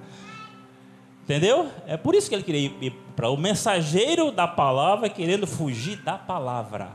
Entendeu? 1.23 1.69
É 1.87 1.95
por 1.95 2.13
isso 2.13 2.27
que 2.27 2.35
ele 2.35 2.43
queria 2.43 2.69
ir 2.81 2.91
para 3.15 3.29
o 3.29 3.37
mensageiro 3.37 4.33
da 4.33 4.45
palavra 4.49 5.07
querendo 5.07 5.47
fugir 5.47 5.95
da 6.03 6.17
palavra. 6.17 6.89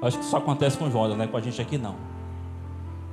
Acho 0.00 0.16
que 0.16 0.24
isso 0.24 0.36
acontece 0.36 0.78
com 0.78 0.88
Jonas, 0.88 1.18
né? 1.18 1.26
Com 1.26 1.36
a 1.36 1.40
gente 1.40 1.60
aqui 1.60 1.76
não. 1.76 1.96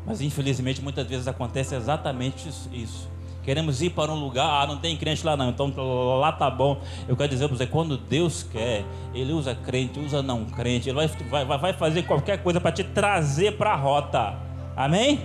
Mas 0.05 0.21
infelizmente 0.21 0.79
muitas 0.83 1.07
vezes 1.07 1.27
acontece 1.27 1.73
exatamente 1.73 2.47
isso. 2.47 3.09
Queremos 3.47 3.81
ir 3.81 3.91
para 3.91 4.11
um 4.11 4.19
lugar, 4.19 4.45
ah, 4.45 4.67
não 4.67 4.75
tem 4.75 4.97
crente 4.97 5.25
lá 5.25 5.37
não, 5.37 5.51
então 5.51 5.71
lá 6.19 6.33
tá 6.33 6.49
bom. 6.49 6.81
Eu 7.07 7.15
quero 7.15 7.29
dizer 7.29 7.47
para 7.47 7.55
você, 7.55 7.65
quando 7.65 7.95
Deus 7.95 8.43
quer, 8.43 8.83
Ele 9.13 9.31
usa 9.31 9.55
crente, 9.55 9.97
usa 10.01 10.21
não 10.21 10.43
crente, 10.43 10.89
Ele 10.89 11.07
vai, 11.29 11.45
vai, 11.45 11.57
vai 11.57 11.71
fazer 11.71 12.03
qualquer 12.03 12.43
coisa 12.43 12.59
para 12.59 12.73
te 12.73 12.83
trazer 12.83 13.53
para 13.53 13.71
a 13.71 13.75
rota. 13.77 14.35
Amém? 14.75 15.21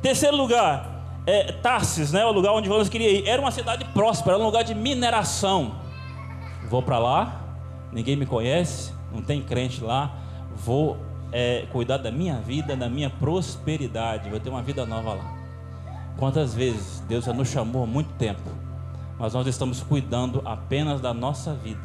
Terceiro 0.00 0.34
lugar, 0.34 1.20
é, 1.26 1.52
Tarsis, 1.52 2.10
né, 2.10 2.24
o 2.24 2.32
lugar 2.32 2.52
onde 2.52 2.68
Jonas 2.68 2.88
queria 2.88 3.10
ir. 3.10 3.28
Era 3.28 3.42
uma 3.42 3.50
cidade 3.50 3.84
próspera, 3.92 4.36
era 4.36 4.42
um 4.42 4.46
lugar 4.46 4.64
de 4.64 4.74
mineração. 4.74 5.74
Vou 6.70 6.82
para 6.82 6.98
lá, 6.98 7.38
ninguém 7.92 8.16
me 8.16 8.24
conhece, 8.24 8.94
não 9.12 9.20
tem 9.20 9.42
crente 9.42 9.84
lá, 9.84 10.10
vou 10.56 10.96
é, 11.30 11.66
cuidar 11.70 11.98
da 11.98 12.10
minha 12.10 12.40
vida, 12.40 12.74
da 12.74 12.88
minha 12.88 13.10
prosperidade, 13.10 14.30
vou 14.30 14.40
ter 14.40 14.48
uma 14.48 14.62
vida 14.62 14.86
nova 14.86 15.12
lá. 15.12 15.33
Quantas 16.16 16.54
vezes 16.54 17.00
Deus 17.08 17.24
já 17.24 17.32
nos 17.32 17.48
chamou 17.48 17.82
há 17.82 17.86
muito 17.86 18.12
tempo, 18.14 18.42
mas 19.18 19.34
nós 19.34 19.46
estamos 19.46 19.82
cuidando 19.82 20.40
apenas 20.44 21.00
da 21.00 21.12
nossa 21.12 21.54
vida, 21.54 21.82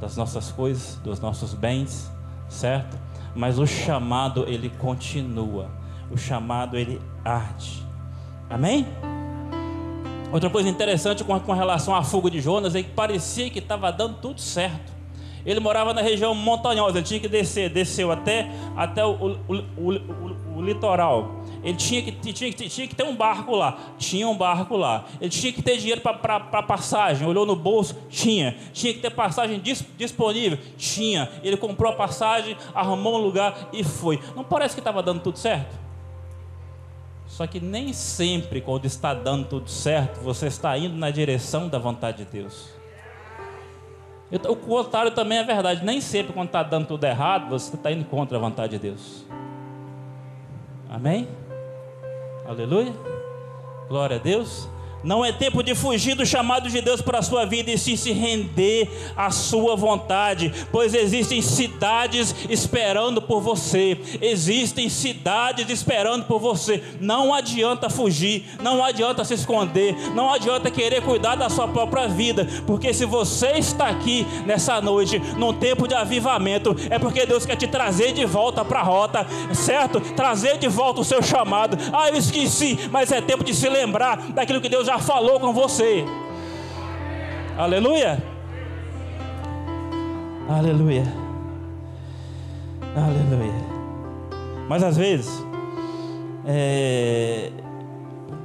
das 0.00 0.16
nossas 0.16 0.50
coisas, 0.50 0.96
dos 1.04 1.20
nossos 1.20 1.54
bens, 1.54 2.10
certo? 2.48 2.98
Mas 3.34 3.58
o 3.58 3.66
chamado 3.66 4.44
ele 4.48 4.70
continua, 4.70 5.68
o 6.10 6.16
chamado 6.16 6.76
ele 6.76 7.00
arde. 7.24 7.86
Amém? 8.48 8.86
Outra 10.32 10.50
coisa 10.50 10.68
interessante 10.68 11.22
com, 11.22 11.52
relação 11.52 11.94
à 11.94 12.02
fuga 12.02 12.30
de 12.30 12.40
Jonas 12.40 12.74
é 12.74 12.82
que 12.82 12.90
parecia 12.90 13.48
que 13.50 13.58
estava 13.58 13.90
dando 13.92 14.16
tudo 14.20 14.40
certo. 14.40 14.95
Ele 15.46 15.60
morava 15.60 15.94
na 15.94 16.02
região 16.02 16.34
montanhosa, 16.34 16.98
ele 16.98 17.06
tinha 17.06 17.20
que 17.20 17.28
descer, 17.28 17.70
desceu 17.70 18.10
até, 18.10 18.50
até 18.76 19.04
o, 19.04 19.12
o, 19.12 19.54
o, 19.78 20.58
o 20.58 20.62
litoral 20.62 21.46
ele 21.66 21.76
tinha 21.76 22.00
que, 22.00 22.12
tinha, 22.32 22.52
tinha 22.52 22.86
que 22.86 22.94
ter 22.94 23.02
um 23.02 23.16
barco 23.16 23.56
lá. 23.56 23.76
Tinha 23.98 24.28
um 24.28 24.36
barco 24.36 24.76
lá. 24.76 25.04
Ele 25.20 25.30
tinha 25.30 25.52
que 25.52 25.60
ter 25.60 25.76
dinheiro 25.78 26.00
para 26.00 26.62
passagem. 26.62 27.26
Olhou 27.26 27.44
no 27.44 27.56
bolso? 27.56 27.96
Tinha. 28.08 28.56
Tinha 28.72 28.94
que 28.94 29.00
ter 29.00 29.10
passagem 29.10 29.58
dis, 29.58 29.84
disponível? 29.98 30.60
Tinha. 30.78 31.28
Ele 31.42 31.56
comprou 31.56 31.90
a 31.90 31.96
passagem, 31.96 32.56
arrumou 32.72 33.16
um 33.16 33.18
lugar 33.18 33.68
e 33.72 33.82
foi. 33.82 34.20
Não 34.36 34.44
parece 34.44 34.76
que 34.76 34.80
estava 34.80 35.02
dando 35.02 35.20
tudo 35.22 35.40
certo? 35.40 35.76
Só 37.26 37.48
que 37.48 37.58
nem 37.58 37.92
sempre, 37.92 38.60
quando 38.60 38.84
está 38.84 39.12
dando 39.12 39.48
tudo 39.48 39.68
certo, 39.68 40.20
você 40.20 40.46
está 40.46 40.78
indo 40.78 40.96
na 40.96 41.10
direção 41.10 41.68
da 41.68 41.80
vontade 41.80 42.18
de 42.18 42.30
Deus. 42.30 42.75
O 44.48 44.56
contrário 44.56 45.12
também 45.12 45.38
é 45.38 45.44
verdade. 45.44 45.84
Nem 45.84 46.00
sempre, 46.00 46.32
quando 46.32 46.48
está 46.48 46.62
dando 46.62 46.86
tudo 46.86 47.04
errado, 47.04 47.48
você 47.48 47.74
está 47.74 47.92
indo 47.92 48.04
contra 48.04 48.36
a 48.36 48.40
vontade 48.40 48.72
de 48.72 48.78
Deus. 48.78 49.24
Amém? 50.90 51.28
Aleluia. 52.46 52.92
Glória 53.88 54.16
a 54.16 54.18
Deus. 54.18 54.68
Não 55.04 55.24
é 55.24 55.30
tempo 55.30 55.62
de 55.62 55.74
fugir 55.74 56.14
do 56.14 56.26
chamado 56.26 56.68
de 56.68 56.80
Deus 56.80 57.00
para 57.00 57.18
a 57.18 57.22
sua 57.22 57.44
vida 57.44 57.70
e 57.70 57.78
sim 57.78 57.96
se 57.96 58.12
render 58.12 58.90
à 59.16 59.30
sua 59.30 59.76
vontade, 59.76 60.52
pois 60.72 60.94
existem 60.94 61.40
cidades 61.40 62.34
esperando 62.48 63.22
por 63.22 63.40
você. 63.40 63.98
Existem 64.20 64.88
cidades 64.88 65.68
esperando 65.70 66.24
por 66.24 66.40
você. 66.40 66.82
Não 67.00 67.32
adianta 67.32 67.88
fugir, 67.88 68.46
não 68.60 68.84
adianta 68.84 69.24
se 69.24 69.34
esconder, 69.34 69.94
não 70.14 70.32
adianta 70.32 70.70
querer 70.70 71.02
cuidar 71.02 71.36
da 71.36 71.48
sua 71.48 71.68
própria 71.68 72.08
vida, 72.08 72.46
porque 72.66 72.92
se 72.92 73.04
você 73.04 73.52
está 73.52 73.88
aqui 73.88 74.26
nessa 74.44 74.80
noite, 74.80 75.20
num 75.36 75.52
tempo 75.52 75.86
de 75.86 75.94
avivamento, 75.94 76.74
é 76.90 76.98
porque 76.98 77.26
Deus 77.26 77.46
quer 77.46 77.56
te 77.56 77.66
trazer 77.66 78.12
de 78.12 78.24
volta 78.24 78.64
para 78.64 78.80
a 78.80 78.84
rota, 78.84 79.26
certo? 79.52 80.00
Trazer 80.00 80.58
de 80.58 80.68
volta 80.68 81.00
o 81.00 81.04
seu 81.04 81.22
chamado. 81.22 81.78
Ah, 81.92 82.08
eu 82.08 82.16
esqueci, 82.16 82.78
mas 82.90 83.12
é 83.12 83.20
tempo 83.20 83.44
de 83.44 83.54
se 83.54 83.68
lembrar 83.68 84.16
daquilo 84.32 84.60
que 84.60 84.68
Deus 84.68 84.85
já 84.86 84.98
falou 84.98 85.40
com 85.40 85.52
você. 85.52 86.04
Aleluia. 87.58 88.22
Aleluia. 90.48 91.04
Aleluia. 92.94 93.66
Mas 94.68 94.82
às 94.82 94.96
vezes, 94.96 95.44
é, 96.46 97.50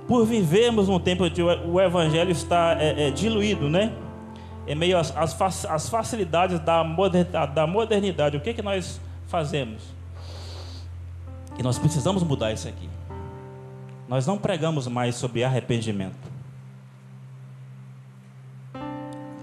por 0.08 0.26
vivermos 0.26 0.88
num 0.88 1.00
tempo 1.00 1.26
onde 1.26 1.42
o 1.44 1.80
evangelho 1.80 2.32
está 2.32 2.76
é, 2.80 3.08
é, 3.08 3.12
diluído, 3.12 3.70
né? 3.70 3.94
Em 4.68 4.76
meio 4.76 4.98
às 4.98 5.90
facilidades 5.90 6.60
da 6.60 6.84
modernidade, 6.84 7.54
da 7.54 7.68
modernidade, 7.68 8.38
o 8.38 8.42
que, 8.42 8.54
que 8.54 8.62
nós 8.62 9.00
fazemos? 9.28 9.84
E 11.58 11.64
nós 11.64 11.78
precisamos 11.78 12.24
mudar 12.24 12.52
isso 12.52 12.68
aqui. 12.68 12.90
Nós 14.08 14.26
não 14.26 14.38
pregamos 14.38 14.88
mais 14.88 15.16
sobre 15.16 15.44
arrependimento. 15.44 16.31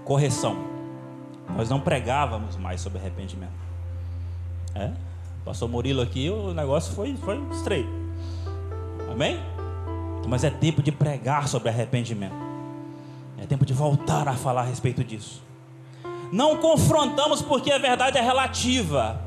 Correção. 0.09 0.57
Nós 1.55 1.69
não 1.69 1.79
pregávamos 1.79 2.57
mais 2.57 2.81
sobre 2.81 2.97
arrependimento. 2.97 3.53
É? 4.73 4.89
Pastor 5.45 5.69
Murilo 5.69 6.01
aqui, 6.01 6.31
o 6.31 6.51
negócio 6.51 6.95
foi, 6.95 7.15
foi 7.17 7.39
estreito. 7.51 7.91
Amém? 9.11 9.39
Mas 10.27 10.43
é 10.43 10.49
tempo 10.49 10.81
de 10.81 10.91
pregar 10.91 11.47
sobre 11.47 11.69
arrependimento. 11.69 12.33
É 13.37 13.45
tempo 13.45 13.63
de 13.67 13.73
voltar 13.73 14.27
a 14.27 14.33
falar 14.33 14.61
a 14.61 14.65
respeito 14.65 15.03
disso. 15.03 15.43
Não 16.33 16.57
confrontamos 16.57 17.43
porque 17.43 17.71
a 17.71 17.77
verdade 17.77 18.17
é 18.17 18.21
relativa. 18.21 19.21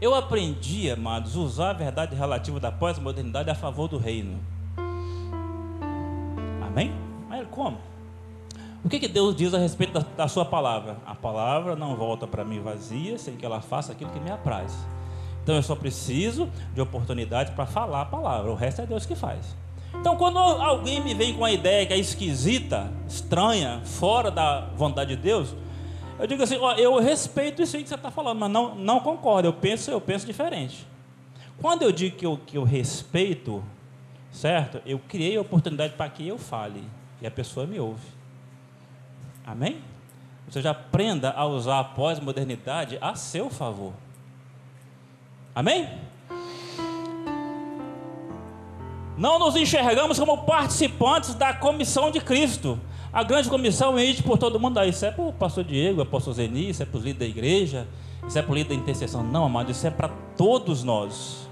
Eu 0.00 0.14
aprendi, 0.14 0.90
amados, 0.90 1.36
usar 1.36 1.70
a 1.70 1.74
verdade 1.74 2.16
relativa 2.16 2.58
da 2.58 2.72
pós-modernidade 2.72 3.50
a 3.50 3.54
favor 3.54 3.88
do 3.88 3.98
reino. 3.98 4.40
Amém? 6.62 6.94
Mas 7.28 7.46
como? 7.50 7.76
O 8.84 8.88
que, 8.88 9.00
que 9.00 9.08
Deus 9.08 9.34
diz 9.34 9.54
a 9.54 9.58
respeito 9.58 9.94
da, 9.94 10.00
da 10.14 10.28
sua 10.28 10.44
palavra? 10.44 10.98
A 11.06 11.14
palavra 11.14 11.74
não 11.74 11.96
volta 11.96 12.26
para 12.26 12.44
mim 12.44 12.60
vazia 12.60 13.16
sem 13.16 13.34
que 13.34 13.46
ela 13.46 13.62
faça 13.62 13.92
aquilo 13.92 14.10
que 14.10 14.20
me 14.20 14.30
apraz. 14.30 14.76
Então 15.42 15.54
eu 15.54 15.62
só 15.62 15.74
preciso 15.74 16.50
de 16.74 16.82
oportunidade 16.82 17.52
para 17.52 17.64
falar 17.64 18.02
a 18.02 18.04
palavra. 18.04 18.50
O 18.50 18.54
resto 18.54 18.82
é 18.82 18.86
Deus 18.86 19.06
que 19.06 19.14
faz. 19.14 19.56
Então, 19.94 20.16
quando 20.16 20.38
alguém 20.38 21.00
me 21.00 21.14
vem 21.14 21.32
com 21.32 21.40
uma 21.40 21.50
ideia 21.50 21.86
que 21.86 21.94
é 21.94 21.98
esquisita, 21.98 22.92
estranha, 23.08 23.80
fora 23.84 24.30
da 24.30 24.68
vontade 24.76 25.16
de 25.16 25.22
Deus, 25.22 25.54
eu 26.18 26.26
digo 26.26 26.42
assim: 26.42 26.58
ó, 26.58 26.74
eu 26.74 27.00
respeito 27.00 27.62
isso 27.62 27.76
aí 27.76 27.82
que 27.82 27.88
você 27.88 27.94
está 27.94 28.10
falando, 28.10 28.38
mas 28.38 28.50
não, 28.50 28.74
não 28.74 29.00
concordo. 29.00 29.48
Eu 29.48 29.52
penso, 29.54 29.90
eu 29.90 30.00
penso 30.00 30.26
diferente. 30.26 30.86
Quando 31.58 31.82
eu 31.82 31.92
digo 31.92 32.16
que 32.16 32.26
eu, 32.26 32.38
que 32.44 32.58
eu 32.58 32.64
respeito, 32.64 33.64
certo? 34.30 34.82
Eu 34.84 34.98
criei 34.98 35.38
a 35.38 35.40
oportunidade 35.40 35.94
para 35.94 36.10
que 36.10 36.28
eu 36.28 36.36
fale 36.36 36.84
e 37.22 37.26
a 37.26 37.30
pessoa 37.30 37.66
me 37.66 37.80
ouve. 37.80 38.13
Amém? 39.46 39.82
Você 40.48 40.62
já 40.62 40.70
aprenda 40.70 41.32
a 41.32 41.46
usar 41.46 41.80
a 41.80 41.84
pós-modernidade 41.84 42.98
a 43.00 43.14
seu 43.14 43.50
favor. 43.50 43.92
Amém? 45.54 45.88
Não 49.16 49.38
nos 49.38 49.54
enxergamos 49.54 50.18
como 50.18 50.44
participantes 50.44 51.34
da 51.34 51.54
comissão 51.54 52.10
de 52.10 52.20
Cristo. 52.20 52.78
A 53.12 53.22
grande 53.22 53.48
comissão 53.48 53.96
é 53.96 54.04
ir 54.04 54.22
por 54.22 54.36
todo 54.38 54.58
mundo. 54.58 54.78
Ah, 54.78 54.86
isso 54.86 55.06
é 55.06 55.10
para 55.10 55.24
o 55.24 55.32
pastor 55.32 55.62
Diego, 55.62 56.00
é 56.00 56.04
para 56.04 56.08
o 56.08 56.12
pastor 56.12 56.34
Zeni, 56.34 56.70
isso 56.70 56.82
é 56.82 56.86
para 56.86 56.98
os 56.98 57.04
líderes 57.04 57.32
da 57.32 57.38
igreja, 57.38 57.88
isso 58.26 58.36
é 58.36 58.42
para 58.42 58.50
o 58.50 58.54
líder 58.54 58.70
da 58.70 58.74
intercessão. 58.74 59.22
Não, 59.22 59.44
amado, 59.44 59.70
isso 59.70 59.86
é 59.86 59.90
para 59.90 60.08
todos 60.36 60.82
nós. 60.82 61.43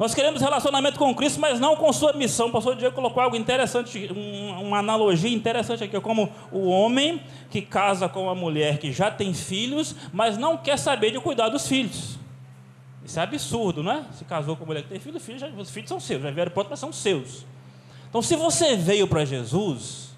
Nós 0.00 0.14
queremos 0.14 0.40
relacionamento 0.40 0.98
com 0.98 1.14
Cristo, 1.14 1.38
mas 1.38 1.60
não 1.60 1.76
com 1.76 1.92
sua 1.92 2.14
missão. 2.14 2.48
O 2.48 2.50
pastor 2.50 2.74
Diego 2.74 2.94
colocou 2.94 3.22
algo 3.22 3.36
interessante, 3.36 4.10
uma 4.58 4.78
analogia 4.78 5.30
interessante 5.30 5.84
aqui, 5.84 6.00
como 6.00 6.32
o 6.50 6.68
homem 6.70 7.22
que 7.50 7.60
casa 7.60 8.08
com 8.08 8.22
uma 8.22 8.34
mulher 8.34 8.78
que 8.78 8.90
já 8.92 9.10
tem 9.10 9.34
filhos, 9.34 9.94
mas 10.10 10.38
não 10.38 10.56
quer 10.56 10.78
saber 10.78 11.10
de 11.10 11.20
cuidar 11.20 11.50
dos 11.50 11.68
filhos. 11.68 12.18
Isso 13.04 13.20
é 13.20 13.22
absurdo, 13.22 13.82
não 13.82 13.92
é? 13.92 14.04
Se 14.14 14.24
casou 14.24 14.56
com 14.56 14.62
uma 14.62 14.68
mulher 14.68 14.84
que 14.84 14.88
tem 14.88 14.98
filhos, 14.98 15.22
filhos, 15.22 15.42
os 15.58 15.68
filhos 15.68 15.90
são 15.90 16.00
seus, 16.00 16.22
já 16.22 16.30
vieram 16.30 16.50
pronto, 16.50 16.68
mas 16.70 16.78
são 16.78 16.90
seus. 16.94 17.44
Então, 18.08 18.22
se 18.22 18.36
você 18.36 18.76
veio 18.76 19.06
para 19.06 19.26
Jesus, 19.26 20.14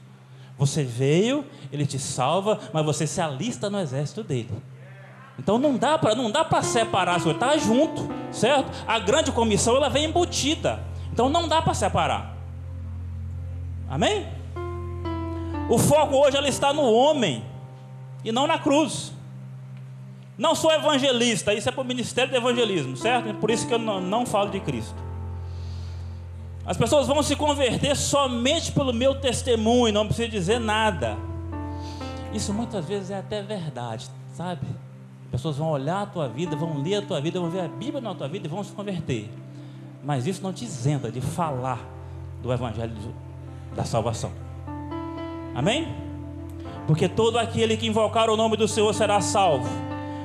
você 0.56 0.84
veio, 0.84 1.44
ele 1.72 1.86
te 1.86 1.98
salva, 1.98 2.60
mas 2.72 2.84
você 2.84 3.04
se 3.04 3.20
alista 3.20 3.68
no 3.68 3.80
exército 3.80 4.22
dele. 4.22 4.48
Então 5.38 5.58
não 5.58 5.76
dá 5.76 5.98
para 5.98 6.14
não 6.14 6.30
dá 6.30 6.44
para 6.44 6.62
separar 6.62 7.16
as 7.16 7.22
coisas, 7.22 7.40
tá 7.40 7.56
junto, 7.56 8.08
certo? 8.30 8.70
A 8.86 8.98
grande 8.98 9.32
comissão 9.32 9.76
ela 9.76 9.88
vem 9.88 10.04
embutida. 10.04 10.82
Então 11.12 11.28
não 11.28 11.48
dá 11.48 11.60
para 11.60 11.74
separar. 11.74 12.36
Amém? 13.88 14.26
O 15.68 15.78
foco 15.78 16.16
hoje 16.16 16.36
ela 16.36 16.48
está 16.48 16.72
no 16.72 16.82
homem 16.82 17.44
e 18.24 18.32
não 18.32 18.46
na 18.46 18.58
cruz. 18.58 19.12
Não 20.36 20.54
sou 20.54 20.72
evangelista, 20.72 21.52
isso 21.52 21.68
é 21.68 21.72
para 21.72 21.82
o 21.82 21.84
ministério 21.84 22.30
do 22.30 22.36
evangelismo, 22.36 22.96
certo? 22.96 23.34
Por 23.34 23.50
isso 23.50 23.66
que 23.66 23.74
eu 23.74 23.78
não, 23.78 24.00
não 24.00 24.24
falo 24.24 24.50
de 24.50 24.60
Cristo. 24.60 24.94
As 26.64 26.76
pessoas 26.76 27.06
vão 27.06 27.22
se 27.22 27.36
converter 27.36 27.96
somente 27.96 28.72
pelo 28.72 28.92
meu 28.92 29.14
testemunho, 29.20 29.92
não 29.92 30.06
precisa 30.06 30.28
dizer 30.28 30.58
nada. 30.58 31.16
Isso 32.32 32.52
muitas 32.54 32.86
vezes 32.86 33.10
é 33.10 33.18
até 33.18 33.42
verdade, 33.42 34.08
sabe? 34.34 34.66
Pessoas 35.32 35.56
vão 35.56 35.70
olhar 35.70 36.02
a 36.02 36.06
tua 36.06 36.28
vida, 36.28 36.54
vão 36.54 36.82
ler 36.82 36.96
a 36.96 37.02
tua 37.02 37.18
vida, 37.18 37.40
vão 37.40 37.48
ver 37.48 37.60
a 37.60 37.68
Bíblia 37.68 38.02
na 38.02 38.14
tua 38.14 38.28
vida 38.28 38.46
e 38.46 38.50
vão 38.50 38.62
se 38.62 38.70
converter. 38.72 39.30
Mas 40.04 40.26
isso 40.26 40.42
não 40.42 40.52
te 40.52 40.66
isenta 40.66 41.10
de 41.10 41.22
falar 41.22 41.80
do 42.42 42.52
Evangelho 42.52 42.92
da 43.74 43.82
salvação. 43.82 44.30
Amém? 45.54 45.88
Porque 46.86 47.08
todo 47.08 47.38
aquele 47.38 47.78
que 47.78 47.86
invocar 47.86 48.28
o 48.28 48.36
nome 48.36 48.58
do 48.58 48.68
Senhor 48.68 48.92
será 48.92 49.22
salvo. 49.22 49.68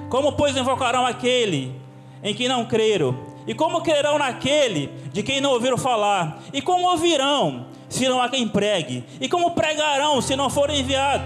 Como, 0.09 0.33
pois, 0.33 0.57
invocarão 0.57 1.05
aquele 1.05 1.73
em 2.21 2.33
quem 2.33 2.49
não 2.49 2.65
creram? 2.65 3.15
E 3.47 3.53
como 3.53 3.81
crerão 3.81 4.19
naquele 4.19 4.87
de 5.13 5.23
quem 5.23 5.39
não 5.39 5.51
ouviram 5.51 5.77
falar? 5.77 6.39
E 6.51 6.61
como 6.61 6.85
ouvirão 6.85 7.67
se 7.87 8.09
não 8.09 8.21
há 8.21 8.27
quem 8.27 8.45
pregue? 8.45 9.05
E 9.21 9.29
como 9.29 9.51
pregarão 9.51 10.21
se 10.21 10.35
não 10.35 10.49
forem 10.49 10.81
enviados? 10.81 11.25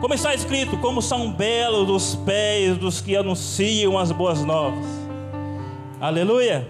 Como 0.00 0.12
está 0.12 0.34
escrito, 0.34 0.76
como 0.78 1.00
são 1.00 1.32
belos 1.32 1.88
os 1.88 2.14
pés 2.14 2.76
dos 2.76 3.00
que 3.00 3.16
anunciam 3.16 3.98
as 3.98 4.12
boas 4.12 4.44
novas. 4.44 4.84
Aleluia. 6.00 6.68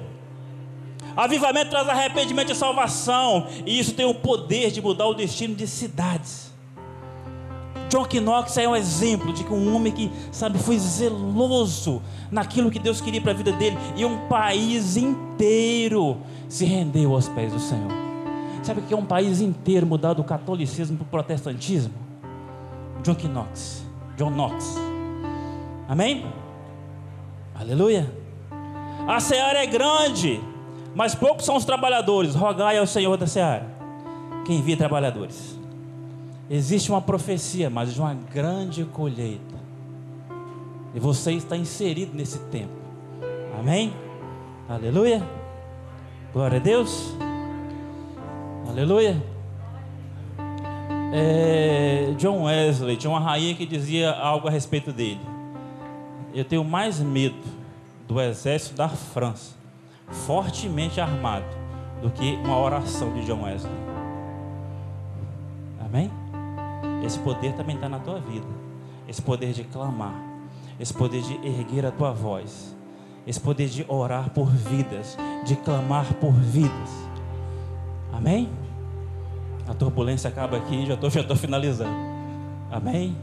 Avivamento 1.17 1.71
traz 1.71 1.89
arrependimento 1.89 2.51
e 2.51 2.55
salvação, 2.55 3.47
e 3.65 3.79
isso 3.79 3.95
tem 3.95 4.05
o 4.05 4.15
poder 4.15 4.71
de 4.71 4.81
mudar 4.83 5.07
o 5.07 5.15
destino 5.15 5.55
de 5.55 5.67
cidades. 5.67 6.53
John 7.89 8.07
Knox 8.21 8.57
é 8.57 8.69
um 8.69 8.75
exemplo 8.75 9.33
de 9.33 9.45
que 9.45 9.53
um 9.53 9.75
homem 9.75 9.93
que, 9.93 10.11
sabe, 10.33 10.59
foi 10.59 10.77
zeloso 10.77 12.03
naquilo 12.31 12.71
que 12.71 12.81
Deus 12.81 13.01
queria 13.01 13.21
para 13.21 13.31
a 13.31 13.35
vida 13.35 13.53
dele, 13.53 13.79
e 13.95 14.05
um 14.05 14.27
país 14.29 14.97
inteiro 14.97 16.17
se 16.49 16.65
rendeu 16.65 17.15
aos 17.15 17.29
pés 17.29 17.53
do 17.53 17.61
Senhor. 17.61 17.93
Sabe 18.65 18.81
o 18.81 18.83
que 18.83 18.95
é 18.95 18.97
um 18.97 19.05
país 19.05 19.41
inteiro 19.41 19.87
mudar 19.87 20.15
do 20.15 20.25
catolicismo 20.25 20.97
para 20.97 21.05
o 21.05 21.09
protestantismo? 21.09 22.04
John 23.05 23.17
Knox. 23.29 23.85
John 24.17 24.31
Knox. 24.31 24.77
Amém? 25.87 26.27
Aleluia. 27.55 28.11
A 29.07 29.21
seara 29.21 29.63
é 29.63 29.67
grande, 29.67 30.41
mas 30.95 31.15
poucos 31.15 31.45
são 31.45 31.57
os 31.57 31.67
trabalhadores. 31.67 32.35
Rogai 32.35 32.79
ao 32.79 32.87
Senhor 32.87 33.17
da 33.19 33.27
seara, 33.27 33.67
que 34.47 34.55
envia 34.55 34.77
trabalhadores. 34.77 35.59
Existe 36.49 36.91
uma 36.91 37.03
profecia, 37.03 37.69
mas 37.69 37.93
de 37.93 38.01
uma 38.01 38.15
grande 38.15 38.85
colheita. 38.87 39.55
E 40.95 40.99
você 40.99 41.33
está 41.33 41.57
inserido 41.57 42.17
nesse 42.17 42.39
tempo. 42.47 42.73
Amém? 43.59 43.93
Aleluia. 44.67 45.23
Glória 46.33 46.59
a 46.59 46.63
Deus. 46.63 47.15
Aleluia. 48.67 49.34
É, 51.17 52.13
John 52.19 52.43
Wesley 52.43 52.97
tinha 52.97 53.09
uma 53.09 53.21
rainha 53.21 53.55
que 53.55 53.65
dizia 53.65 54.11
algo 54.11 54.49
a 54.49 54.51
respeito 54.51 54.93
dele. 54.93 55.21
Eu 56.35 56.45
tenho 56.45 56.65
mais 56.65 56.99
medo 56.99 57.37
do 58.09 58.21
exército 58.21 58.75
da 58.75 58.89
França, 58.89 59.55
fortemente 60.09 61.01
armado, 61.01 61.47
do 62.03 62.11
que 62.11 62.35
uma 62.45 62.59
oração 62.59 63.15
de 63.15 63.25
John 63.27 63.45
Wesley. 63.45 63.73
Amém? 65.85 66.11
Esse 67.07 67.21
poder 67.21 67.53
também 67.53 67.77
está 67.77 67.89
na 67.89 68.01
tua 68.01 68.19
vida. 68.19 68.49
Esse 69.07 69.23
poder 69.23 69.53
de 69.53 69.63
clamar, 69.63 70.21
esse 70.81 70.93
poder 70.93 71.23
de 71.23 71.35
erguer 71.47 71.87
a 71.87 71.93
tua 71.93 72.11
voz, 72.11 72.75
esse 73.25 73.39
poder 73.39 73.69
de 73.69 73.85
orar 73.87 74.31
por 74.31 74.51
vidas, 74.51 75.17
de 75.45 75.55
clamar 75.55 76.13
por 76.15 76.33
vidas. 76.33 76.91
Amém? 78.13 78.49
A 79.67 79.75
turbulência 79.75 80.29
acaba 80.29 80.57
aqui, 80.57 80.87
já 80.87 80.95
estou 80.95 81.09
já 81.11 81.25
tô 81.25 81.37
finalizando. 81.37 81.95
Amém? 82.71 83.17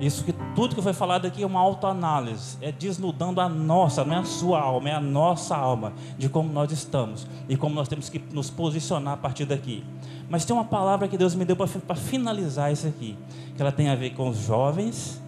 Isso 0.00 0.22
que 0.22 0.32
tudo 0.54 0.76
que 0.76 0.82
foi 0.82 0.92
falado 0.92 1.26
aqui 1.26 1.42
é 1.42 1.46
uma 1.46 1.58
autoanálise, 1.58 2.56
é 2.60 2.70
desnudando 2.70 3.40
a 3.40 3.48
nossa, 3.48 4.04
não 4.04 4.14
é 4.14 4.18
a 4.20 4.24
sua 4.24 4.60
alma, 4.60 4.90
é 4.90 4.94
a 4.94 5.00
nossa 5.00 5.56
alma, 5.56 5.92
de 6.16 6.28
como 6.28 6.52
nós 6.52 6.70
estamos 6.70 7.26
e 7.48 7.56
como 7.56 7.74
nós 7.74 7.88
temos 7.88 8.08
que 8.08 8.22
nos 8.32 8.48
posicionar 8.48 9.14
a 9.14 9.16
partir 9.16 9.44
daqui. 9.44 9.84
Mas 10.30 10.44
tem 10.44 10.54
uma 10.54 10.64
palavra 10.64 11.08
que 11.08 11.18
Deus 11.18 11.34
me 11.34 11.44
deu 11.44 11.56
para 11.56 11.96
finalizar 11.96 12.72
isso 12.72 12.86
aqui, 12.86 13.18
que 13.56 13.60
ela 13.60 13.72
tem 13.72 13.88
a 13.88 13.96
ver 13.96 14.10
com 14.10 14.28
os 14.28 14.38
jovens, 14.38 15.20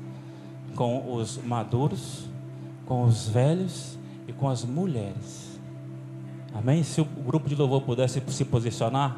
com 0.77 1.15
os 1.15 1.39
maduros, 1.39 2.29
com 2.87 3.05
os 3.05 3.29
velhos 3.29 3.99
e 4.29 4.33
com 4.33 4.49
as 4.49 4.65
mulheres. 4.65 5.59
Amém? 6.55 6.83
Se 6.85 7.01
o 7.01 7.05
grupo 7.05 7.49
de 7.49 7.57
louvor 7.57 7.83
pudesse 7.83 8.23
se 8.29 8.45
posicionar, 8.45 9.17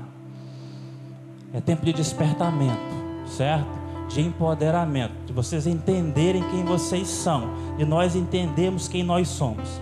é 1.53 1.61
tempo 1.61 1.85
de 1.85 1.93
despertamento, 1.93 2.81
certo? 3.27 3.83
de 4.13 4.21
empoderamento, 4.21 5.15
de 5.27 5.33
vocês 5.33 5.67
entenderem 5.67 6.43
quem 6.51 6.65
vocês 6.65 7.09
são 7.09 7.49
e 7.79 7.85
nós 7.85 8.15
entendemos 8.15 8.87
quem 8.87 9.03
nós 9.03 9.29
somos. 9.29 9.81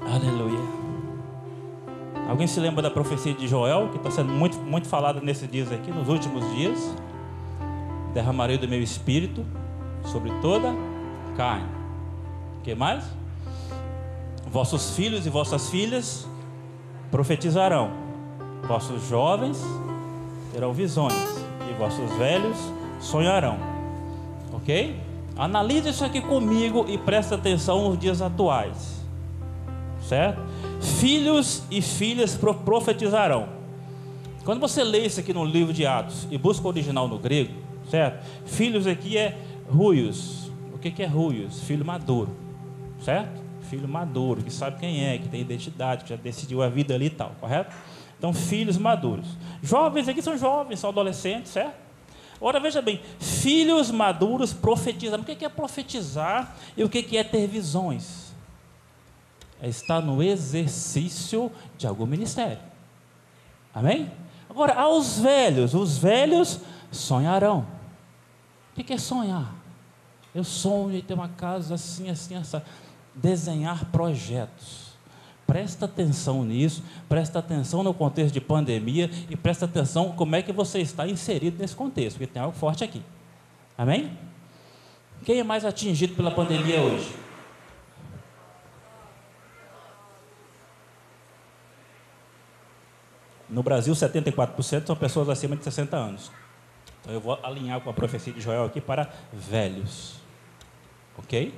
Aleluia. 0.00 0.58
Alguém 2.28 2.46
se 2.46 2.58
lembra 2.58 2.82
da 2.82 2.90
profecia 2.90 3.34
de 3.34 3.46
Joel, 3.46 3.88
que 3.90 3.96
está 3.98 4.10
sendo 4.10 4.32
muito, 4.32 4.58
muito 4.58 4.88
falada 4.88 5.20
nesses 5.20 5.50
dias 5.50 5.70
aqui, 5.70 5.90
nos 5.90 6.08
últimos 6.08 6.44
dias? 6.54 6.94
Derramarei 8.14 8.58
do 8.58 8.66
meu 8.66 8.82
espírito 8.82 9.44
sobre 10.04 10.30
toda 10.40 10.74
carne. 11.36 11.68
O 12.58 12.62
que 12.62 12.74
mais? 12.74 13.04
Vossos 14.50 14.94
filhos 14.96 15.26
e 15.26 15.30
vossas 15.30 15.68
filhas 15.68 16.26
profetizarão, 17.10 17.90
vossos 18.66 19.08
jovens 19.08 19.62
terão 20.52 20.72
visões 20.72 21.48
vossos 21.78 22.10
velhos 22.18 22.56
sonharão. 23.00 23.58
Ok? 24.52 25.00
Analise 25.36 25.90
isso 25.90 26.04
aqui 26.04 26.20
comigo 26.20 26.84
e 26.88 26.98
presta 26.98 27.36
atenção 27.36 27.88
nos 27.88 27.98
dias 27.98 28.20
atuais. 28.20 28.98
Certo? 30.02 30.42
Filhos 30.80 31.62
e 31.70 31.80
filhas 31.80 32.36
profetizarão. 32.36 33.48
Quando 34.44 34.60
você 34.60 34.82
lê 34.82 35.06
isso 35.06 35.20
aqui 35.20 35.32
no 35.32 35.44
livro 35.44 35.72
de 35.72 35.86
Atos 35.86 36.26
e 36.30 36.36
busca 36.36 36.66
o 36.66 36.70
original 36.70 37.06
no 37.06 37.18
grego, 37.18 37.52
certo? 37.90 38.24
Filhos 38.46 38.86
aqui 38.86 39.16
é 39.16 39.38
ruios. 39.70 40.50
O 40.72 40.78
que 40.78 41.02
é 41.02 41.06
ruios? 41.06 41.60
Filho 41.60 41.84
maduro, 41.84 42.30
certo? 43.04 43.42
Filho 43.68 43.86
maduro, 43.86 44.42
que 44.42 44.50
sabe 44.50 44.78
quem 44.78 45.04
é, 45.04 45.18
que 45.18 45.28
tem 45.28 45.42
identidade, 45.42 46.04
que 46.04 46.10
já 46.10 46.16
decidiu 46.16 46.62
a 46.62 46.68
vida 46.68 46.94
ali 46.94 47.06
e 47.06 47.10
tal, 47.10 47.32
correto? 47.38 47.74
Então, 48.18 48.34
filhos 48.34 48.76
maduros. 48.76 49.28
Jovens 49.62 50.08
aqui 50.08 50.20
são 50.20 50.36
jovens, 50.36 50.80
são 50.80 50.90
adolescentes, 50.90 51.52
certo? 51.52 51.74
Ora, 52.40 52.60
veja 52.60 52.82
bem, 52.82 53.00
filhos 53.18 53.90
maduros 53.90 54.52
profetizam. 54.52 55.20
O 55.20 55.24
que 55.24 55.44
é 55.44 55.48
profetizar 55.48 56.56
e 56.76 56.84
o 56.84 56.88
que 56.88 57.16
é 57.16 57.24
ter 57.24 57.46
visões? 57.46 58.34
É 59.60 59.68
estar 59.68 60.00
no 60.00 60.22
exercício 60.22 61.50
de 61.76 61.86
algum 61.86 62.06
ministério. 62.06 62.58
Amém? 63.74 64.10
Agora, 64.48 64.74
aos 64.74 65.18
velhos, 65.18 65.74
os 65.74 65.98
velhos 65.98 66.60
sonharão. 66.90 67.66
O 68.76 68.82
que 68.82 68.92
é 68.92 68.98
sonhar? 68.98 69.54
Eu 70.34 70.44
sonho 70.44 70.96
em 70.96 71.02
ter 71.02 71.14
uma 71.14 71.28
casa 71.28 71.74
assim, 71.74 72.08
assim, 72.08 72.36
assim. 72.36 72.60
Desenhar 73.14 73.86
projetos 73.86 74.87
Presta 75.48 75.86
atenção 75.86 76.44
nisso, 76.44 76.84
presta 77.08 77.38
atenção 77.38 77.82
no 77.82 77.94
contexto 77.94 78.34
de 78.34 78.40
pandemia 78.40 79.10
e 79.30 79.34
presta 79.34 79.64
atenção 79.64 80.12
como 80.12 80.36
é 80.36 80.42
que 80.42 80.52
você 80.52 80.78
está 80.78 81.08
inserido 81.08 81.56
nesse 81.58 81.74
contexto, 81.74 82.18
porque 82.18 82.30
tem 82.30 82.42
algo 82.42 82.54
forte 82.54 82.84
aqui. 82.84 83.02
Amém? 83.76 84.12
Quem 85.24 85.40
é 85.40 85.42
mais 85.42 85.64
atingido 85.64 86.14
pela 86.14 86.30
pandemia 86.30 86.82
hoje? 86.82 87.16
No 93.48 93.62
Brasil, 93.62 93.94
74% 93.94 94.86
são 94.86 94.94
pessoas 94.94 95.30
acima 95.30 95.56
de 95.56 95.64
60 95.64 95.96
anos. 95.96 96.30
Então 97.00 97.10
eu 97.14 97.22
vou 97.22 97.38
alinhar 97.42 97.80
com 97.80 97.88
a 97.88 97.94
profecia 97.94 98.34
de 98.34 98.40
Joel 98.42 98.64
aqui 98.66 98.82
para 98.82 99.10
velhos. 99.32 100.16
Ok? 101.16 101.54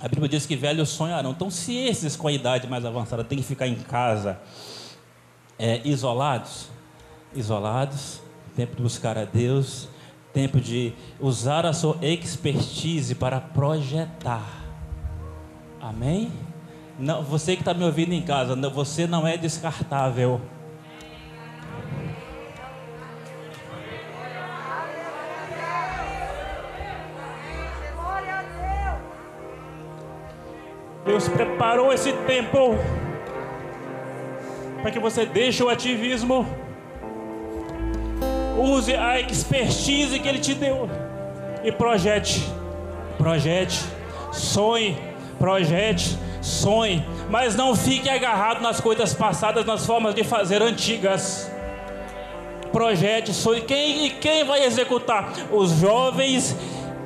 A 0.00 0.08
Bíblia 0.08 0.28
diz 0.28 0.46
que 0.46 0.56
velhos 0.56 0.88
sonharão. 0.88 1.32
Então, 1.32 1.50
se 1.50 1.76
esses 1.76 2.16
com 2.16 2.26
a 2.26 2.32
idade 2.32 2.66
mais 2.66 2.84
avançada 2.84 3.22
têm 3.22 3.38
que 3.38 3.44
ficar 3.44 3.68
em 3.68 3.74
casa 3.74 4.40
é, 5.58 5.80
isolados, 5.84 6.68
isolados, 7.34 8.20
tempo 8.56 8.76
de 8.76 8.82
buscar 8.82 9.18
a 9.18 9.24
Deus, 9.26 9.88
tempo 10.32 10.58
de 10.58 10.94
usar 11.20 11.66
a 11.66 11.72
sua 11.72 11.98
expertise 12.00 13.14
para 13.14 13.40
projetar. 13.40 14.64
Amém? 15.80 16.32
Não, 16.98 17.22
você 17.22 17.54
que 17.54 17.62
está 17.62 17.74
me 17.74 17.84
ouvindo 17.84 18.12
em 18.12 18.22
casa, 18.22 18.56
você 18.70 19.06
não 19.06 19.26
é 19.26 19.36
descartável. 19.36 20.40
Deus 31.04 31.28
preparou 31.28 31.92
esse 31.92 32.12
tempo 32.12 32.76
para 34.82 34.90
que 34.90 34.98
você 34.98 35.24
deixe 35.24 35.62
o 35.62 35.68
ativismo, 35.68 36.46
use 38.58 38.94
a 38.94 39.20
expertise 39.20 40.18
que 40.18 40.28
Ele 40.28 40.38
te 40.38 40.54
deu 40.54 40.88
e 41.64 41.72
projete, 41.72 42.46
projete, 43.16 43.80
sonhe, 44.32 44.98
projete, 45.38 46.18
sonhe, 46.40 47.04
mas 47.28 47.54
não 47.56 47.74
fique 47.74 48.08
agarrado 48.08 48.60
nas 48.60 48.80
coisas 48.80 49.14
passadas, 49.14 49.64
nas 49.64 49.86
formas 49.86 50.14
de 50.14 50.24
fazer 50.24 50.62
antigas. 50.62 51.50
Projete, 52.72 53.34
sonhe. 53.34 53.62
Quem 53.62 54.06
e 54.06 54.10
quem 54.10 54.44
vai 54.44 54.64
executar? 54.64 55.32
Os 55.50 55.72
jovens 55.72 56.56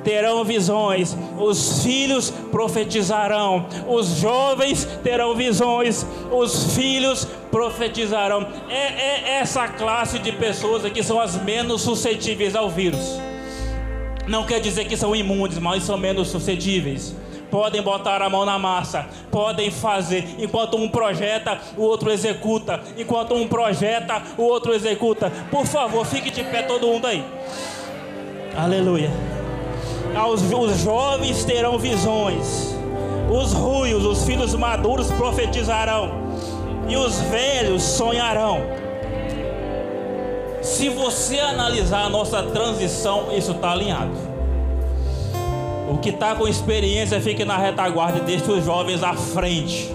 terão 0.05 0.45
visões, 0.45 1.17
os 1.39 1.83
filhos 1.83 2.31
profetizarão, 2.53 3.67
os 3.89 4.19
jovens 4.19 4.85
terão 5.03 5.35
visões, 5.35 6.07
os 6.31 6.75
filhos 6.75 7.27
profetizarão. 7.51 8.47
É, 8.69 8.77
é 8.77 9.39
essa 9.39 9.67
classe 9.67 10.19
de 10.19 10.31
pessoas 10.31 10.85
aqui 10.85 11.03
são 11.03 11.19
as 11.19 11.43
menos 11.43 11.83
suscetíveis 11.83 12.55
ao 12.55 12.69
vírus. 12.69 13.19
Não 14.29 14.45
quer 14.45 14.61
dizer 14.61 14.87
que 14.87 14.97
são 14.97 15.17
imundes, 15.17 15.59
mas 15.59 15.83
são 15.83 15.97
menos 15.97 16.29
suscetíveis 16.29 17.17
podem 17.51 17.81
botar 17.81 18.21
a 18.21 18.29
mão 18.29 18.45
na 18.45 18.59
massa, 18.59 19.07
podem 19.31 19.71
fazer. 19.71 20.25
Enquanto 20.39 20.77
um 20.77 20.89
projeta, 20.89 21.57
o 21.77 21.83
outro 21.83 22.11
executa. 22.11 22.81
Enquanto 22.99 23.33
um 23.33 23.47
projeta, 23.47 24.21
o 24.37 24.43
outro 24.43 24.75
executa. 24.75 25.31
Por 25.53 25.65
favor, 25.65 26.05
fique 26.05 26.33
de 26.33 26.43
pé 26.43 26.63
todo 26.63 26.89
mundo 26.89 27.07
aí. 27.07 27.25
Aleluia 28.57 29.34
aos, 30.17 30.43
os 30.43 30.79
jovens 30.81 31.45
terão 31.45 31.79
visões, 31.79 32.75
os 33.31 33.53
ruios, 33.53 34.05
os 34.05 34.25
filhos 34.25 34.55
maduros 34.55 35.11
profetizarão, 35.13 36.11
e 36.89 36.97
os 36.97 37.21
velhos 37.23 37.83
sonharão. 37.83 38.61
Se 40.63 40.89
você 40.89 41.39
analisar 41.39 42.05
a 42.05 42.09
nossa 42.09 42.43
transição, 42.43 43.27
isso 43.37 43.53
está 43.53 43.73
alinhado. 43.73 44.13
O 45.89 45.99
que 45.99 46.09
está 46.09 46.35
com 46.35 46.49
experiência 46.49 47.21
fique 47.21 47.45
na 47.45 47.59
retaguarda 47.59 48.19
e 48.19 48.23
deixe 48.23 48.51
os 48.51 48.65
jovens 48.65 49.03
à 49.03 49.15
frente. 49.15 49.95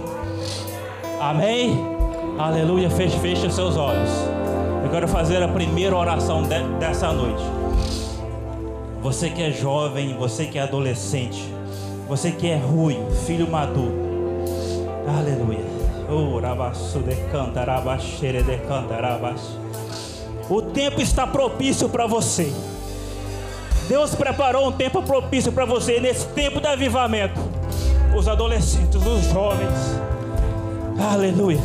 Amém? 1.20 1.78
Aleluia. 2.38 2.89
Feche, 2.89 3.17
feche 3.20 3.51
seus 3.51 3.76
olhos. 3.76 4.09
Eu 4.84 4.89
quero 4.91 5.07
fazer 5.07 5.41
a 5.41 5.47
primeira 5.47 5.95
oração 5.95 6.43
de, 6.43 6.61
dessa 6.80 7.11
noite. 7.11 7.59
Você 9.01 9.29
que 9.29 9.41
é 9.41 9.51
jovem, 9.51 10.15
você 10.17 10.45
que 10.45 10.57
é 10.57 10.61
adolescente, 10.61 11.43
você 12.07 12.31
que 12.31 12.49
é 12.49 12.57
ruim, 12.57 12.99
filho 13.25 13.49
maduro. 13.49 13.93
Aleluia. 15.07 15.69
O 20.49 20.61
tempo 20.61 20.99
está 20.99 21.25
propício 21.25 21.87
para 21.87 22.07
você. 22.07 22.51
Deus 23.87 24.13
preparou 24.15 24.67
um 24.67 24.71
tempo 24.71 25.01
propício 25.01 25.51
para 25.51 25.65
você 25.65 25.99
nesse 25.99 26.27
tempo 26.27 26.59
de 26.59 26.67
avivamento. 26.67 27.39
Os 28.15 28.27
adolescentes, 28.27 28.95
os 28.95 29.25
jovens. 29.31 29.73
Aleluia. 30.99 31.61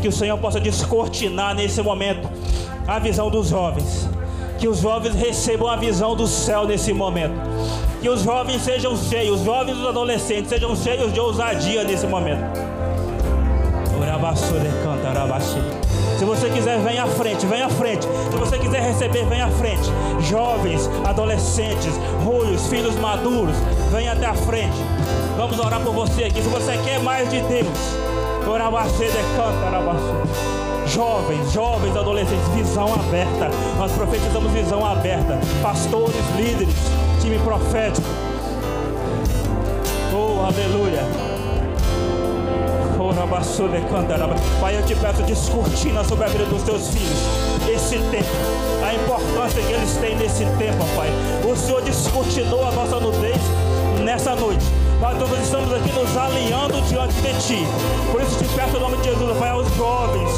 Que 0.00 0.08
o 0.08 0.12
Senhor 0.12 0.38
possa 0.38 0.58
descortinar 0.58 1.54
nesse 1.54 1.82
momento 1.82 2.28
a 2.86 2.98
visão 2.98 3.30
dos 3.30 3.48
jovens. 3.48 4.08
Que 4.58 4.66
os 4.66 4.78
jovens 4.80 5.14
recebam 5.14 5.68
a 5.68 5.76
visão 5.76 6.16
do 6.16 6.26
céu 6.26 6.66
nesse 6.66 6.92
momento. 6.92 7.34
Que 8.00 8.08
os 8.08 8.22
jovens 8.22 8.62
sejam 8.62 8.96
cheios, 8.96 9.40
os 9.40 9.46
jovens 9.46 9.76
e 9.76 9.80
os 9.80 9.86
adolescentes 9.86 10.48
sejam 10.48 10.74
cheios 10.74 11.12
de 11.12 11.20
ousadia 11.20 11.84
nesse 11.84 12.06
momento. 12.06 12.42
Se 16.18 16.24
você 16.24 16.50
quiser, 16.50 16.80
vem 16.80 16.98
à 16.98 17.06
frente, 17.06 17.46
vem 17.46 17.62
à 17.62 17.68
frente. 17.68 18.04
Se 18.04 18.36
você 18.36 18.58
quiser 18.58 18.82
receber, 18.82 19.24
vem 19.26 19.40
à 19.40 19.48
frente. 19.50 19.88
Jovens, 20.28 20.90
adolescentes, 21.04 21.92
ruios, 22.24 22.66
filhos 22.66 22.96
maduros, 22.96 23.54
vem 23.92 24.08
até 24.08 24.26
a 24.26 24.34
frente. 24.34 24.76
Vamos 25.36 25.60
orar 25.60 25.80
por 25.80 25.94
você 25.94 26.24
aqui. 26.24 26.42
Se 26.42 26.48
você 26.48 26.76
quer 26.78 26.98
mais 27.00 27.30
de 27.30 27.40
Deus, 27.42 27.68
Jovens, 30.88 31.52
jovens, 31.52 31.96
adolescentes, 31.96 32.48
visão 32.54 32.94
aberta. 32.94 33.50
Nós 33.76 33.92
profetizamos 33.92 34.50
visão 34.52 34.84
aberta. 34.84 35.38
Pastores, 35.62 36.16
líderes, 36.36 36.74
time 37.20 37.38
profético. 37.40 38.06
Oh, 40.14 40.46
aleluia. 40.46 41.02
Pai, 44.60 44.76
eu 44.76 44.82
te 44.84 44.94
peço 44.96 45.22
descortina 45.22 46.02
sobre 46.04 46.24
a 46.24 46.28
vida 46.28 46.46
dos 46.46 46.62
teus 46.62 46.88
filhos. 46.88 47.18
Esse 47.68 47.98
tempo, 48.10 48.28
a 48.82 48.94
importância 48.94 49.62
que 49.62 49.72
eles 49.72 49.96
têm 49.98 50.16
nesse 50.16 50.44
tempo, 50.56 50.84
Pai. 50.96 51.08
O 51.48 51.54
Senhor 51.54 51.82
descortinou 51.82 52.66
a 52.66 52.72
nossa 52.72 52.98
nudez 52.98 53.36
nessa 54.02 54.34
noite. 54.34 54.64
Pai, 55.00 55.14
nós 55.14 55.30
estamos 55.40 55.72
aqui 55.72 55.92
nos 55.92 56.16
alinhando 56.16 56.80
diante 56.82 57.14
de 57.14 57.32
Ti. 57.38 57.66
Por 58.10 58.20
isso 58.20 58.36
te 58.36 58.44
peço 58.48 58.76
em 58.76 58.80
nome 58.80 58.96
de 58.96 59.04
Jesus, 59.04 59.38
Pai, 59.38 59.50
aos 59.50 59.72
jovens, 59.76 60.30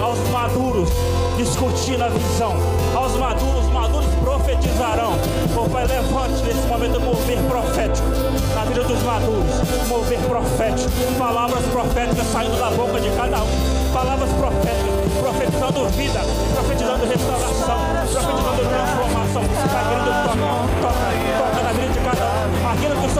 aos 0.00 0.18
maduros, 0.30 0.88
discutindo 1.36 2.04
a 2.04 2.08
visão. 2.08 2.54
Aos 2.94 3.16
maduros, 3.16 3.66
maduros 3.72 4.06
profetizarão. 4.22 5.18
Oh, 5.56 5.68
Pai, 5.68 5.84
levante 5.84 6.44
nesse 6.44 6.64
momento 6.68 7.00
mover 7.00 7.38
profético 7.48 8.08
na 8.54 8.64
vida 8.66 8.84
dos 8.84 9.02
maduros. 9.02 9.88
Mover 9.88 10.18
profético. 10.20 10.90
Palavras 11.18 11.64
proféticas 11.66 12.26
saindo 12.28 12.56
da 12.60 12.70
boca 12.70 13.00
de 13.00 13.10
cada 13.16 13.38
um. 13.42 13.92
Palavras 13.92 14.30
proféticas, 14.30 15.12
profetizando 15.18 15.88
vida, 15.90 16.20
profetizando 16.54 17.04
restauração, 17.04 17.78
profetizando 18.12 18.62
transformação. 18.68 19.42
Pai, 19.42 19.84
querido, 19.90 20.10
toca, 20.22 20.38
toca, 20.82 21.06
toca 21.42 21.62
na 21.64 21.72
vida 21.72 21.92
de 21.92 21.98
cada 21.98 22.24
um. 22.26 22.36
Aquilo 22.70 22.94
que 23.00 23.06
o 23.06 23.10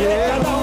Venha 0.00 0.59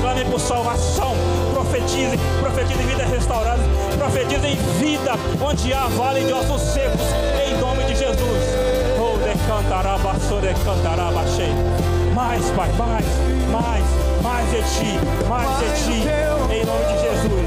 Clamem 0.00 0.24
por 0.26 0.40
salvação. 0.40 1.14
Profetizem. 1.52 2.18
Profetizem 2.40 2.86
vidas 2.86 3.10
restauradas. 3.10 3.64
Profetizem 3.98 4.56
vida 4.78 5.12
onde 5.40 5.72
há 5.72 5.86
vale 5.86 6.24
de 6.24 6.32
ossos 6.32 6.62
secos. 6.72 7.06
Em 7.46 7.56
nome 7.58 7.84
de 7.84 7.94
Jesus. 7.94 8.44
Oh, 8.98 9.16
decantará, 9.18 9.98
basura, 9.98 10.52
decantará, 10.52 11.10
baixei. 11.10 11.52
Mais, 12.14 12.44
Pai, 12.50 12.70
mais, 12.78 13.04
mais, 13.50 13.84
mais 14.22 14.50
de 14.50 14.62
ti, 14.62 14.98
mais 15.28 15.48
de 15.58 15.84
ti. 15.84 16.08
Em 16.52 16.64
nome 16.64 16.84
de 16.84 17.02
Jesus. 17.02 17.43